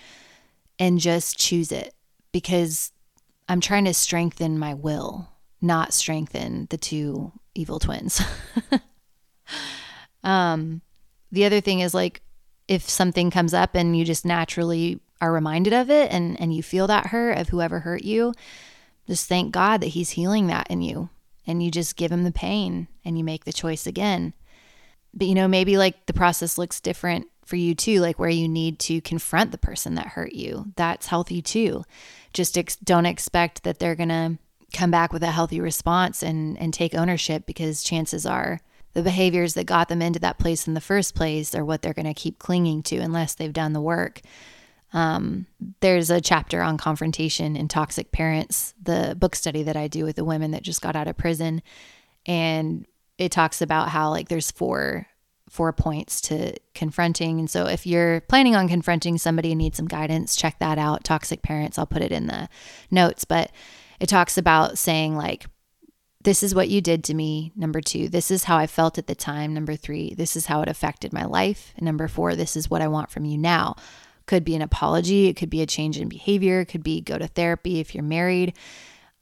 and 0.79 0.99
just 0.99 1.39
choose 1.39 1.73
it 1.73 1.95
because 2.33 2.93
I'm 3.49 3.61
trying 3.61 3.85
to 3.85 3.95
strengthen 3.95 4.59
my 4.59 4.73
will, 4.75 5.29
not 5.65 5.95
strengthen 5.95 6.67
the 6.71 6.77
two 6.77 7.33
evil 7.55 7.79
twins. 7.79 8.21
um 10.25 10.81
the 11.33 11.45
other 11.45 11.61
thing 11.61 11.81
is 11.81 11.95
like 11.95 12.23
if 12.69 12.89
something 12.89 13.31
comes 13.31 13.53
up 13.53 13.75
and 13.75 13.97
you 13.97 14.05
just 14.05 14.25
naturally 14.25 15.01
are 15.21 15.33
reminded 15.33 15.73
of 15.73 15.91
it 15.91 16.11
and 16.12 16.41
and 16.41 16.55
you 16.55 16.62
feel 16.62 16.87
that 16.87 17.07
hurt 17.07 17.39
of 17.39 17.49
whoever 17.49 17.81
hurt 17.81 18.05
you, 18.05 18.33
just 19.07 19.29
thank 19.29 19.53
God 19.53 19.81
that 19.81 19.89
he's 19.89 20.11
healing 20.11 20.47
that 20.49 20.71
in 20.71 20.83
you 20.83 21.09
and 21.47 21.62
you 21.62 21.71
just 21.71 21.97
give 21.97 22.12
him 22.12 22.25
the 22.25 22.33
pain 22.33 22.89
and 23.05 23.19
you 23.19 23.25
make 23.25 23.45
the 23.45 23.53
choice 23.53 23.87
again. 23.87 24.35
But 25.12 25.29
you 25.29 25.35
know, 25.35 25.49
maybe 25.49 25.77
like 25.77 26.07
the 26.07 26.12
process 26.12 26.59
looks 26.59 26.81
different 26.81 27.29
for 27.45 27.57
you 27.57 27.75
too, 27.75 28.01
like 28.01 28.19
where 28.19 28.31
you 28.31 28.49
need 28.49 28.79
to 28.81 29.01
confront 29.01 29.53
the 29.53 29.59
person 29.59 29.95
that 29.95 30.09
hurt 30.09 30.33
you. 30.33 30.73
That's 30.77 31.07
healthy 31.07 31.43
too. 31.43 31.85
Just 32.33 32.57
ex- 32.57 32.77
don't 32.77 33.07
expect 33.07 33.62
that 33.62 33.79
they're 33.79 33.95
going 33.95 34.09
to 34.09 34.39
come 34.75 34.91
back 34.91 35.12
with 35.12 35.22
a 35.22 35.31
healthy 35.31 35.61
response 35.61 36.22
and 36.22 36.59
and 36.59 36.75
take 36.75 36.95
ownership 36.95 37.47
because 37.47 37.83
chances 37.83 38.27
are 38.27 38.61
the 38.95 39.03
behaviors 39.03 39.55
that 39.55 39.64
got 39.64 39.89
them 39.89 40.01
into 40.01 40.20
that 40.20 40.39
place 40.39 40.66
in 40.66 40.75
the 40.75 40.81
first 40.81 41.14
place 41.14 41.55
are 41.55 41.64
what 41.64 41.83
they're 41.83 41.93
going 41.93 42.07
to 42.07 42.14
keep 42.14 42.39
clinging 42.39 42.83
to 42.85 42.97
unless 42.97 43.35
they've 43.35 43.53
done 43.53 43.72
the 43.72 43.81
work. 43.81 44.20
Um, 44.93 45.47
there's 45.81 46.11
a 46.11 46.20
chapter 46.20 46.62
on 46.62 46.79
confrontation 46.79 47.57
in 47.57 47.66
Toxic 47.66 48.12
Parents, 48.12 48.72
the 48.81 49.16
book 49.18 49.35
study 49.35 49.64
that 49.64 49.77
I 49.77 49.89
do 49.89 50.05
with 50.05 50.14
the 50.14 50.25
women 50.25 50.53
that 50.53 50.62
just 50.62 50.81
got 50.81 50.95
out 50.95 51.09
of 51.09 51.16
prison. 51.16 51.61
And 52.25 52.87
it 53.18 53.33
talks 53.33 53.61
about 53.61 53.89
how, 53.89 54.11
like, 54.11 54.29
there's 54.29 54.51
four 54.51 55.09
four 55.51 55.72
points 55.72 56.20
to 56.20 56.53
confronting. 56.75 57.39
And 57.39 57.49
so 57.49 57.66
if 57.66 57.87
you're 57.87 58.22
planning 58.22 58.57
on 58.57 58.66
confronting 58.66 59.18
somebody 59.18 59.53
and 59.53 59.59
need 59.59 59.77
some 59.77 59.87
guidance, 59.87 60.35
check 60.35 60.59
that 60.59 60.79
out. 60.79 61.05
Toxic 61.05 61.43
Parents, 61.43 61.79
I'll 61.79 61.87
put 61.87 62.03
it 62.03 62.11
in 62.11 62.27
the 62.27 62.49
notes. 62.91 63.25
But 63.25 63.53
it 64.01 64.09
talks 64.09 64.38
about 64.38 64.78
saying, 64.78 65.16
like, 65.16 65.47
this 66.24 66.42
is 66.42 66.55
what 66.55 66.70
you 66.70 66.80
did 66.80 67.05
to 67.05 67.14
me. 67.14 67.53
Number 67.55 67.80
two, 67.80 68.09
this 68.09 68.30
is 68.30 68.45
how 68.45 68.57
I 68.57 68.66
felt 68.66 68.99
at 68.99 69.07
the 69.07 69.14
time. 69.14 69.53
Number 69.53 69.76
three, 69.76 70.14
this 70.14 70.36
is 70.36 70.47
how 70.47 70.62
it 70.62 70.68
affected 70.68 71.12
my 71.12 71.24
life. 71.24 71.72
And 71.76 71.84
number 71.84 72.09
four, 72.09 72.34
this 72.34 72.57
is 72.57 72.70
what 72.70 72.82
I 72.82 72.88
want 72.88 73.11
from 73.11 73.26
you 73.26 73.36
now. 73.36 73.76
Could 74.26 74.45
be 74.45 74.55
an 74.55 74.62
apology, 74.62 75.26
it 75.26 75.34
could 75.34 75.51
be 75.51 75.61
a 75.61 75.66
change 75.66 75.99
in 75.99 76.09
behavior, 76.09 76.61
it 76.61 76.66
could 76.66 76.82
be 76.82 77.03
go 77.03 77.18
to 77.18 77.28
therapy 77.28 77.78
if 77.78 77.95
you're 77.95 78.03
married. 78.03 78.57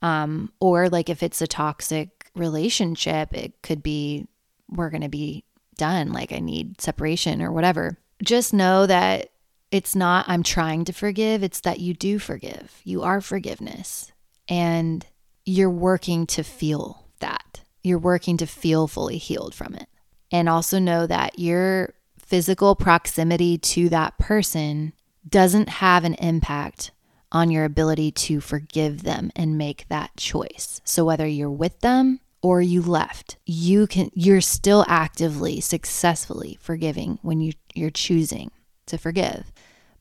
Um, 0.01 0.53
or 0.61 0.87
like 0.87 1.09
if 1.09 1.21
it's 1.21 1.41
a 1.41 1.47
toxic 1.47 2.31
relationship, 2.35 3.33
it 3.33 3.61
could 3.61 3.83
be 3.83 4.27
we're 4.69 4.89
going 4.89 5.01
to 5.01 5.09
be 5.09 5.43
done. 5.75 6.13
Like 6.13 6.31
I 6.31 6.39
need 6.39 6.79
separation 6.79 7.41
or 7.41 7.51
whatever. 7.51 7.97
Just 8.23 8.53
know 8.53 8.85
that 8.85 9.31
it's 9.71 9.93
not 9.93 10.25
I'm 10.29 10.43
trying 10.43 10.85
to 10.85 10.93
forgive, 10.93 11.43
it's 11.43 11.59
that 11.61 11.81
you 11.81 11.93
do 11.93 12.17
forgive. 12.17 12.79
You 12.85 13.01
are 13.03 13.19
forgiveness. 13.19 14.12
And 14.47 15.05
you're 15.45 15.69
working 15.69 16.25
to 16.27 16.43
feel 16.43 17.05
that. 17.19 17.61
You're 17.81 17.99
working 17.99 18.37
to 18.37 18.45
feel 18.45 18.87
fully 18.87 19.17
healed 19.17 19.53
from 19.53 19.75
it. 19.75 19.87
And 20.31 20.49
also 20.49 20.79
know 20.79 21.05
that 21.07 21.37
your 21.37 21.93
physical 22.17 22.75
proximity 22.75 23.57
to 23.57 23.89
that 23.89 24.17
person 24.17 24.93
doesn't 25.29 25.69
have 25.69 26.03
an 26.03 26.15
impact 26.15 26.91
on 27.31 27.49
your 27.49 27.65
ability 27.65 28.11
to 28.11 28.39
forgive 28.39 29.03
them 29.03 29.31
and 29.35 29.57
make 29.57 29.87
that 29.89 30.15
choice. 30.15 30.81
So 30.83 31.03
whether 31.03 31.27
you're 31.27 31.49
with 31.49 31.79
them 31.81 32.19
or 32.41 32.61
you 32.61 32.81
left, 32.81 33.37
you 33.45 33.87
can 33.87 34.11
you're 34.13 34.41
still 34.41 34.85
actively 34.87 35.59
successfully 35.59 36.57
forgiving 36.61 37.19
when 37.21 37.41
you 37.41 37.53
you're 37.73 37.89
choosing 37.89 38.51
to 38.85 38.97
forgive. 38.97 39.51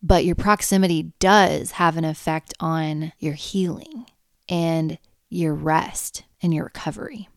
But 0.03 0.25
your 0.25 0.35
proximity 0.35 1.13
does 1.21 1.73
have 1.73 1.97
an 1.97 2.05
effect 2.05 2.53
on 2.61 3.13
your 3.19 3.35
healing. 3.35 4.07
And 4.49 4.99
your 5.29 5.55
rest 5.55 6.25
and 6.43 6.53
your 6.53 6.65
recovery 6.65 7.29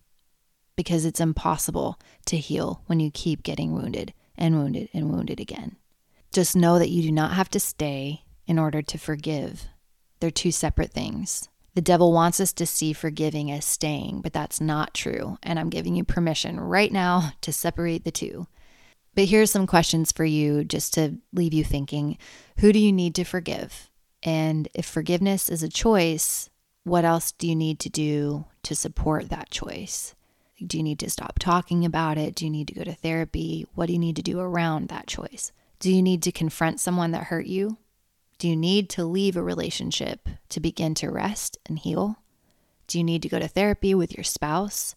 because 0.76 1.06
it's 1.06 1.20
impossible 1.20 2.00
to 2.26 2.38
heal 2.38 2.82
when 2.88 3.00
you 3.00 3.10
keep 3.12 3.44
getting 3.44 3.72
wounded 3.72 4.14
and 4.38 4.56
wounded 4.56 4.90
and 4.94 5.10
wounded 5.10 5.40
again. 5.40 5.78
Just 6.34 6.56
know 6.56 6.78
that 6.80 6.90
you 6.90 7.02
do 7.02 7.12
not 7.12 7.34
have 7.34 7.50
to 7.52 7.60
stay 7.60 8.24
in 8.46 8.60
order 8.60 8.82
to 8.82 8.98
forgive. 8.98 9.68
They're 10.20 10.32
two 10.32 10.52
separate 10.52 10.92
things. 10.92 11.48
The 11.76 11.82
devil 11.82 12.14
wants 12.14 12.40
us 12.40 12.54
to 12.54 12.66
see 12.66 12.94
forgiving 12.94 13.52
as 13.52 13.66
staying, 13.66 14.22
but 14.22 14.34
that's 14.34 14.62
not 14.62 14.94
true. 14.94 15.38
And 15.44 15.60
I'm 15.60 15.70
giving 15.70 15.96
you 15.96 16.04
permission 16.04 16.60
right 16.60 16.92
now 16.92 17.32
to 17.42 17.52
separate 17.52 18.04
the 18.04 18.12
two. 18.12 18.48
But 19.14 19.26
here's 19.26 19.52
some 19.52 19.68
questions 19.68 20.12
for 20.12 20.26
you 20.26 20.64
just 20.64 20.94
to 20.96 21.18
leave 21.34 21.54
you 21.54 21.64
thinking 21.64 22.18
Who 22.60 22.72
do 22.72 22.80
you 22.80 22.92
need 22.92 23.16
to 23.16 23.24
forgive? 23.24 23.90
And 24.24 24.68
if 24.74 24.86
forgiveness 24.86 25.50
is 25.50 25.64
a 25.64 25.70
choice, 25.70 26.50
what 26.86 27.04
else 27.04 27.32
do 27.32 27.48
you 27.48 27.56
need 27.56 27.80
to 27.80 27.90
do 27.90 28.46
to 28.62 28.76
support 28.76 29.30
that 29.30 29.50
choice? 29.50 30.14
Do 30.66 30.78
you 30.78 30.84
need 30.84 31.00
to 31.00 31.10
stop 31.10 31.40
talking 31.40 31.84
about 31.84 32.20
it? 32.20 32.36
Do 32.36 32.46
you 32.46 32.52
need 32.52 32.68
to 32.68 32.76
go 32.76 32.84
to 32.84 32.94
therapy? 32.94 33.66
What 33.74 33.88
do 33.88 33.94
you 33.94 34.00
need 34.00 34.16
to 34.18 34.22
do 34.22 34.40
around 34.40 34.88
that 34.88 35.08
choice? 35.08 35.52
Do 35.80 35.92
you 35.92 36.04
need 36.04 36.22
to 36.24 36.32
confront 36.32 36.80
someone 36.80 37.10
that 37.12 37.26
hurt 37.26 37.48
you? 37.48 37.78
Do 38.38 38.48
you 38.48 38.56
need 38.56 38.90
to 38.92 39.04
leave 39.04 39.36
a 39.36 39.42
relationship 39.42 40.30
to 40.50 40.60
begin 40.60 40.94
to 40.96 41.10
rest 41.10 41.58
and 41.66 41.80
heal? 41.80 42.18
Do 42.86 43.00
you 43.00 43.04
need 43.04 43.24
to 43.24 43.30
go 43.30 43.40
to 43.40 43.48
therapy 43.48 43.96
with 43.96 44.16
your 44.16 44.24
spouse? 44.24 44.96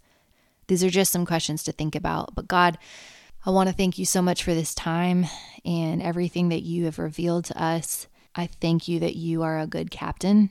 These 0.67 0.85
are 0.85 0.91
just 0.91 1.11
some 1.11 1.25
questions 1.25 1.63
to 1.65 1.73
think 1.73 1.95
about. 1.95 2.35
But 2.35 2.49
God, 2.49 2.77
I 3.47 3.51
want 3.51 3.71
to 3.71 3.75
thank 3.75 3.99
you 3.99 4.05
so 4.05 4.21
much 4.21 4.45
for 4.45 4.53
this 4.53 4.75
time 4.75 5.25
and 5.65 6.03
everything 6.03 6.51
that 6.51 6.63
you 6.63 6.85
have 6.85 6.99
revealed 6.99 7.47
to 7.47 7.63
us. 7.63 8.09
I 8.35 8.47
thank 8.47 8.89
you 8.89 9.01
that 9.01 9.17
you 9.17 9.43
are 9.43 9.59
a 9.59 9.67
good 9.67 9.91
captain 9.91 10.51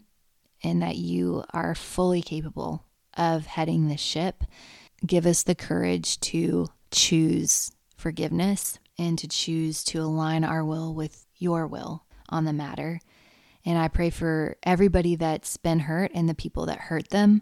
and 0.63 0.81
that 0.81 0.95
you 0.97 1.43
are 1.51 1.75
fully 1.75 2.21
capable 2.21 2.83
of 3.15 3.45
heading 3.45 3.87
the 3.87 3.97
ship. 3.97 4.43
Give 5.05 5.25
us 5.25 5.43
the 5.43 5.55
courage 5.55 6.19
to 6.21 6.67
choose 6.91 7.71
forgiveness 7.95 8.79
and 8.97 9.17
to 9.19 9.27
choose 9.27 9.83
to 9.85 10.01
align 10.01 10.43
our 10.43 10.63
will 10.63 10.93
with 10.93 11.25
your 11.35 11.67
will 11.67 12.03
on 12.29 12.45
the 12.45 12.53
matter. 12.53 12.99
And 13.65 13.77
I 13.77 13.87
pray 13.89 14.09
for 14.09 14.55
everybody 14.63 15.15
that's 15.15 15.57
been 15.57 15.79
hurt 15.79 16.11
and 16.13 16.27
the 16.27 16.33
people 16.33 16.65
that 16.67 16.79
hurt 16.79 17.09
them. 17.09 17.41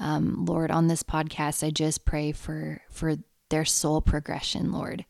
Um, 0.00 0.44
Lord, 0.44 0.70
on 0.70 0.88
this 0.88 1.02
podcast, 1.02 1.64
I 1.64 1.70
just 1.70 2.04
pray 2.04 2.32
for 2.32 2.82
for 2.90 3.16
their 3.50 3.64
soul 3.64 4.00
progression, 4.00 4.72
Lord, 4.72 5.04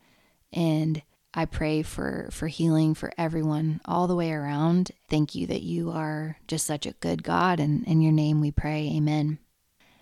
and 0.52 1.02
I 1.34 1.44
pray 1.46 1.82
for 1.82 2.28
for 2.30 2.48
healing 2.48 2.94
for 2.94 3.12
everyone 3.18 3.80
all 3.84 4.06
the 4.06 4.16
way 4.16 4.32
around. 4.32 4.92
Thank 5.08 5.34
you 5.34 5.46
that 5.48 5.62
you 5.62 5.90
are 5.90 6.38
just 6.46 6.66
such 6.66 6.86
a 6.86 6.92
good 6.92 7.22
God 7.22 7.60
and 7.60 7.84
in 7.86 8.00
your 8.00 8.12
name 8.12 8.40
we 8.40 8.50
pray. 8.50 8.92
Amen. 8.96 9.38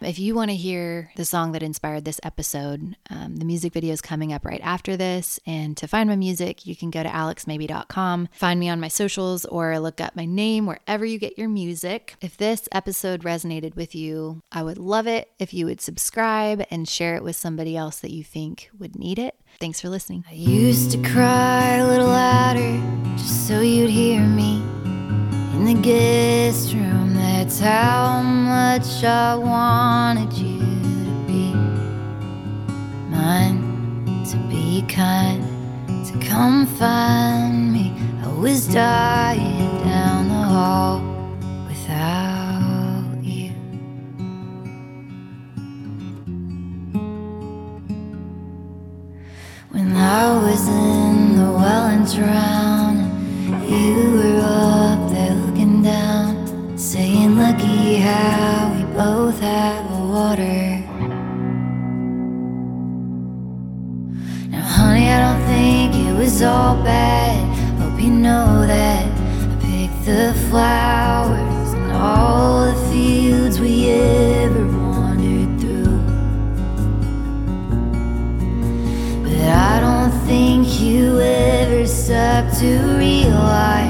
If 0.04 0.18
you 0.18 0.34
want 0.34 0.50
to 0.50 0.56
hear 0.56 1.10
the 1.14 1.24
song 1.24 1.52
that 1.52 1.62
inspired 1.62 2.04
this 2.04 2.20
episode, 2.24 2.96
um, 3.08 3.36
the 3.36 3.44
music 3.44 3.72
video 3.72 3.92
is 3.92 4.00
coming 4.00 4.32
up 4.32 4.44
right 4.44 4.60
after 4.62 4.96
this. 4.96 5.38
And 5.46 5.76
to 5.76 5.86
find 5.86 6.08
my 6.08 6.16
music, 6.16 6.66
you 6.66 6.74
can 6.74 6.90
go 6.90 7.02
to 7.02 7.08
alexmaybe.com, 7.08 8.28
find 8.32 8.58
me 8.58 8.68
on 8.68 8.80
my 8.80 8.88
socials, 8.88 9.44
or 9.44 9.78
look 9.78 10.00
up 10.00 10.16
my 10.16 10.24
name 10.24 10.66
wherever 10.66 11.04
you 11.04 11.18
get 11.18 11.38
your 11.38 11.48
music. 11.48 12.16
If 12.20 12.36
this 12.36 12.68
episode 12.72 13.22
resonated 13.22 13.76
with 13.76 13.94
you, 13.94 14.42
I 14.50 14.62
would 14.62 14.78
love 14.78 15.06
it 15.06 15.30
if 15.38 15.54
you 15.54 15.66
would 15.66 15.80
subscribe 15.80 16.64
and 16.70 16.88
share 16.88 17.14
it 17.14 17.22
with 17.22 17.36
somebody 17.36 17.76
else 17.76 18.00
that 18.00 18.10
you 18.10 18.24
think 18.24 18.70
would 18.76 18.96
need 18.96 19.18
it. 19.18 19.36
Thanks 19.62 19.80
for 19.80 19.88
listening. 19.90 20.24
I 20.28 20.34
used 20.34 20.90
to 20.90 20.98
cry 21.08 21.76
a 21.76 21.86
little 21.86 22.08
louder 22.08 22.82
just 23.16 23.46
so 23.46 23.60
you'd 23.60 23.90
hear 23.90 24.20
me 24.20 24.56
in 25.54 25.64
the 25.64 25.74
guest 25.80 26.74
room. 26.74 27.14
That's 27.14 27.60
how 27.60 28.22
much 28.22 29.04
I 29.04 29.36
wanted 29.36 30.32
you 30.32 30.58
to 30.58 31.14
be 31.28 31.54
mine, 33.08 34.24
to 34.32 34.36
be 34.50 34.82
kind, 34.88 35.44
to 36.06 36.26
come 36.26 36.66
find 36.66 37.72
me. 37.72 37.92
I 38.24 38.32
was 38.40 38.66
dying 38.66 39.84
down 39.84 40.26
the 40.26 40.34
hall 40.34 41.00
without 41.68 42.51
When 49.72 49.96
I 49.96 50.36
was 50.36 50.68
in 50.68 51.36
the 51.38 51.50
well 51.50 51.86
and 51.86 52.06
drowning, 52.06 53.08
you 53.66 54.12
were 54.12 54.40
up 54.44 55.10
there 55.10 55.34
looking 55.34 55.82
down, 55.82 56.76
saying, 56.76 57.38
Lucky 57.38 57.96
how 57.96 58.70
we 58.76 58.84
both 58.92 59.40
have 59.40 59.90
water. 59.90 60.78
Now, 64.50 64.60
honey, 64.60 65.08
I 65.08 65.18
don't 65.24 65.42
think 65.46 66.06
it 66.06 66.18
was 66.18 66.42
all 66.42 66.76
bad. 66.84 67.40
Hope 67.80 67.98
you 67.98 68.10
know 68.10 68.66
that 68.66 69.06
I 69.06 69.56
picked 69.62 70.04
the 70.04 70.34
flowers 70.50 71.11
to 82.62 82.78
realize 82.96 83.81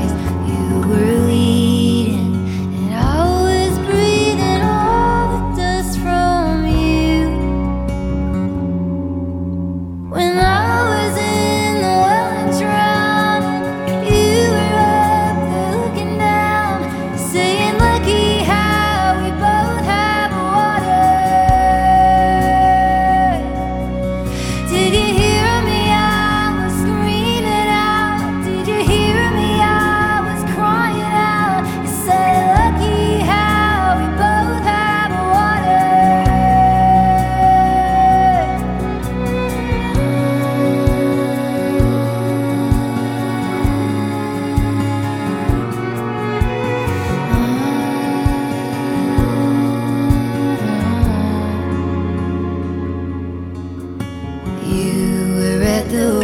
You 54.72 55.34
were 55.34 55.62
at 55.62 55.90
the 55.90 56.21